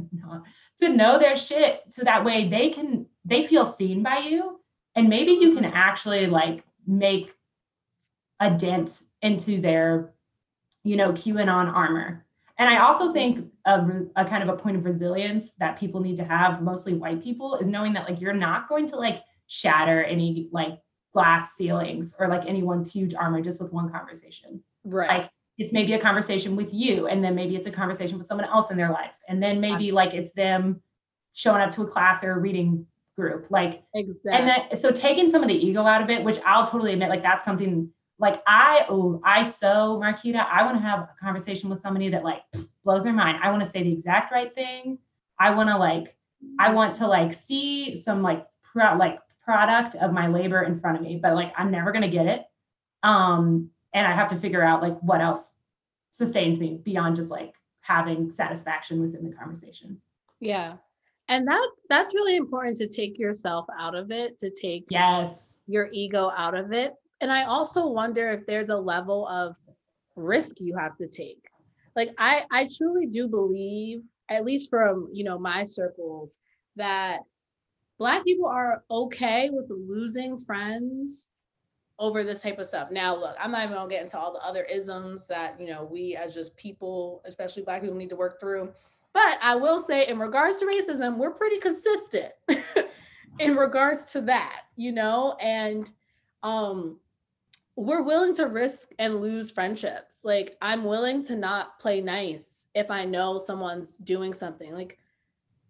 to 0.78 0.88
know 0.88 1.18
their 1.18 1.36
shit 1.36 1.82
so 1.88 2.03
that 2.05 2.24
way 2.24 2.49
they 2.49 2.70
can 2.70 3.07
they 3.24 3.47
feel 3.47 3.64
seen 3.64 4.03
by 4.03 4.18
you. 4.18 4.61
And 4.95 5.09
maybe 5.09 5.32
you 5.32 5.55
can 5.55 5.64
mm-hmm. 5.64 5.76
actually 5.76 6.26
like 6.26 6.64
make 6.86 7.34
a 8.38 8.51
dent 8.51 9.01
into 9.22 9.61
their 9.61 10.12
you 10.84 10.97
know 10.97 11.12
qanon 11.12 11.72
armor. 11.72 12.24
And 12.57 12.68
i 12.68 12.78
also 12.78 13.07
mm-hmm. 13.07 13.14
think 13.14 13.53
a, 13.64 13.86
a 14.16 14.24
kind 14.24 14.42
of 14.42 14.49
a 14.49 14.61
point 14.61 14.76
of 14.76 14.84
resilience 14.84 15.53
that 15.55 15.78
people 15.78 16.01
need 16.01 16.16
to 16.16 16.24
have 16.24 16.62
mostly 16.62 16.95
white 16.95 17.22
people 17.22 17.57
is 17.57 17.68
knowing 17.68 17.95
that 17.95 18.09
like 18.09 18.20
you're 18.20 18.32
not 18.32 18.68
going 18.68 18.86
to 18.88 18.97
like 18.97 19.22
shatter 19.47 20.03
any 20.05 20.49
like 20.53 20.78
glass 21.15 21.55
ceilings 21.55 22.15
or 22.19 22.29
like 22.29 22.47
anyone's 22.47 22.93
huge 22.93 23.15
armor 23.15 23.41
just 23.41 23.62
with 23.62 23.73
one 23.73 23.91
conversation 23.91 24.62
Right. 24.85 25.09
like 25.09 25.31
it's 25.57 25.73
maybe 25.73 25.93
a 25.95 25.99
conversation 25.99 26.57
with 26.57 26.75
you 26.75 27.07
and 27.07 27.25
then 27.25 27.35
maybe 27.35 27.57
it's 27.57 27.67
a 27.67 27.71
conversation 27.71 28.19
with 28.19 28.27
someone 28.27 28.47
else 28.47 28.71
in 28.71 28.77
their 28.77 28.91
life 28.91 29.15
and 29.29 29.43
then 29.43 29.61
maybe 29.61 29.93
like 29.93 30.12
it's 30.12 30.33
them 30.33 30.83
showing 31.33 31.62
up 31.62 31.71
to 31.71 31.83
a 31.83 31.87
class 31.87 32.25
or 32.25 32.33
a 32.33 32.39
reading 32.39 32.87
group 33.17 33.47
like 33.51 33.85
exactly. 33.95 34.33
and 34.33 34.49
then 34.49 34.77
so 34.77 34.91
taking 34.91 35.31
some 35.31 35.43
of 35.43 35.49
the 35.49 35.55
ego 35.55 35.87
out 35.87 36.03
of 36.03 36.11
it 36.11 36.25
which 36.25 36.39
i'll 36.45 36.67
totally 36.67 36.93
admit 36.93 37.09
like 37.09 37.23
that's 37.23 37.45
something 37.45 37.89
like 38.19 38.43
i 38.47 38.85
oh 38.89 39.21
i 39.25 39.43
so 39.43 40.01
marquita 40.03 40.45
i 40.51 40.65
want 40.65 40.77
to 40.77 40.83
have 40.83 41.01
a 41.01 41.15
conversation 41.21 41.71
with 41.71 41.79
somebody 41.79 42.09
that 42.09 42.25
like 42.25 42.43
blows 42.85 43.05
their 43.05 43.12
mind 43.12 43.39
i 43.43 43.51
want 43.51 43.62
to 43.62 43.71
say 43.71 43.83
the 43.85 43.93
exact 43.93 44.33
right 44.33 44.53
thing 44.55 44.99
i 45.39 45.51
want 45.51 45.69
to 45.69 45.79
like 45.79 46.17
i 46.59 46.67
mm-hmm. 46.67 46.75
want 46.75 46.97
to 46.97 47.07
like 47.07 47.33
see 47.33 47.95
some 47.95 48.23
like 48.23 48.45
pro- 48.65 48.97
like 48.97 49.19
product 49.45 49.95
of 49.97 50.12
my 50.12 50.26
labor 50.26 50.62
in 50.62 50.80
front 50.80 50.97
of 50.97 51.03
me 51.03 51.18
but 51.22 51.34
like 51.34 51.53
i'm 51.57 51.70
never 51.70 51.92
going 51.92 52.03
to 52.03 52.09
get 52.09 52.26
it 52.26 52.45
um 53.03 53.70
and 53.92 54.07
i 54.07 54.12
have 54.12 54.28
to 54.28 54.36
figure 54.36 54.62
out 54.62 54.82
like 54.82 54.99
what 55.01 55.20
else 55.20 55.55
sustains 56.12 56.59
me 56.59 56.80
beyond 56.82 57.16
just 57.16 57.30
like 57.30 57.55
having 57.80 58.30
satisfaction 58.30 59.01
within 59.01 59.28
the 59.28 59.36
conversation 59.36 60.01
yeah. 60.45 60.74
And 61.28 61.49
that's 61.49 61.82
that's 61.88 62.14
really 62.14 62.36
important 62.36 62.76
to 62.76 62.86
take 62.86 63.18
yourself 63.18 63.66
out 63.78 63.95
of 63.95 64.11
it, 64.11 64.38
to 64.40 64.51
take 64.51 64.84
yes 64.90 65.59
your 65.66 65.88
ego 65.92 66.30
out 66.36 66.55
of 66.55 66.72
it. 66.72 66.92
And 67.22 67.32
I 67.32 67.45
also 67.45 67.86
wonder 67.88 68.30
if 68.30 68.47
there's 68.47 68.68
a 68.68 68.76
level 68.76 69.26
of 69.28 69.57
risk 70.16 70.57
you 70.61 70.76
have 70.76 70.99
to 70.99 71.09
take. 71.09 71.42
Like 71.97 72.11
I 72.18 72.45
I 72.53 72.68
truly 72.76 73.07
do 73.07 73.26
believe, 73.26 74.03
at 74.28 74.45
least 74.45 74.68
from, 74.68 75.09
you 75.12 75.24
know, 75.24 75.38
my 75.38 75.62
circles, 75.62 76.38
that 76.76 77.20
black 77.99 78.24
people 78.24 78.49
are 78.49 78.84
okay 78.90 79.51
with 79.51 79.70
losing 79.70 80.38
friends 80.38 81.32
over 81.99 82.24
this 82.24 82.42
type 82.42 82.59
of 82.59 82.66
stuff. 82.66 82.90
Now, 82.90 83.16
look, 83.16 83.36
I'm 83.40 83.53
not 83.53 83.64
even 83.64 83.76
gonna 83.76 83.90
get 83.90 84.03
into 84.03 84.18
all 84.18 84.32
the 84.32 84.45
other 84.45 84.64
isms 84.64 85.26
that 85.28 85.61
you 85.61 85.66
know 85.66 85.84
we 85.84 86.16
as 86.16 86.34
just 86.34 86.57
people, 86.57 87.22
especially 87.24 87.62
black 87.62 87.82
people, 87.82 87.97
need 87.97 88.11
to 88.11 88.16
work 88.16 88.40
through. 88.40 88.72
But 89.12 89.38
I 89.40 89.55
will 89.55 89.80
say, 89.80 90.09
in 90.09 90.18
regards 90.18 90.59
to 90.59 90.66
racism, 90.66 91.16
we're 91.16 91.30
pretty 91.30 91.61
consistent 91.61 92.32
in 93.38 93.57
regards 93.57 94.07
to 94.12 94.20
that, 94.22 94.62
you 94.76 94.92
know, 94.92 95.36
and 95.40 95.90
um 96.42 96.99
we're 97.76 98.03
willing 98.03 98.34
to 98.36 98.47
risk 98.47 98.92
and 98.99 99.20
lose 99.20 99.51
friendships. 99.51 100.18
Like 100.22 100.57
I'm 100.62 100.84
willing 100.84 101.24
to 101.26 101.36
not 101.36 101.78
play 101.78 102.01
nice 102.01 102.68
if 102.74 102.90
I 102.90 103.05
know 103.05 103.38
someone's 103.38 103.99
doing 103.99 104.32
something. 104.32 104.72
Like 104.72 104.99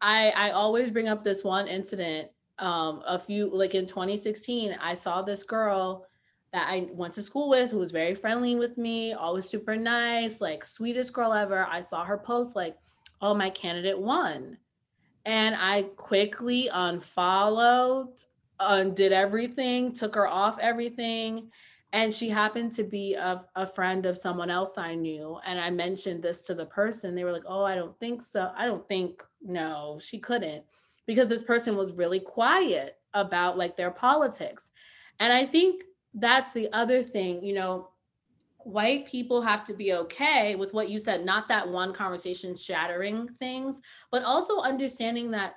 I 0.05 0.31
I 0.31 0.51
always 0.51 0.91
bring 0.91 1.09
up 1.09 1.25
this 1.25 1.43
one 1.43 1.67
incident 1.67 2.29
um 2.61 3.03
a 3.07 3.19
few 3.19 3.51
like 3.53 3.75
in 3.75 3.87
2016 3.87 4.77
I 4.81 4.95
saw 4.95 5.23
this 5.23 5.43
girl 5.43 6.07
that 6.53 6.69
I 6.69 6.89
went 6.93 7.15
to 7.15 7.23
school 7.23 7.49
with 7.49 7.73
who 7.73 7.79
was 7.79 7.91
very 7.91 8.15
friendly 8.15 8.55
with 8.55 8.79
me, 8.79 9.13
always 9.13 9.49
super 9.49 9.77
nice, 9.77 10.41
like 10.41 10.65
sweetest 10.65 11.13
girl 11.13 11.33
ever. 11.33 11.67
I 11.67 11.81
saw 11.81 12.05
her 12.05 12.17
post 12.17 12.55
like, 12.55 12.77
"Oh, 13.21 13.35
my 13.35 13.51
candidate 13.51 13.99
won." 13.99 14.59
And 15.25 15.57
I 15.57 15.83
quickly 15.97 16.69
unfollowed, 16.73 18.13
undid 18.61 19.13
everything, 19.13 19.93
took 19.93 20.15
her 20.15 20.29
off 20.29 20.59
everything. 20.61 21.51
And 21.93 22.13
she 22.13 22.29
happened 22.29 22.73
to 22.73 22.85
be 22.85 23.15
a, 23.15 23.45
a 23.55 23.67
friend 23.67 24.05
of 24.07 24.19
someone 24.19 24.51
else 24.51 24.79
I 24.79 24.95
knew. 24.95 25.39
And 25.47 25.59
I 25.61 25.71
mentioned 25.71 26.23
this 26.23 26.43
to 26.43 26.55
the 26.55 26.67
person. 26.67 27.15
They 27.15 27.25
were 27.25 27.33
like, 27.33 27.45
oh, 27.47 27.65
I 27.65 27.75
don't 27.77 27.99
think 28.01 28.21
so. 28.21 28.51
I 28.57 28.67
don't 28.67 28.87
think, 28.89 29.23
no, 29.45 30.01
she 30.03 30.19
couldn't. 30.19 30.65
Because 31.07 31.29
this 31.29 31.43
person 31.43 31.77
was 31.77 31.93
really 31.93 32.21
quiet 32.21 32.97
about 33.13 33.59
like 33.59 33.77
their 33.77 33.91
politics. 33.91 34.71
And 35.21 35.33
I 35.33 35.47
think 35.47 35.85
that's 36.15 36.53
the 36.53 36.73
other 36.73 37.03
thing, 37.03 37.45
you 37.45 37.55
know, 37.55 37.91
white 38.59 39.07
people 39.07 39.43
have 39.43 39.65
to 39.65 39.75
be 39.75 39.93
okay 39.93 40.57
with 40.57 40.73
what 40.73 40.89
you 40.89 40.99
said, 40.99 41.25
not 41.25 41.49
that 41.49 41.69
one 41.69 41.93
conversation 41.93 42.57
shattering 42.57 43.29
things, 43.39 43.81
but 44.11 44.23
also 44.23 44.61
understanding 44.61 45.31
that 45.33 45.57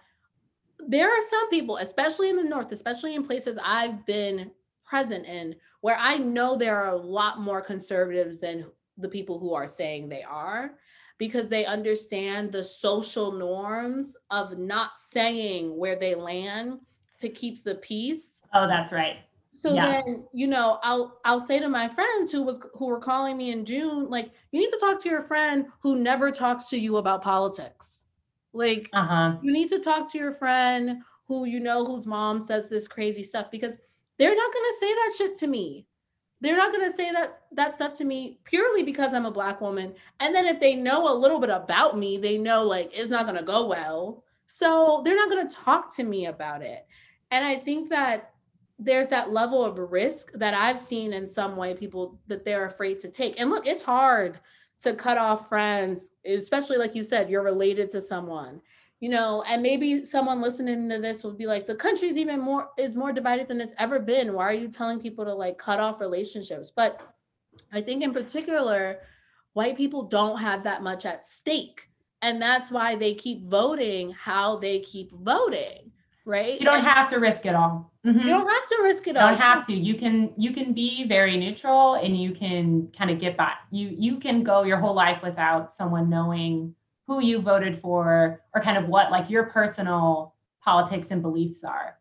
there 0.86 1.10
are 1.10 1.22
some 1.30 1.50
people, 1.50 1.78
especially 1.78 2.30
in 2.30 2.36
the 2.36 2.44
North, 2.44 2.72
especially 2.72 3.16
in 3.16 3.26
places 3.26 3.58
I've 3.64 4.06
been 4.06 4.52
present 4.86 5.26
in, 5.26 5.56
where 5.82 5.98
I 5.98 6.18
know 6.18 6.56
there 6.56 6.76
are 6.76 6.94
a 6.94 6.98
lot 6.98 7.40
more 7.40 7.62
conservatives 7.62 8.40
than 8.40 8.66
the 8.98 9.10
people 9.10 9.40
who 9.40 9.54
are 9.54 9.68
saying 9.68 10.10
they 10.10 10.24
are, 10.24 10.72
because 11.18 11.48
they 11.48 11.66
understand 11.66 12.52
the 12.52 12.62
social 12.64 13.32
norms 13.32 14.16
of 14.30 14.58
not 14.58 14.92
saying 15.00 15.76
where 15.76 15.96
they 15.96 16.16
land 16.16 16.80
to 17.20 17.30
keep 17.30 17.64
the 17.64 17.76
peace. 17.76 18.42
oh 18.54 18.68
that's 18.68 18.92
right 18.92 19.18
So 19.52 19.74
Yeah. 19.74 20.02
then, 20.06 20.28
you 20.34 20.46
know, 20.48 20.78
I'll 20.84 21.20
I'll 21.26 21.40
say 21.40 21.58
to 21.60 21.68
my 21.70 21.88
friends 21.88 22.32
who 22.32 22.44
was 22.44 22.60
who 22.76 22.86
were 22.86 23.00
calling 23.00 23.38
me 23.38 23.50
in 23.52 23.66
June, 23.66 24.08
like, 24.10 24.32
you 24.52 24.60
need 24.60 24.70
to 24.70 24.78
talk 24.80 25.00
to 25.02 25.10
your 25.10 25.22
friend 25.24 25.66
who 25.80 25.96
never 25.96 26.32
talks 26.32 26.70
to 26.70 26.78
you 26.78 26.98
about 26.98 27.24
politics. 27.24 28.06
Like, 28.54 28.90
uh-huh 28.94 29.38
you 29.42 29.52
need 29.52 29.70
to 29.70 29.80
talk 29.80 30.12
to 30.12 30.18
your 30.18 30.32
friend 30.32 31.02
who 31.28 31.46
you 31.46 31.60
know 31.60 31.86
whose 31.86 32.06
mom 32.06 32.42
says 32.42 32.70
this 32.70 32.88
crazy 32.88 33.24
stuff 33.24 33.50
because 33.52 33.78
they're 34.20 34.36
not 34.36 34.54
going 34.54 34.66
to 34.66 34.78
say 34.80 34.94
that 34.94 35.14
shit 35.18 35.38
to 35.40 35.48
me. 35.48 35.87
They're 36.40 36.58
not 36.58 36.72
going 36.72 36.90
to 36.90 36.96
say 36.96 37.12
that 37.12 37.42
that 37.54 37.76
stuff 37.76 37.96
to 37.96 38.06
me 38.06 38.40
purely 38.44 38.84
because 38.84 39.14
I'm 39.14 39.26
a 39.26 39.32
black 39.32 39.60
woman. 39.60 39.96
And 40.20 40.36
then 40.36 40.46
if 40.46 40.60
they 40.60 40.76
know 40.76 41.12
a 41.12 41.18
little 41.18 41.40
bit 41.40 41.50
about 41.50 41.98
me, 41.98 42.18
they 42.18 42.38
know 42.38 42.64
like 42.64 42.92
it's 42.94 43.10
not 43.10 43.26
going 43.26 43.38
to 43.38 43.44
go 43.44 43.66
well. 43.68 44.24
So 44.46 45.02
they're 45.04 45.16
not 45.16 45.30
going 45.30 45.48
to 45.48 45.56
talk 45.56 45.96
to 45.96 46.04
me 46.04 46.28
about 46.28 46.62
it. 46.62 46.86
And 47.32 47.44
I 47.44 47.56
think 47.56 47.90
that 47.90 48.34
there's 48.80 49.10
that 49.10 49.32
level 49.32 49.66
of 49.66 49.80
risk 49.92 50.32
that 50.34 50.54
I've 50.54 50.78
seen 50.80 51.14
in 51.14 51.28
some 51.28 51.56
way 51.56 51.74
people 51.74 52.20
that 52.28 52.46
they're 52.46 52.66
afraid 52.66 53.00
to 53.02 53.10
take. 53.10 53.40
And 53.40 53.50
look, 53.50 53.66
it's 53.66 53.84
hard 53.84 54.40
to 54.84 54.94
cut 54.94 55.18
off 55.18 55.50
friends, 55.50 56.12
especially 56.26 56.78
like 56.78 56.94
you 56.94 57.02
said, 57.02 57.30
you're 57.30 57.44
related 57.44 57.90
to 57.92 58.02
someone, 58.02 58.62
you 59.00 59.10
know, 59.10 59.44
and 59.48 59.62
maybe 59.62 60.04
someone 60.06 60.42
listening 60.42 60.90
to 60.90 61.00
this 61.00 61.24
would 61.24 61.38
be 61.38 61.46
like, 61.46 61.68
the 61.68 61.76
country's 61.76 62.18
even 62.18 62.40
more 62.40 62.70
is 62.78 62.96
more 62.96 63.12
divided 63.14 63.48
than 63.48 63.62
it's 63.62 63.76
ever 63.78 64.00
been. 64.00 64.34
Why 64.34 64.44
are 64.46 64.54
you 64.54 64.70
telling 64.70 65.00
people 65.00 65.24
to 65.26 65.34
like 65.34 65.58
cut 65.58 65.80
off 65.80 66.00
relationships? 66.00 66.72
But 66.76 67.00
I 67.72 67.82
think 67.82 68.02
in 68.04 68.12
particular, 68.14 69.00
white 69.54 69.78
people 69.78 70.04
don't 70.04 70.40
have 70.40 70.64
that 70.64 70.82
much 70.82 71.06
at 71.06 71.24
stake. 71.24 71.90
And 72.24 72.42
that's 72.42 72.72
why 72.72 72.96
they 72.96 73.14
keep 73.14 73.46
voting 73.46 74.12
how 74.12 74.58
they 74.58 74.80
keep 74.80 75.12
voting, 75.12 75.92
right? 76.26 76.60
you 76.60 76.66
don't 76.66 76.80
And 76.80 76.88
have 76.88 77.08
to 77.10 77.20
risk 77.20 77.46
it 77.46 77.54
all 77.54 77.92
Mhm. 78.06 78.24
you 78.24 78.30
don't 78.30 78.50
have 78.50 78.68
to 78.68 78.80
risk 78.84 79.08
it 79.08 79.16
all. 79.18 79.22
You 79.24 79.28
all. 79.28 79.34
don't 79.36 79.42
have 79.42 79.66
to 79.68 79.74
you 79.76 79.94
can 79.96 80.34
you 80.38 80.52
can 80.52 80.74
be 80.74 81.04
very 81.08 81.38
neutral 81.38 81.96
and 81.96 82.20
you 82.20 82.32
can 82.32 82.88
kind 82.98 83.12
of 83.12 83.20
get 83.20 83.38
by 83.38 83.52
you 83.70 83.90
you 83.90 84.18
can 84.18 84.42
go 84.44 84.64
your 84.64 84.78
whole 84.78 84.96
life 84.96 85.22
without 85.22 85.72
someone 85.74 86.10
knowing 86.10 86.74
who 87.08 87.22
you 87.22 87.40
voted 87.40 87.80
for 87.80 88.42
or 88.54 88.62
kind 88.62 88.78
of 88.78 88.88
what 88.88 89.12
like 89.12 89.30
your 89.30 89.46
personal 89.46 90.36
politics 90.64 91.12
and 91.12 91.22
beliefs 91.22 91.64
are 91.64 91.98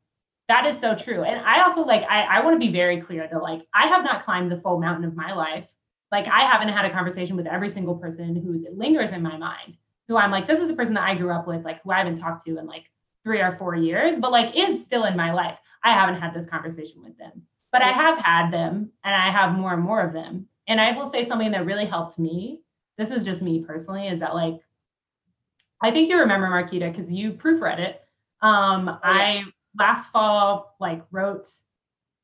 that 0.48 0.66
is 0.66 0.78
so 0.78 0.94
true 0.94 1.22
and 1.22 1.44
i 1.44 1.62
also 1.62 1.84
like 1.84 2.02
i, 2.10 2.22
I 2.22 2.44
want 2.44 2.54
to 2.54 2.66
be 2.66 2.72
very 2.72 3.00
clear 3.00 3.28
that 3.30 3.42
like 3.42 3.62
i 3.72 3.86
have 3.86 4.04
not 4.04 4.22
climbed 4.22 4.50
the 4.50 4.60
full 4.60 4.80
mountain 4.80 5.04
of 5.04 5.14
my 5.14 5.32
life 5.32 5.68
like 6.10 6.26
i 6.26 6.40
haven't 6.40 6.68
had 6.68 6.84
a 6.84 6.90
conversation 6.90 7.36
with 7.36 7.46
every 7.46 7.68
single 7.68 7.96
person 7.96 8.36
who's 8.36 8.66
lingers 8.72 9.12
in 9.12 9.22
my 9.22 9.36
mind 9.36 9.76
who 10.08 10.16
I'm 10.16 10.30
like, 10.30 10.46
this 10.46 10.60
is 10.60 10.70
a 10.70 10.74
person 10.74 10.94
that 10.94 11.08
I 11.08 11.14
grew 11.14 11.32
up 11.32 11.46
with, 11.46 11.64
like 11.64 11.82
who 11.82 11.90
I 11.90 11.98
haven't 11.98 12.16
talked 12.16 12.44
to 12.46 12.58
in 12.58 12.66
like 12.66 12.90
three 13.24 13.40
or 13.40 13.56
four 13.56 13.74
years, 13.74 14.18
but 14.18 14.30
like 14.30 14.56
is 14.56 14.84
still 14.84 15.04
in 15.04 15.16
my 15.16 15.32
life. 15.32 15.58
I 15.82 15.92
haven't 15.92 16.20
had 16.20 16.34
this 16.34 16.46
conversation 16.46 17.02
with 17.02 17.18
them, 17.18 17.42
but 17.72 17.82
I 17.82 17.90
have 17.90 18.18
had 18.18 18.50
them 18.50 18.92
and 19.04 19.14
I 19.14 19.30
have 19.30 19.56
more 19.56 19.72
and 19.72 19.82
more 19.82 20.00
of 20.00 20.12
them. 20.12 20.46
And 20.68 20.80
I 20.80 20.92
will 20.92 21.06
say 21.06 21.24
something 21.24 21.52
that 21.52 21.66
really 21.66 21.86
helped 21.86 22.18
me. 22.18 22.60
This 22.98 23.10
is 23.10 23.24
just 23.24 23.42
me 23.42 23.64
personally, 23.64 24.08
is 24.08 24.20
that 24.20 24.34
like, 24.34 24.54
I 25.80 25.90
think 25.90 26.08
you 26.08 26.18
remember 26.18 26.46
Marquita 26.48 26.90
because 26.90 27.12
you 27.12 27.32
proofread 27.32 27.78
it. 27.78 28.02
Um, 28.40 28.88
oh, 28.88 28.98
I 29.02 29.44
last 29.78 30.10
fall 30.10 30.74
like 30.80 31.02
wrote 31.10 31.48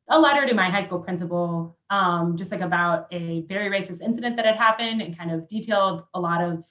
a 0.08 0.18
letter 0.18 0.46
to 0.46 0.54
my 0.54 0.68
high 0.68 0.80
school 0.80 0.98
principal, 0.98 1.78
um, 1.90 2.36
just 2.36 2.50
like 2.50 2.60
about 2.60 3.06
a 3.12 3.42
very 3.42 3.68
racist 3.68 4.02
incident 4.02 4.36
that 4.36 4.44
had 4.44 4.56
happened 4.56 5.00
and 5.00 5.16
kind 5.16 5.30
of 5.30 5.48
detailed 5.48 6.04
a 6.14 6.20
lot 6.20 6.42
of, 6.42 6.64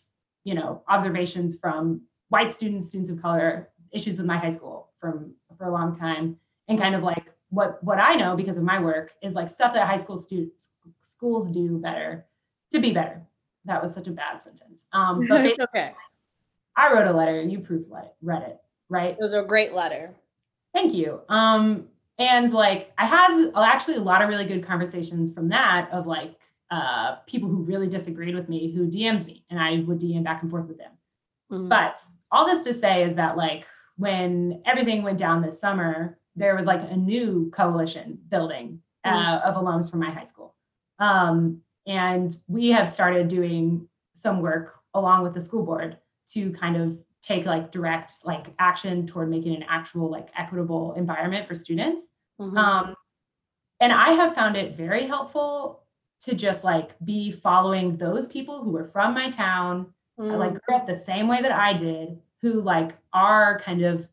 you 0.44 0.54
know, 0.54 0.84
observations 0.88 1.58
from 1.60 2.02
white 2.30 2.52
students, 2.52 2.88
students 2.88 3.10
of 3.10 3.22
color, 3.22 3.70
issues 3.92 4.18
with 4.18 4.28
my 4.28 4.38
high 4.38 4.50
school 4.50 4.90
from 5.00 5.34
for 5.58 5.66
a 5.66 5.72
long 5.72 5.96
time, 5.96 6.38
and 6.68 6.80
kind 6.80 6.96
of 6.96 7.04
like 7.04 7.32
what 7.50 7.84
what 7.84 8.00
I 8.00 8.16
know 8.16 8.36
because 8.36 8.58
of 8.58 8.64
my 8.64 8.80
work 8.80 9.14
is 9.22 9.36
like 9.36 9.50
stuff 9.50 9.74
that 9.74 9.88
high 9.88 9.98
school 9.98 10.18
students 10.18 10.72
schools 11.02 11.52
do 11.52 11.78
better 11.78 12.26
to 12.72 12.80
be 12.80 12.92
better. 12.92 13.22
That 13.66 13.84
was 13.84 13.94
such 13.94 14.08
a 14.08 14.12
bad 14.12 14.42
sentence. 14.42 14.86
Um, 14.94 15.26
but 15.28 15.46
it's 15.46 15.60
okay. 15.60 15.94
I 16.82 16.92
wrote 16.92 17.08
a 17.08 17.14
letter, 17.14 17.40
you 17.42 17.60
proofread 17.60 18.06
it, 18.06 18.16
read 18.24 18.42
it, 18.42 18.58
right? 18.90 19.12
It 19.12 19.20
was 19.20 19.34
a 19.34 19.44
great 19.44 19.74
letter. 19.74 20.16
Thank 20.74 20.94
you. 20.94 21.22
Um, 21.30 21.88
and 22.18 22.52
like 22.52 22.92
I 22.98 23.06
had 23.06 23.52
actually 23.56 23.98
a 23.98 24.02
lot 24.02 24.24
of 24.24 24.30
really 24.30 24.46
good 24.46 24.66
conversations 24.66 25.32
from 25.32 25.50
that 25.50 25.90
of 25.92 26.08
like 26.08 26.40
uh, 26.72 27.18
people 27.28 27.50
who 27.50 27.64
really 27.64 27.88
disagreed 27.88 28.34
with 28.34 28.50
me 28.50 28.72
who 28.72 28.88
DM'd 28.88 29.28
me 29.28 29.46
and 29.50 29.60
I 29.60 29.84
would 29.86 30.00
DM 30.00 30.24
back 30.24 30.42
and 30.42 30.50
forth 30.50 30.68
with 30.68 30.80
them. 30.80 30.92
Mm-hmm. 31.52 31.70
But 31.70 32.00
all 32.32 32.48
this 32.48 32.64
to 32.64 32.74
say 32.74 33.04
is 33.04 33.16
that 33.16 33.38
like 33.38 33.66
when 33.98 34.64
everything 34.66 35.04
went 35.04 35.20
down 35.20 35.42
this 35.42 35.60
summer, 35.60 36.18
there 36.36 36.56
was 36.56 36.66
like 36.66 36.82
a 36.90 36.96
new 36.96 37.52
coalition 37.54 38.18
building 38.30 38.82
uh, 39.04 39.10
mm-hmm. 39.12 39.50
of 39.50 39.56
alums 39.56 39.92
from 39.92 40.00
my 40.00 40.10
high 40.10 40.24
school. 40.24 40.56
Um, 40.98 41.62
and 41.86 42.36
we 42.48 42.70
have 42.70 42.88
started 42.88 43.28
doing 43.28 43.88
some 44.14 44.42
work 44.42 44.76
along 44.94 45.24
with 45.24 45.34
the 45.34 45.42
school 45.42 45.66
board 45.66 45.98
to 46.34 46.52
kind 46.52 46.78
of 46.78 46.98
take 47.22 47.46
like 47.46 47.72
direct 47.72 48.14
like 48.24 48.48
action 48.60 49.06
toward 49.06 49.30
making 49.30 49.56
an 49.56 49.64
actual 49.70 50.10
like 50.10 50.30
equitable 50.38 50.94
environment 50.94 51.48
for 51.48 51.56
students 51.56 52.04
mm-hmm. 52.40 52.58
um, 52.58 52.96
and 53.80 53.94
i 53.94 54.12
have 54.12 54.34
found 54.34 54.58
it 54.58 54.76
very 54.76 55.06
helpful 55.06 55.84
to 56.20 56.36
just 56.36 56.64
like 56.64 56.92
be 57.04 57.32
following 57.32 57.98
those 57.98 58.28
people 58.28 58.64
who 58.64 58.72
were 58.72 58.86
from 58.86 59.14
my 59.14 59.30
town 59.30 59.88
mm-hmm. 60.20 60.36
like 60.36 60.54
grew 60.64 60.76
up 60.76 60.88
the 60.88 60.96
same 60.96 61.28
way 61.28 61.42
that 61.42 61.52
i 61.52 61.74
did 61.74 62.18
who 62.42 62.62
like 62.62 62.98
are 63.14 63.60
kind 63.60 63.84
of 63.84 64.08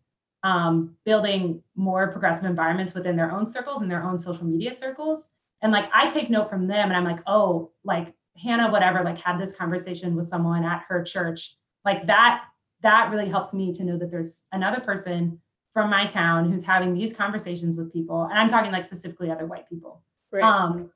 um, 0.45 0.95
building 1.05 1.65
more 1.75 2.13
progressive 2.13 2.45
environments 2.45 2.95
within 2.95 3.17
their 3.17 3.33
own 3.33 3.45
circles 3.45 3.83
and 3.83 3.91
their 3.91 4.05
own 4.05 4.17
social 4.17 4.45
media 4.45 4.73
circles 4.73 5.29
and 5.63 5.73
like 5.73 5.91
i 5.93 6.07
take 6.07 6.31
note 6.31 6.49
from 6.49 6.67
them 6.67 6.89
and 6.89 6.97
i'm 6.97 7.05
like 7.05 7.21
oh 7.27 7.71
like 7.85 8.15
hannah 8.41 8.71
whatever 8.71 9.03
like 9.03 9.21
had 9.21 9.41
this 9.41 9.57
conversation 9.57 10.15
with 10.15 10.29
someone 10.29 10.65
at 10.65 10.85
her 10.89 11.03
church 11.03 11.57
like 11.89 12.07
that 12.07 12.45
that 12.83 13.11
really 13.11 13.29
helps 13.29 13.55
me 13.55 13.73
to 13.73 13.83
know 13.83 13.97
that 13.97 14.11
there's 14.11 14.45
another 14.53 14.81
person 14.81 15.41
from 15.73 15.89
my 15.89 16.05
town 16.07 16.51
who's 16.51 16.63
having 16.63 16.93
these 16.93 17.15
conversations 17.15 17.79
with 17.79 17.93
people 17.93 18.25
and 18.25 18.39
i'm 18.39 18.49
talking 18.49 18.71
like 18.71 18.85
specifically 18.85 19.31
other 19.31 19.47
white 19.47 19.69
people 19.69 20.03
right. 20.31 20.43
um 20.43 20.91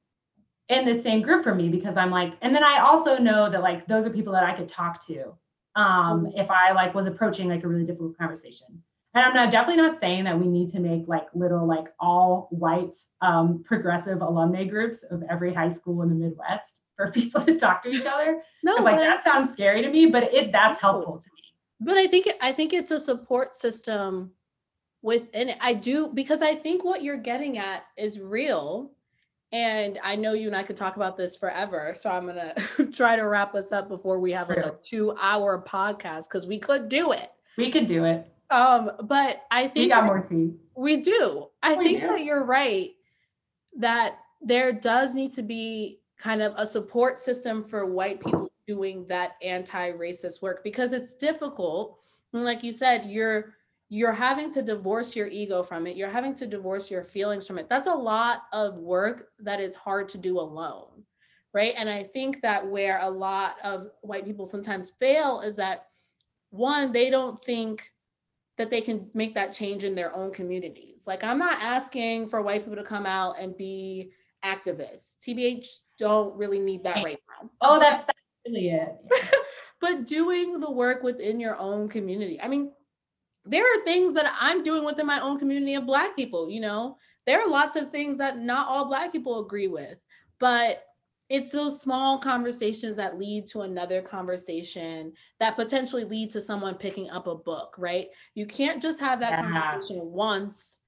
in 0.68 0.84
the 0.84 0.95
same 0.95 1.22
group 1.22 1.43
for 1.43 1.55
me 1.55 1.68
because 1.70 1.97
i'm 1.97 2.11
like 2.11 2.34
and 2.43 2.55
then 2.55 2.62
i 2.62 2.78
also 2.78 3.16
know 3.16 3.49
that 3.49 3.62
like 3.62 3.86
those 3.86 4.05
are 4.07 4.11
people 4.11 4.34
that 4.34 4.45
i 4.45 4.53
could 4.53 4.68
talk 4.68 5.05
to 5.07 5.34
um 5.76 6.26
mm-hmm. 6.26 6.38
if 6.38 6.51
i 6.51 6.72
like 6.72 6.95
was 6.95 7.07
approaching 7.07 7.49
like 7.49 7.64
a 7.64 7.68
really 7.68 7.84
difficult 7.84 8.16
conversation 8.18 8.66
and 9.14 9.24
i'm 9.24 9.34
not 9.34 9.51
definitely 9.51 9.82
not 9.82 9.97
saying 9.97 10.24
that 10.24 10.38
we 10.38 10.47
need 10.47 10.68
to 10.68 10.78
make 10.78 11.09
like 11.09 11.26
little 11.34 11.66
like 11.66 11.86
all 11.99 12.49
white 12.51 12.95
um 13.22 13.64
progressive 13.64 14.20
alumni 14.20 14.64
groups 14.64 15.03
of 15.05 15.22
every 15.30 15.55
high 15.55 15.68
school 15.68 16.03
in 16.03 16.11
the 16.11 16.14
midwest 16.14 16.82
for 16.97 17.11
people 17.11 17.40
to 17.40 17.59
talk 17.59 17.82
to 17.82 17.90
each 17.90 18.07
other 18.07 18.43
no 18.62 18.74
like 18.76 18.97
that 18.97 19.22
sounds 19.22 19.53
scary 19.53 19.82
to 19.82 19.90
me 19.90 20.07
but 20.07 20.24
it 20.34 20.53
that's 20.53 20.80
helpful 20.80 21.18
to 21.18 21.28
me 21.34 21.43
but 21.84 21.97
I 21.97 22.07
think 22.07 22.28
I 22.40 22.53
think 22.53 22.72
it's 22.72 22.93
a 22.93 23.01
support 23.01 23.57
system 23.57 24.30
within 25.03 25.49
it. 25.51 25.59
I 25.61 25.74
do 25.74 26.11
because 26.14 26.40
I 26.40 26.55
think 26.55 26.84
what 26.84 27.03
you're 27.03 27.16
getting 27.16 27.59
at 27.59 27.84
is 27.97 28.20
real. 28.20 28.93
And 29.51 29.99
I 30.03 30.16
know 30.16 30.32
you 30.32 30.47
and 30.47 30.57
I 30.57 30.62
could 30.62 30.76
talk 30.76 30.97
about 30.97 31.16
this 31.16 31.36
forever. 31.36 31.93
So 31.99 32.09
I'm 32.09 32.26
gonna 32.26 32.55
try 32.93 33.16
to 33.16 33.22
wrap 33.22 33.55
us 33.55 33.72
up 33.72 33.88
before 33.88 34.20
we 34.20 34.32
have 34.32 34.49
like 34.49 34.59
a 34.59 34.76
two 34.82 35.14
hour 35.20 35.62
podcast 35.66 36.24
because 36.28 36.47
we 36.47 36.59
could 36.59 36.88
do 36.88 37.12
it. 37.12 37.30
We 37.59 37.70
could 37.70 37.86
do 37.86 38.05
it. 38.05 38.32
Um, 38.51 38.93
but 39.03 39.43
I 39.51 39.62
think 39.62 39.76
we 39.76 39.88
got 39.88 40.05
more 40.05 40.20
tea. 40.20 40.53
We 40.76 40.99
do. 40.99 41.49
I 41.62 41.74
we 41.74 41.84
think 41.84 42.01
do. 42.01 42.07
that 42.09 42.24
you're 42.24 42.45
right 42.45 42.93
that 43.78 44.18
there 44.40 44.72
does 44.72 45.14
need 45.14 45.32
to 45.34 45.43
be 45.43 45.99
kind 46.22 46.42
of 46.42 46.54
a 46.56 46.66
support 46.66 47.18
system 47.18 47.64
for 47.64 47.84
white 47.86 48.20
people 48.20 48.50
doing 48.68 49.04
that 49.06 49.32
anti-racist 49.42 50.40
work 50.40 50.62
because 50.62 50.92
it's 50.92 51.14
difficult. 51.14 51.98
And 52.32 52.44
like 52.44 52.62
you 52.62 52.72
said 52.72 53.06
you're 53.06 53.54
you're 53.88 54.12
having 54.12 54.50
to 54.50 54.62
divorce 54.62 55.14
your 55.14 55.26
ego 55.26 55.62
from 55.62 55.86
it. 55.86 55.96
You're 55.96 56.08
having 56.08 56.34
to 56.36 56.46
divorce 56.46 56.90
your 56.90 57.04
feelings 57.04 57.46
from 57.46 57.58
it. 57.58 57.68
That's 57.68 57.88
a 57.88 57.94
lot 57.94 58.44
of 58.52 58.76
work 58.76 59.28
that 59.40 59.60
is 59.60 59.74
hard 59.74 60.08
to 60.10 60.18
do 60.18 60.38
alone 60.38 61.02
right? 61.54 61.74
And 61.76 61.88
i 61.88 62.02
think 62.02 62.40
that 62.42 62.66
where 62.66 62.98
a 63.00 63.10
lot 63.10 63.56
of 63.62 63.88
white 64.00 64.24
people 64.24 64.46
sometimes 64.46 64.92
fail 64.98 65.40
is 65.40 65.56
that 65.56 65.86
one 66.50 66.92
they 66.92 67.10
don't 67.10 67.42
think 67.42 67.92
that 68.58 68.70
they 68.70 68.80
can 68.80 69.08
make 69.14 69.34
that 69.34 69.52
change 69.52 69.82
in 69.84 69.94
their 69.94 70.14
own 70.14 70.32
communities. 70.32 71.04
Like 71.06 71.24
i'm 71.24 71.38
not 71.38 71.60
asking 71.62 72.28
for 72.28 72.42
white 72.42 72.62
people 72.62 72.76
to 72.76 72.84
come 72.84 73.06
out 73.06 73.38
and 73.38 73.56
be 73.56 74.12
activists 74.45 75.16
tbh 75.26 75.66
don't 75.99 76.36
really 76.36 76.59
need 76.59 76.82
that 76.84 77.03
right 77.05 77.18
now 77.40 77.51
oh 77.61 77.78
that's 77.78 78.05
really 78.47 78.70
it. 78.70 78.97
but 79.80 80.07
doing 80.07 80.59
the 80.59 80.70
work 80.70 81.03
within 81.03 81.40
your 81.40 81.57
own 81.59 81.88
community. 81.88 82.40
I 82.40 82.49
mean, 82.49 82.72
there 83.45 83.64
are 83.64 83.84
things 83.84 84.14
that 84.14 84.32
I'm 84.40 84.62
doing 84.62 84.84
within 84.84 85.07
my 85.07 85.20
own 85.20 85.38
community 85.38 85.74
of 85.74 85.86
Black 85.86 86.14
people, 86.14 86.49
you 86.49 86.61
know, 86.61 86.97
there 87.26 87.40
are 87.40 87.49
lots 87.49 87.76
of 87.76 87.90
things 87.90 88.18
that 88.18 88.38
not 88.38 88.68
all 88.68 88.86
Black 88.86 89.12
people 89.12 89.45
agree 89.45 89.68
with, 89.68 89.99
but 90.38 90.84
it's 91.28 91.51
those 91.51 91.80
small 91.80 92.18
conversations 92.18 92.97
that 92.97 93.18
lead 93.18 93.47
to 93.49 93.62
another 93.62 94.03
conversation 94.03 95.12
that 95.40 95.57
potentially 95.57 96.05
lead 96.05 96.30
to 96.30 96.40
someone 96.40 96.74
picking 96.74 97.11
up 97.11 97.26
a 97.26 97.34
book, 97.34 97.74
right? 97.78 98.09
You 98.34 98.47
can't 98.47 98.82
just 98.82 99.01
have 99.01 99.20
that 99.20 99.30
yeah. 99.30 99.43
conversation 99.43 100.01
once 100.03 100.78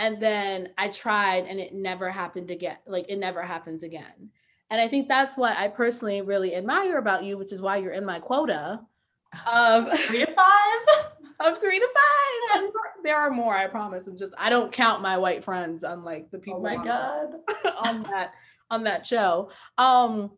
and 0.00 0.18
then 0.18 0.70
I 0.78 0.88
tried 0.88 1.44
and 1.44 1.60
it 1.60 1.74
never 1.74 2.10
happened 2.10 2.50
again. 2.50 2.78
Like 2.86 3.04
it 3.10 3.18
never 3.18 3.42
happens 3.42 3.82
again. 3.82 4.30
And 4.70 4.80
I 4.80 4.88
think 4.88 5.08
that's 5.08 5.36
what 5.36 5.58
I 5.58 5.68
personally 5.68 6.22
really 6.22 6.56
admire 6.56 6.96
about 6.96 7.22
you, 7.22 7.36
which 7.36 7.52
is 7.52 7.60
why 7.60 7.76
you're 7.76 7.92
in 7.92 8.06
my 8.06 8.18
quota 8.18 8.80
of 9.46 9.92
three 10.00 10.24
to 10.24 10.32
five. 10.32 11.04
of 11.40 11.60
three 11.60 11.78
to 11.78 11.86
five. 11.86 12.62
And 12.62 12.72
there 13.04 13.18
are 13.18 13.30
more, 13.30 13.54
I 13.54 13.66
promise. 13.66 14.06
I'm 14.06 14.16
just 14.16 14.32
I 14.38 14.48
don't 14.48 14.72
count 14.72 15.02
my 15.02 15.18
white 15.18 15.44
friends 15.44 15.82
unlike 15.82 16.30
the 16.30 16.38
oh 16.38 16.40
people 16.40 16.60
oh 16.60 16.62
my 16.62 16.76
on, 16.76 16.84
God. 16.84 17.28
on 17.84 18.02
that 18.04 18.32
on 18.70 18.84
that 18.84 19.04
show. 19.04 19.50
Um 19.76 20.30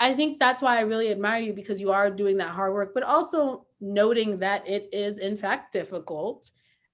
I 0.00 0.12
think 0.12 0.38
that's 0.38 0.60
why 0.60 0.76
I 0.76 0.82
really 0.82 1.10
admire 1.10 1.40
you 1.40 1.54
because 1.54 1.80
you 1.80 1.92
are 1.92 2.10
doing 2.10 2.36
that 2.38 2.50
hard 2.50 2.74
work, 2.74 2.92
but 2.92 3.04
also 3.04 3.64
noting 3.80 4.40
that 4.40 4.68
it 4.68 4.90
is 4.92 5.18
in 5.18 5.34
fact 5.34 5.72
difficult 5.72 6.50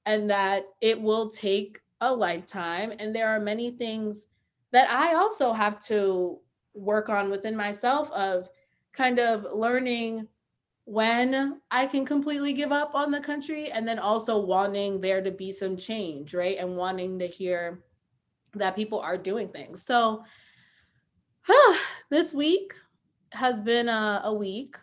and 0.07 0.31
that 0.31 0.65
it 0.81 1.01
will 1.01 1.29
take 1.29 1.81
a 2.01 2.13
lifetime. 2.13 2.93
And 2.99 3.15
there 3.15 3.29
are 3.29 3.41
many 3.41 3.71
things 3.71 4.27
that 4.73 4.91
I 4.91 5.15
also 5.15 5.53
have 5.53 5.81
to 5.87 6.39
work 6.75 7.09
on 7.09 7.31
within 7.31 7.57
myself 7.57 8.11
of 8.13 8.49
kind 8.93 9.19
of 9.19 9.47
learning 9.53 10.29
when 10.85 11.61
I 11.71 11.87
can 11.87 12.07
completely 12.07 12.53
give 12.53 12.73
up 12.73 12.95
on 12.95 13.11
the 13.11 13.21
country 13.21 13.71
and 13.71 13.87
then 13.87 13.99
also 13.99 14.39
wanting 14.39 15.01
there 15.01 15.23
to 15.23 15.31
be 15.31 15.53
some 15.53 15.77
change, 15.77 16.35
right? 16.35 16.57
And 16.59 16.77
wanting 16.77 17.19
to 17.19 17.27
hear 17.27 17.85
that 18.55 18.75
people 18.75 19.01
are 19.01 19.19
doing 19.19 19.49
things. 19.49 19.83
So 19.83 20.25
this 22.11 22.33
week 22.33 22.75
has 23.33 23.61
been 23.61 23.89
a, 23.89 24.23
a 24.25 24.33
week. 24.33 24.77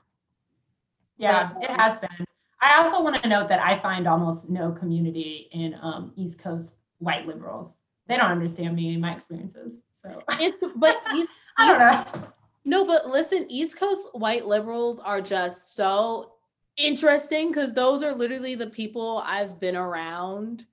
Yeah, 1.18 1.52
it 1.62 1.72
has 1.72 1.98
been. 1.98 2.26
I 2.62 2.78
also 2.82 3.02
want 3.02 3.22
to 3.22 3.30
note 3.30 3.48
that 3.50 3.60
I 3.60 3.80
find 3.80 4.08
almost 4.08 4.50
no 4.50 4.72
community 4.72 5.50
in 5.52 5.76
um, 5.82 6.14
East 6.16 6.40
Coast 6.40 6.80
white 7.00 7.28
liberals. 7.28 7.76
They 8.08 8.18
don't 8.18 8.32
understand 8.32 8.76
me 8.76 8.94
and 8.94 9.02
my 9.02 9.14
experiences. 9.14 9.82
So 9.94 10.22
it's 10.40 10.58
but 10.76 10.98
East 11.16 11.30
I 11.58 11.68
don't 11.68 11.80
know. 11.80 12.28
No, 12.66 12.86
but 12.86 13.08
listen, 13.08 13.46
East 13.50 13.80
Coast 13.80 14.08
white 14.14 14.46
liberals 14.46 15.00
are 15.00 15.22
just 15.22 15.76
so 15.76 16.34
interesting 16.78 17.50
because 17.50 17.74
those 17.74 18.04
are 18.04 18.14
literally 18.14 18.56
the 18.56 18.68
people 18.68 19.24
I've 19.26 19.60
been 19.60 19.76
around. 19.76 20.66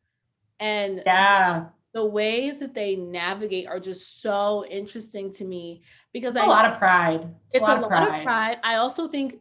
And 0.58 1.02
yeah, 1.04 1.66
the 1.92 2.04
ways 2.04 2.58
that 2.60 2.74
they 2.74 2.96
navigate 2.96 3.66
are 3.66 3.80
just 3.80 4.22
so 4.22 4.64
interesting 4.66 5.32
to 5.34 5.44
me 5.44 5.82
because 6.12 6.34
it's 6.34 6.44
I, 6.44 6.46
a 6.46 6.50
lot 6.50 6.70
of 6.70 6.78
pride. 6.78 7.22
It's, 7.52 7.56
it's 7.56 7.68
a, 7.68 7.74
lot, 7.74 7.82
of, 7.82 7.88
pride. 7.88 8.18
of 8.18 8.24
pride. 8.24 8.58
I 8.64 8.76
also 8.76 9.06
think 9.06 9.40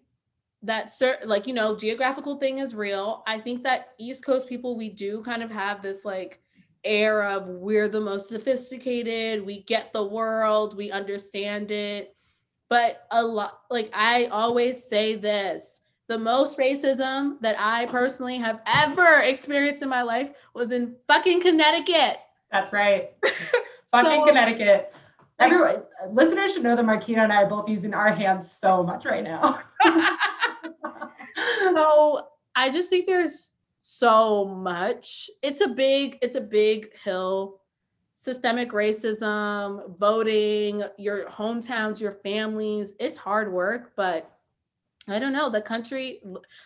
that 0.63 0.91
certain 0.91 1.27
like 1.27 1.47
you 1.47 1.53
know 1.53 1.75
geographical 1.75 2.37
thing 2.37 2.59
is 2.59 2.75
real 2.75 3.23
i 3.25 3.39
think 3.39 3.63
that 3.63 3.93
east 3.97 4.23
coast 4.23 4.47
people 4.47 4.77
we 4.77 4.89
do 4.89 5.21
kind 5.23 5.41
of 5.41 5.51
have 5.51 5.81
this 5.81 6.05
like 6.05 6.39
air 6.83 7.23
of 7.23 7.47
we're 7.47 7.87
the 7.87 8.01
most 8.01 8.27
sophisticated 8.27 9.45
we 9.45 9.61
get 9.63 9.93
the 9.93 10.03
world 10.03 10.75
we 10.75 10.91
understand 10.91 11.71
it. 11.71 12.15
But 12.69 13.05
a 13.11 13.23
lot 13.23 13.61
like 13.69 13.89
i 13.93 14.25
always 14.25 14.83
say 14.83 15.15
this 15.15 15.81
the 16.07 16.17
most 16.17 16.57
racism 16.57 17.39
that 17.41 17.55
i 17.59 17.85
personally 17.87 18.37
have 18.37 18.61
ever 18.65 19.21
experienced 19.21 19.81
in 19.81 19.89
my 19.89 20.01
life 20.01 20.31
was 20.53 20.71
in 20.71 20.95
fucking 21.07 21.41
connecticut. 21.41 22.17
That's 22.51 22.73
right. 22.73 23.11
Fucking 23.91 24.21
so, 24.21 24.25
connecticut. 24.25 24.93
everyone 25.39 25.83
listeners 26.11 26.53
should 26.53 26.63
know 26.63 26.75
that 26.75 26.85
marquita 26.85 27.17
and 27.17 27.33
i 27.33 27.43
are 27.43 27.49
both 27.49 27.67
using 27.67 27.93
our 27.93 28.11
hands 28.13 28.49
so 28.49 28.83
much 28.83 29.05
right 29.05 29.23
now. 29.23 29.61
So 31.61 32.27
I 32.55 32.69
just 32.69 32.89
think 32.89 33.07
there's 33.07 33.51
so 33.91 34.45
much. 34.45 35.29
It's 35.41 35.59
a 35.59 35.67
big, 35.67 36.17
it's 36.21 36.37
a 36.37 36.41
big 36.41 36.95
hill. 37.03 37.59
Systemic 38.13 38.71
racism, 38.71 39.97
voting, 39.97 40.83
your 40.97 41.25
hometowns, 41.25 41.99
your 41.99 42.13
families. 42.13 42.93
It's 42.99 43.17
hard 43.17 43.51
work, 43.51 43.91
but 43.97 44.31
I 45.07 45.19
don't 45.19 45.33
know. 45.33 45.49
The 45.49 45.61
country, 45.61 46.21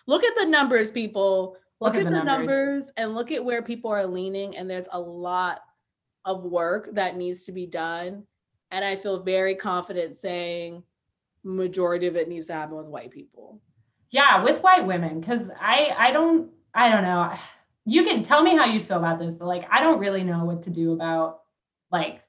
look 0.06 0.22
at 0.22 0.36
the 0.36 0.46
numbers, 0.46 0.90
people. 0.90 1.56
Look, 1.80 1.94
look 1.94 2.00
at, 2.00 2.06
at, 2.06 2.12
the, 2.12 2.24
numbers. 2.24 2.28
numbers 2.28 2.92
and 2.96 3.14
look 3.14 3.32
at 3.32 3.44
where 3.44 3.62
people 3.62 3.90
are 3.90 4.06
leaning. 4.06 4.56
And 4.56 4.70
there's 4.70 4.88
a 4.92 5.00
lot 5.00 5.62
of 6.24 6.44
work 6.44 6.90
that 6.92 7.16
needs 7.16 7.44
to 7.46 7.52
be 7.52 7.66
done. 7.66 8.24
And 8.70 8.84
I 8.84 8.94
feel 8.94 9.22
very 9.22 9.54
confident 9.54 10.16
saying 10.16 10.82
majority 11.42 12.06
of 12.06 12.16
it 12.16 12.28
needs 12.28 12.46
to 12.48 12.52
happen 12.52 12.76
with 12.76 12.86
white 12.86 13.10
people 13.10 13.60
yeah 14.10 14.42
with 14.42 14.60
white 14.62 14.84
women 14.84 15.20
because 15.20 15.48
i 15.60 15.94
i 15.96 16.10
don't 16.10 16.50
i 16.76 16.90
don't 16.90 17.02
know. 17.02 17.32
You 17.84 18.02
can 18.02 18.22
tell 18.22 18.42
me 18.42 18.56
how 18.56 18.64
you 18.64 18.80
feel 18.80 18.98
about 18.98 19.18
this 19.18 19.36
but 19.36 19.46
like 19.46 19.66
i 19.70 19.80
don't 19.80 19.98
really 19.98 20.24
know 20.24 20.44
what 20.44 20.62
to 20.62 20.70
do 20.70 20.92
about 20.92 21.40
like 21.90 22.22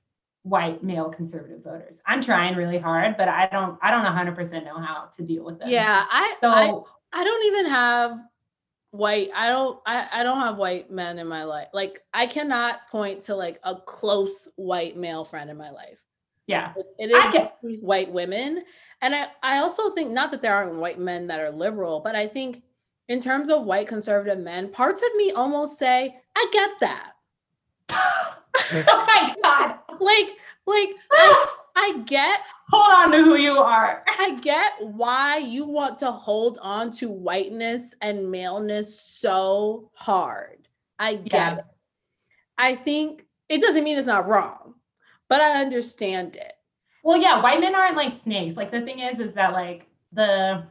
white 0.44 0.84
male 0.84 1.10
conservative 1.10 1.64
voters. 1.64 2.02
I'm 2.06 2.22
trying 2.22 2.56
really 2.56 2.78
hard 2.78 3.18
but 3.18 3.28
i 3.28 3.48
don't 3.48 3.78
i 3.82 3.92
don't 3.92 4.06
100% 4.06 4.66
know 4.66 4.80
how 4.80 5.10
to 5.16 5.24
deal 5.24 5.44
with 5.44 5.60
them. 5.60 5.70
Yeah 5.70 6.06
i 6.10 6.36
so 6.42 6.50
I, 6.50 7.20
I 7.20 7.24
don't 7.24 7.46
even 7.46 7.66
have 7.66 8.20
white 8.92 9.30
i 9.36 9.50
don't 9.50 9.80
I, 9.86 10.08
I 10.12 10.24
don't 10.24 10.40
have 10.40 10.58
white 10.58 10.90
men 10.90 11.20
in 11.20 11.28
my 11.28 11.44
life. 11.44 11.68
Like 11.74 12.02
i 12.14 12.26
cannot 12.28 12.88
point 12.90 13.24
to 13.24 13.36
like 13.36 13.60
a 13.64 13.76
close 13.76 14.48
white 14.56 14.96
male 14.96 15.26
friend 15.26 15.50
in 15.50 15.58
my 15.58 15.72
life. 15.72 16.08
Yeah. 16.48 16.74
It 16.98 17.12
is 17.12 17.80
white 17.82 18.12
women. 18.12 18.64
And 19.02 19.14
I, 19.14 19.28
I 19.44 19.58
also 19.60 19.92
think 19.92 20.12
not 20.12 20.32
that 20.32 20.42
there 20.42 20.56
aren't 20.56 20.80
white 20.80 20.98
men 20.98 21.28
that 21.28 21.40
are 21.40 21.52
liberal, 21.52 22.00
but 22.00 22.16
I 22.16 22.28
think 22.28 22.64
in 23.08 23.20
terms 23.20 23.50
of 23.50 23.64
white 23.64 23.88
conservative 23.88 24.40
men, 24.40 24.70
parts 24.70 25.02
of 25.02 25.16
me 25.16 25.32
almost 25.32 25.78
say, 25.78 26.16
I 26.36 26.50
get 26.52 26.72
that. 26.82 27.12
oh 27.92 29.06
my 29.08 29.36
God. 29.42 29.80
Like, 30.00 30.30
like 30.66 30.90
I, 31.12 31.48
I 31.76 32.04
get 32.06 32.42
hold 32.70 32.94
on 32.94 33.12
to 33.12 33.24
who 33.24 33.36
you 33.36 33.58
are. 33.58 34.04
I 34.08 34.40
get 34.42 34.74
why 34.80 35.38
you 35.38 35.66
want 35.66 35.98
to 36.00 36.12
hold 36.12 36.60
on 36.62 36.92
to 36.94 37.10
whiteness 37.10 37.96
and 38.02 38.30
maleness 38.30 39.00
so 39.00 39.92
hard. 39.94 40.68
I 41.00 41.16
get 41.16 41.34
yeah. 41.34 41.58
it. 41.58 41.66
I 42.58 42.76
think 42.76 43.26
it 43.50 43.62
doesn't 43.62 43.84
mean 43.84 43.98
it's 43.98 44.08
not 44.08 44.28
wrong, 44.28 44.76
but 45.30 45.42
I 45.42 45.62
understand 45.62 46.36
it. 46.36 46.54
Well, 47.04 47.18
yeah, 47.18 47.42
white 47.42 47.62
men 47.62 47.76
aren't 47.76 47.96
like 47.96 48.14
snakes. 48.14 48.58
Like 48.58 48.72
the 48.72 48.82
thing 48.82 49.00
is, 49.00 49.20
is 49.20 49.34
that 49.34 49.54
like 49.54 49.88
the 50.12 50.66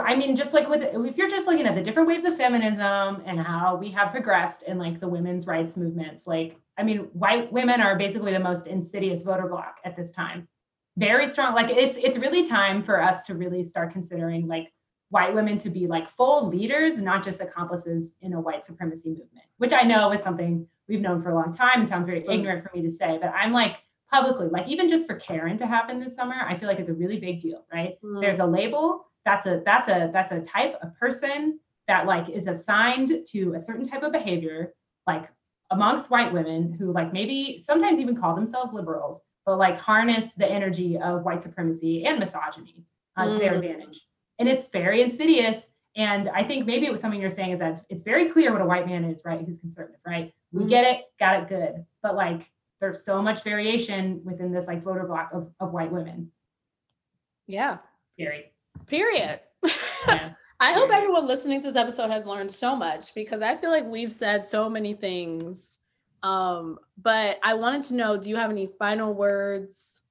I 0.00 0.14
mean, 0.14 0.36
just 0.36 0.52
like 0.52 0.68
with 0.68 0.82
if 0.82 1.16
you're 1.16 1.30
just 1.30 1.46
looking 1.46 1.66
at 1.66 1.74
the 1.74 1.82
different 1.82 2.08
waves 2.08 2.24
of 2.24 2.36
feminism 2.36 3.22
and 3.24 3.40
how 3.40 3.76
we 3.76 3.90
have 3.90 4.10
progressed 4.12 4.62
in 4.64 4.78
like 4.78 5.00
the 5.00 5.08
women's 5.08 5.46
rights 5.46 5.76
movements, 5.76 6.26
like 6.26 6.56
I 6.78 6.82
mean, 6.82 7.00
white 7.12 7.52
women 7.52 7.80
are 7.80 7.96
basically 7.96 8.32
the 8.32 8.40
most 8.40 8.66
insidious 8.66 9.22
voter 9.22 9.48
bloc 9.48 9.76
at 9.84 9.96
this 9.96 10.12
time. 10.12 10.48
Very 10.96 11.26
strong. 11.26 11.54
Like 11.54 11.70
it's 11.70 11.96
it's 11.96 12.18
really 12.18 12.46
time 12.46 12.82
for 12.82 13.02
us 13.02 13.24
to 13.24 13.34
really 13.34 13.64
start 13.64 13.92
considering 13.92 14.46
like 14.46 14.72
white 15.08 15.34
women 15.34 15.58
to 15.58 15.70
be 15.70 15.86
like 15.86 16.08
full 16.08 16.48
leaders, 16.48 16.98
not 16.98 17.22
just 17.22 17.40
accomplices 17.40 18.14
in 18.22 18.32
a 18.32 18.40
white 18.40 18.64
supremacy 18.64 19.10
movement, 19.10 19.46
which 19.58 19.72
I 19.72 19.82
know 19.82 20.12
is 20.12 20.22
something 20.22 20.66
we've 20.88 21.00
known 21.00 21.22
for 21.22 21.30
a 21.30 21.34
long 21.34 21.52
time. 21.52 21.82
It 21.82 21.88
sounds 21.88 22.06
very 22.06 22.24
ignorant 22.28 22.62
for 22.62 22.70
me 22.74 22.82
to 22.82 22.90
say, 22.90 23.18
but 23.20 23.32
I'm 23.34 23.52
like 23.52 23.82
publicly, 24.10 24.48
like 24.48 24.68
even 24.68 24.88
just 24.88 25.06
for 25.06 25.16
Karen 25.16 25.56
to 25.58 25.66
happen 25.66 26.00
this 26.00 26.14
summer, 26.14 26.34
I 26.46 26.56
feel 26.56 26.68
like 26.68 26.80
is 26.80 26.88
a 26.88 26.94
really 26.94 27.18
big 27.18 27.40
deal, 27.40 27.64
right? 27.72 27.94
Mm. 28.02 28.20
There's 28.20 28.38
a 28.38 28.46
label 28.46 29.06
that's 29.24 29.46
a 29.46 29.62
that's 29.64 29.88
a 29.88 30.10
that's 30.12 30.32
a 30.32 30.40
type 30.40 30.76
of 30.82 30.94
person 30.98 31.60
that 31.88 32.06
like 32.06 32.28
is 32.28 32.46
assigned 32.46 33.12
to 33.26 33.54
a 33.54 33.60
certain 33.60 33.86
type 33.86 34.02
of 34.02 34.12
behavior, 34.12 34.72
like 35.06 35.28
amongst 35.70 36.10
white 36.10 36.32
women 36.32 36.72
who 36.72 36.92
like 36.92 37.12
maybe 37.12 37.58
sometimes 37.58 37.98
even 37.98 38.16
call 38.16 38.34
themselves 38.34 38.72
liberals, 38.72 39.22
but 39.44 39.58
like 39.58 39.76
harness 39.76 40.32
the 40.34 40.46
energy 40.46 40.98
of 40.98 41.24
white 41.24 41.42
supremacy 41.42 42.04
and 42.04 42.18
misogyny 42.18 42.84
uh, 43.16 43.24
mm. 43.24 43.30
to 43.30 43.38
their 43.38 43.52
mm. 43.52 43.56
advantage. 43.56 44.00
And 44.38 44.48
it's 44.48 44.68
very 44.68 45.02
insidious. 45.02 45.68
And 45.96 46.28
I 46.28 46.44
think 46.44 46.66
maybe 46.66 46.86
it 46.86 46.92
was 46.92 47.00
something 47.00 47.20
you're 47.20 47.30
saying 47.30 47.50
is 47.50 47.58
that 47.58 47.72
it's, 47.72 47.84
it's 47.90 48.02
very 48.02 48.30
clear 48.30 48.52
what 48.52 48.62
a 48.62 48.66
white 48.66 48.86
man 48.86 49.04
is, 49.04 49.22
right? 49.24 49.40
Who's 49.44 49.58
conservative, 49.58 50.00
right? 50.06 50.32
We 50.52 50.64
mm. 50.64 50.68
get 50.68 50.84
it, 50.84 51.04
got 51.18 51.42
it 51.42 51.48
good. 51.48 51.84
But 52.02 52.16
like 52.16 52.50
there's 52.80 53.04
so 53.04 53.22
much 53.22 53.42
variation 53.42 54.22
within 54.24 54.52
this 54.52 54.66
like 54.66 54.82
voter 54.82 55.06
bloc 55.06 55.30
of, 55.32 55.52
of 55.60 55.72
white 55.72 55.92
women. 55.92 56.32
Yeah. 57.46 57.78
Period. 58.18 58.46
Period. 58.86 59.40
Yeah. 60.06 60.34
I 60.60 60.72
hope 60.72 60.90
everyone 60.92 61.26
listening 61.26 61.60
to 61.62 61.72
this 61.72 61.80
episode 61.80 62.10
has 62.10 62.24
learned 62.24 62.52
so 62.52 62.76
much 62.76 63.14
because 63.16 63.42
I 63.42 63.56
feel 63.56 63.70
like 63.70 63.84
we've 63.84 64.12
said 64.12 64.48
so 64.48 64.68
many 64.70 64.94
things. 64.94 65.76
Um, 66.22 66.78
but 66.96 67.40
I 67.42 67.54
wanted 67.54 67.84
to 67.84 67.94
know 67.94 68.16
do 68.16 68.30
you 68.30 68.36
have 68.36 68.50
any 68.50 68.68
final 68.78 69.12
words 69.12 70.02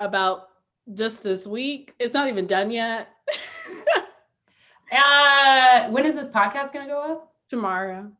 about 0.00 0.48
just 0.92 1.22
this 1.22 1.46
week? 1.46 1.94
It's 2.00 2.12
not 2.12 2.28
even 2.28 2.48
done 2.48 2.72
yet. 2.72 3.08
uh, 4.92 5.88
when 5.90 6.06
is 6.06 6.16
this 6.16 6.28
podcast 6.28 6.72
going 6.72 6.86
to 6.86 6.92
go 6.92 7.00
up? 7.00 7.32
Tomorrow 7.48 8.10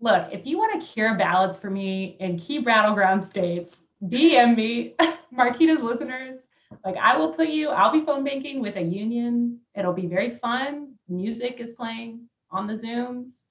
look, 0.00 0.28
if 0.32 0.46
you 0.46 0.58
want 0.58 0.80
to 0.80 0.86
cure 0.86 1.14
ballots 1.14 1.58
for 1.58 1.70
me 1.70 2.16
in 2.20 2.38
key 2.38 2.58
battleground 2.58 3.24
states, 3.24 3.84
DM 4.02 4.56
me, 4.56 4.94
Marquita's 5.32 5.82
listeners. 5.82 6.45
Like 6.84 6.96
I 6.96 7.16
will 7.16 7.32
put 7.32 7.48
you, 7.48 7.70
I'll 7.70 7.92
be 7.92 8.00
phone 8.00 8.24
banking 8.24 8.60
with 8.60 8.76
a 8.76 8.82
union. 8.82 9.60
It'll 9.74 9.92
be 9.92 10.06
very 10.06 10.30
fun. 10.30 10.94
Music 11.08 11.56
is 11.60 11.72
playing 11.72 12.28
on 12.50 12.66
the 12.66 12.74
Zooms. 12.74 13.42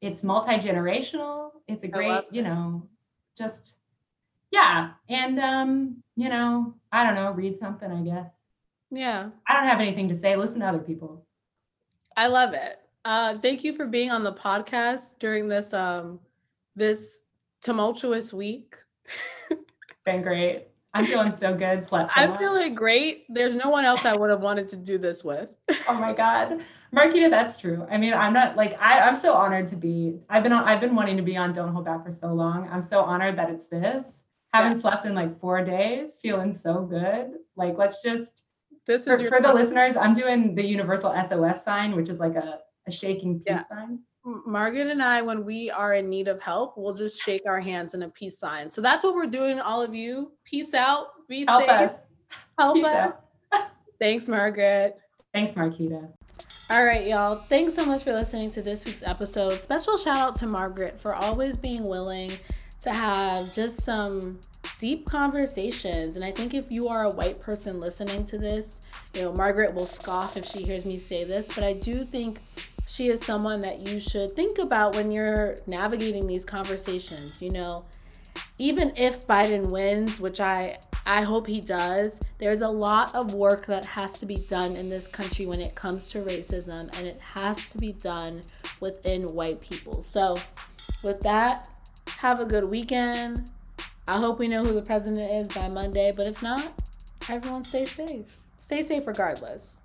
It's 0.00 0.22
multi-generational. 0.22 1.50
It's 1.68 1.84
a 1.84 1.88
great, 1.88 2.24
you 2.30 2.42
know, 2.42 2.88
just 3.36 3.72
yeah. 4.50 4.90
And 5.08 5.38
um, 5.38 6.02
you 6.16 6.28
know, 6.28 6.74
I 6.90 7.04
don't 7.04 7.14
know, 7.14 7.32
read 7.32 7.56
something, 7.56 7.90
I 7.90 8.02
guess. 8.02 8.32
Yeah. 8.90 9.30
I 9.46 9.54
don't 9.54 9.68
have 9.68 9.80
anything 9.80 10.08
to 10.08 10.14
say. 10.14 10.36
Listen 10.36 10.60
to 10.60 10.66
other 10.66 10.78
people. 10.78 11.24
I 12.16 12.26
love 12.26 12.54
it. 12.54 12.78
Uh, 13.04 13.38
thank 13.38 13.64
you 13.64 13.72
for 13.72 13.86
being 13.86 14.10
on 14.10 14.24
the 14.24 14.32
podcast 14.32 15.18
during 15.18 15.48
this 15.48 15.72
um 15.72 16.20
this 16.76 17.22
tumultuous 17.62 18.32
week. 18.32 18.76
Been 20.04 20.22
great. 20.22 20.69
I'm 20.92 21.06
feeling 21.06 21.32
so 21.32 21.54
good. 21.54 21.84
Slept. 21.84 22.10
So 22.10 22.20
I'm 22.20 22.36
feeling 22.36 22.74
great. 22.74 23.24
There's 23.28 23.54
no 23.54 23.70
one 23.70 23.84
else 23.84 24.04
I 24.04 24.14
would 24.14 24.30
have 24.30 24.40
wanted 24.40 24.68
to 24.68 24.76
do 24.76 24.98
this 24.98 25.22
with. 25.22 25.48
oh 25.88 25.94
my 25.94 26.12
god, 26.12 26.60
Marquita, 26.94 27.30
that's 27.30 27.58
true. 27.58 27.86
I 27.90 27.96
mean, 27.96 28.12
I'm 28.12 28.32
not 28.32 28.56
like 28.56 28.80
I, 28.80 29.00
I'm 29.00 29.16
so 29.16 29.34
honored 29.34 29.68
to 29.68 29.76
be. 29.76 30.18
I've 30.28 30.42
been 30.42 30.52
on. 30.52 30.64
I've 30.64 30.80
been 30.80 30.94
wanting 30.94 31.16
to 31.16 31.22
be 31.22 31.36
on 31.36 31.52
Don't 31.52 31.72
Hold 31.72 31.84
Back 31.84 32.04
for 32.04 32.12
so 32.12 32.34
long. 32.34 32.68
I'm 32.70 32.82
so 32.82 33.02
honored 33.02 33.36
that 33.38 33.50
it's 33.50 33.68
this. 33.68 34.24
Haven't 34.52 34.76
yeah. 34.76 34.80
slept 34.80 35.04
in 35.04 35.14
like 35.14 35.40
four 35.40 35.64
days. 35.64 36.18
Feeling 36.20 36.52
so 36.52 36.82
good. 36.82 37.30
Like 37.56 37.78
let's 37.78 38.02
just. 38.02 38.42
This 38.86 39.06
is 39.06 39.20
for, 39.20 39.28
for 39.28 39.40
the 39.40 39.52
listeners. 39.52 39.94
I'm 39.94 40.14
doing 40.14 40.56
the 40.56 40.64
universal 40.64 41.14
SOS 41.28 41.62
sign, 41.62 41.94
which 41.94 42.08
is 42.08 42.18
like 42.18 42.34
a 42.34 42.58
a 42.86 42.90
shaking 42.92 43.38
peace 43.40 43.44
yeah. 43.46 43.64
sign? 43.66 44.00
Margaret 44.24 44.88
and 44.88 45.02
I, 45.02 45.22
when 45.22 45.44
we 45.44 45.70
are 45.70 45.94
in 45.94 46.08
need 46.08 46.28
of 46.28 46.42
help, 46.42 46.76
we'll 46.76 46.94
just 46.94 47.22
shake 47.22 47.42
our 47.46 47.60
hands 47.60 47.94
in 47.94 48.02
a 48.02 48.08
peace 48.08 48.38
sign. 48.38 48.68
So 48.68 48.80
that's 48.80 49.02
what 49.02 49.14
we're 49.14 49.26
doing, 49.26 49.60
all 49.60 49.82
of 49.82 49.94
you. 49.94 50.32
Peace 50.44 50.74
out. 50.74 51.08
Be 51.28 51.44
help 51.46 51.62
safe. 51.62 51.70
Us. 51.70 51.98
Help 52.58 52.74
peace 52.76 52.86
us. 52.86 53.12
Out. 53.52 53.70
Thanks, 53.98 54.28
Margaret. 54.28 54.98
Thanks, 55.32 55.54
Marquita. 55.54 56.08
All 56.70 56.84
right, 56.84 57.06
y'all. 57.06 57.36
Thanks 57.36 57.74
so 57.74 57.84
much 57.84 58.04
for 58.04 58.12
listening 58.12 58.50
to 58.52 58.62
this 58.62 58.84
week's 58.84 59.02
episode. 59.02 59.60
Special 59.60 59.96
shout 59.96 60.16
out 60.16 60.36
to 60.36 60.46
Margaret 60.46 60.98
for 60.98 61.14
always 61.14 61.56
being 61.56 61.84
willing 61.84 62.30
to 62.82 62.92
have 62.92 63.52
just 63.52 63.82
some 63.82 64.40
deep 64.78 65.04
conversations. 65.04 66.16
And 66.16 66.24
I 66.24 66.30
think 66.30 66.54
if 66.54 66.70
you 66.70 66.88
are 66.88 67.04
a 67.04 67.10
white 67.10 67.40
person 67.40 67.80
listening 67.80 68.24
to 68.26 68.38
this, 68.38 68.80
you 69.14 69.22
know, 69.22 69.32
Margaret 69.32 69.74
will 69.74 69.86
scoff 69.86 70.36
if 70.36 70.46
she 70.46 70.62
hears 70.62 70.86
me 70.86 70.96
say 70.96 71.24
this, 71.24 71.52
but 71.54 71.64
I 71.64 71.72
do 71.74 72.04
think 72.04 72.40
she 72.90 73.08
is 73.08 73.20
someone 73.20 73.60
that 73.60 73.86
you 73.86 74.00
should 74.00 74.32
think 74.32 74.58
about 74.58 74.96
when 74.96 75.12
you're 75.12 75.56
navigating 75.66 76.26
these 76.26 76.44
conversations. 76.44 77.40
You 77.40 77.50
know, 77.50 77.84
even 78.58 78.92
if 78.96 79.26
Biden 79.26 79.70
wins, 79.70 80.18
which 80.18 80.40
I 80.40 80.78
I 81.06 81.22
hope 81.22 81.46
he 81.46 81.60
does. 81.60 82.20
There's 82.38 82.60
a 82.60 82.68
lot 82.68 83.14
of 83.14 83.32
work 83.34 83.66
that 83.66 83.84
has 83.84 84.12
to 84.18 84.26
be 84.26 84.36
done 84.36 84.76
in 84.76 84.90
this 84.90 85.06
country 85.06 85.46
when 85.46 85.60
it 85.60 85.74
comes 85.74 86.10
to 86.10 86.20
racism, 86.20 86.94
and 86.98 87.06
it 87.06 87.18
has 87.20 87.70
to 87.72 87.78
be 87.78 87.92
done 87.92 88.42
within 88.80 89.34
white 89.34 89.60
people. 89.60 90.02
So, 90.02 90.36
with 91.02 91.20
that, 91.22 91.68
have 92.18 92.40
a 92.40 92.44
good 92.44 92.64
weekend. 92.64 93.50
I 94.06 94.18
hope 94.18 94.38
we 94.38 94.48
know 94.48 94.62
who 94.62 94.74
the 94.74 94.82
president 94.82 95.30
is 95.30 95.48
by 95.48 95.68
Monday, 95.68 96.12
but 96.14 96.26
if 96.26 96.42
not, 96.42 96.72
everyone 97.28 97.64
stay 97.64 97.86
safe. 97.86 98.26
Stay 98.58 98.82
safe 98.82 99.06
regardless. 99.06 99.80